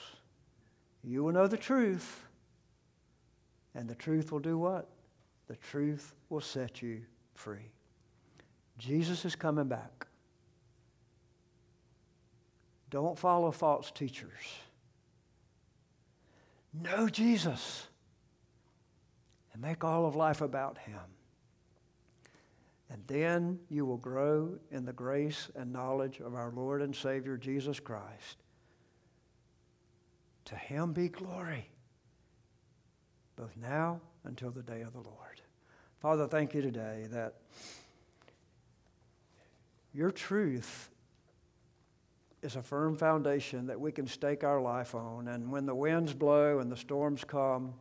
You 1.04 1.24
will 1.24 1.32
know 1.32 1.48
the 1.48 1.58
truth, 1.58 2.26
and 3.74 3.90
the 3.90 3.96
truth 3.96 4.34
will 4.34 4.40
do 4.40 4.58
what? 4.58 4.90
The 5.48 5.56
truth 5.56 6.14
will 6.30 6.42
set 6.42 6.82
you 6.82 7.02
free. 7.34 7.72
Jesus 8.78 9.26
is 9.26 9.36
coming 9.36 9.68
back. 9.68 10.08
Don't 12.90 13.18
follow 13.18 13.52
false 13.52 13.92
teachers. 13.92 14.32
Know 16.74 17.10
Jesus 17.10 17.88
and 19.54 19.62
make 19.62 19.84
all 19.84 20.06
of 20.06 20.16
life 20.16 20.42
about 20.42 20.78
Him. 20.78 21.00
And 22.90 23.02
then 23.08 23.60
you 23.70 23.86
will 23.86 23.98
grow 23.98 24.58
in 24.72 24.86
the 24.86 24.94
grace 24.94 25.50
and 25.56 25.74
knowledge 25.74 26.20
of 26.20 26.36
our 26.36 26.52
Lord 26.52 26.82
and 26.82 26.96
Savior 26.96 27.36
Jesus 27.36 27.80
Christ. 27.80 28.38
To 30.46 30.56
Him 30.56 30.94
be 30.94 31.10
glory, 31.10 31.70
both 33.36 33.58
now 33.62 34.00
until 34.24 34.52
the 34.52 34.64
day 34.64 34.82
of 34.82 34.94
the 34.94 35.00
Lord. 35.00 35.27
Father, 36.00 36.28
thank 36.28 36.54
you 36.54 36.62
today 36.62 37.08
that 37.10 37.34
your 39.94 40.12
truth 40.12 40.92
is 42.44 42.56
a 42.56 42.62
firm 42.62 42.96
foundation 42.96 43.66
that 43.66 43.80
we 43.80 43.92
can 43.92 44.06
stake 44.06 44.44
our 44.44 44.62
life 44.62 44.94
on. 44.94 45.28
And 45.28 45.52
when 45.52 45.66
the 45.66 45.74
winds 45.74 46.14
blow 46.14 46.60
and 46.60 46.72
the 46.72 46.78
storms 46.78 47.24
come, 47.24 47.74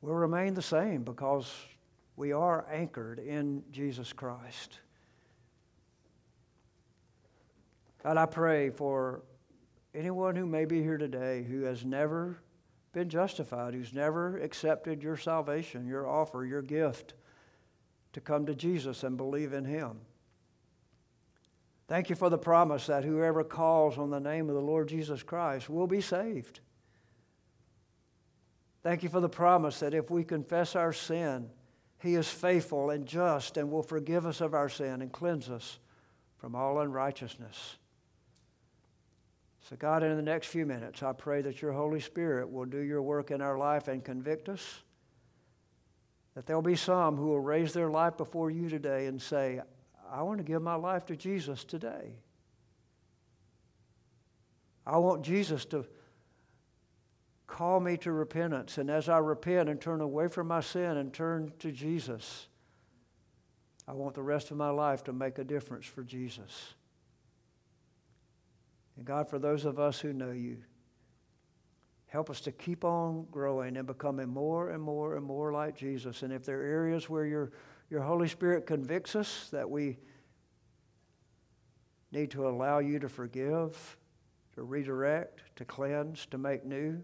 we'll 0.00 0.14
remain 0.14 0.54
the 0.54 0.62
same 0.62 1.02
because 1.02 1.52
we 2.16 2.32
are 2.32 2.64
anchored 2.72 3.18
in 3.18 3.64
Jesus 3.70 4.14
Christ. 4.14 4.80
God, 8.02 8.16
I 8.16 8.24
pray 8.24 8.70
for 8.70 9.20
anyone 9.94 10.36
who 10.36 10.46
may 10.46 10.64
be 10.64 10.80
here 10.82 10.96
today 10.96 11.42
who 11.42 11.64
has 11.64 11.84
never 11.84 12.38
been 12.92 13.08
justified, 13.08 13.74
who's 13.74 13.92
never 13.92 14.38
accepted 14.38 15.02
your 15.02 15.16
salvation, 15.16 15.86
your 15.86 16.06
offer, 16.06 16.44
your 16.44 16.62
gift 16.62 17.14
to 18.12 18.20
come 18.20 18.46
to 18.46 18.54
Jesus 18.54 19.02
and 19.02 19.16
believe 19.16 19.52
in 19.52 19.64
Him. 19.64 19.98
Thank 21.86 22.10
you 22.10 22.16
for 22.16 22.28
the 22.28 22.38
promise 22.38 22.86
that 22.86 23.04
whoever 23.04 23.44
calls 23.44 23.96
on 23.96 24.10
the 24.10 24.20
name 24.20 24.48
of 24.48 24.54
the 24.54 24.60
Lord 24.60 24.88
Jesus 24.88 25.22
Christ 25.22 25.70
will 25.70 25.86
be 25.86 26.00
saved. 26.00 26.60
Thank 28.82 29.02
you 29.02 29.08
for 29.08 29.20
the 29.20 29.28
promise 29.28 29.80
that 29.80 29.94
if 29.94 30.10
we 30.10 30.24
confess 30.24 30.76
our 30.76 30.92
sin, 30.92 31.50
He 31.98 32.14
is 32.14 32.28
faithful 32.28 32.90
and 32.90 33.06
just 33.06 33.56
and 33.56 33.70
will 33.70 33.82
forgive 33.82 34.26
us 34.26 34.40
of 34.40 34.54
our 34.54 34.68
sin 34.68 35.02
and 35.02 35.12
cleanse 35.12 35.48
us 35.48 35.78
from 36.36 36.54
all 36.54 36.80
unrighteousness. 36.80 37.76
So, 39.68 39.76
God, 39.76 40.02
in 40.02 40.16
the 40.16 40.22
next 40.22 40.46
few 40.46 40.64
minutes, 40.64 41.02
I 41.02 41.12
pray 41.12 41.42
that 41.42 41.60
your 41.60 41.72
Holy 41.72 42.00
Spirit 42.00 42.50
will 42.50 42.64
do 42.64 42.78
your 42.78 43.02
work 43.02 43.30
in 43.30 43.42
our 43.42 43.58
life 43.58 43.86
and 43.86 44.02
convict 44.02 44.48
us. 44.48 44.82
That 46.34 46.46
there'll 46.46 46.62
be 46.62 46.76
some 46.76 47.16
who 47.16 47.26
will 47.26 47.40
raise 47.40 47.74
their 47.74 47.90
life 47.90 48.16
before 48.16 48.50
you 48.50 48.70
today 48.70 49.06
and 49.06 49.20
say, 49.20 49.60
I 50.10 50.22
want 50.22 50.38
to 50.38 50.44
give 50.44 50.62
my 50.62 50.76
life 50.76 51.04
to 51.06 51.16
Jesus 51.16 51.64
today. 51.64 52.14
I 54.86 54.96
want 54.96 55.22
Jesus 55.22 55.66
to 55.66 55.84
call 57.46 57.78
me 57.78 57.98
to 57.98 58.12
repentance. 58.12 58.78
And 58.78 58.88
as 58.88 59.10
I 59.10 59.18
repent 59.18 59.68
and 59.68 59.78
turn 59.78 60.00
away 60.00 60.28
from 60.28 60.46
my 60.46 60.60
sin 60.60 60.96
and 60.96 61.12
turn 61.12 61.52
to 61.58 61.72
Jesus, 61.72 62.46
I 63.86 63.92
want 63.92 64.14
the 64.14 64.22
rest 64.22 64.50
of 64.50 64.56
my 64.56 64.70
life 64.70 65.04
to 65.04 65.12
make 65.12 65.38
a 65.38 65.44
difference 65.44 65.84
for 65.84 66.02
Jesus. 66.02 66.72
And 68.98 69.06
God, 69.06 69.30
for 69.30 69.38
those 69.38 69.64
of 69.64 69.78
us 69.78 70.00
who 70.00 70.12
know 70.12 70.32
you, 70.32 70.58
help 72.08 72.28
us 72.30 72.40
to 72.40 72.52
keep 72.52 72.84
on 72.84 73.28
growing 73.30 73.76
and 73.76 73.86
becoming 73.86 74.28
more 74.28 74.70
and 74.70 74.82
more 74.82 75.14
and 75.14 75.24
more 75.24 75.52
like 75.52 75.76
Jesus. 75.76 76.24
And 76.24 76.32
if 76.32 76.44
there 76.44 76.58
are 76.60 76.66
areas 76.66 77.08
where 77.08 77.24
your, 77.24 77.52
your 77.90 78.02
Holy 78.02 78.26
Spirit 78.26 78.66
convicts 78.66 79.14
us 79.14 79.50
that 79.52 79.70
we 79.70 79.98
need 82.10 82.32
to 82.32 82.48
allow 82.48 82.80
you 82.80 82.98
to 82.98 83.08
forgive, 83.08 83.96
to 84.56 84.64
redirect, 84.64 85.42
to 85.54 85.64
cleanse, 85.64 86.26
to 86.26 86.38
make 86.38 86.66
new, 86.66 87.00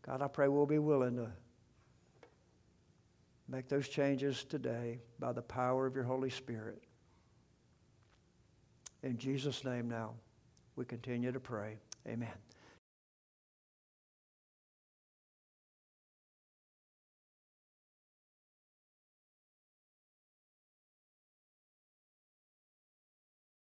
God, 0.00 0.22
I 0.22 0.28
pray 0.28 0.48
we'll 0.48 0.64
be 0.64 0.78
willing 0.78 1.16
to 1.16 1.30
make 3.50 3.68
those 3.68 3.86
changes 3.86 4.44
today 4.44 5.00
by 5.18 5.32
the 5.32 5.42
power 5.42 5.84
of 5.84 5.94
your 5.94 6.04
Holy 6.04 6.30
Spirit. 6.30 6.82
In 9.02 9.18
Jesus' 9.18 9.62
name 9.62 9.90
now 9.90 10.14
we 10.78 10.84
continue 10.84 11.32
to 11.32 11.40
pray. 11.40 11.76
Amen. 12.06 12.28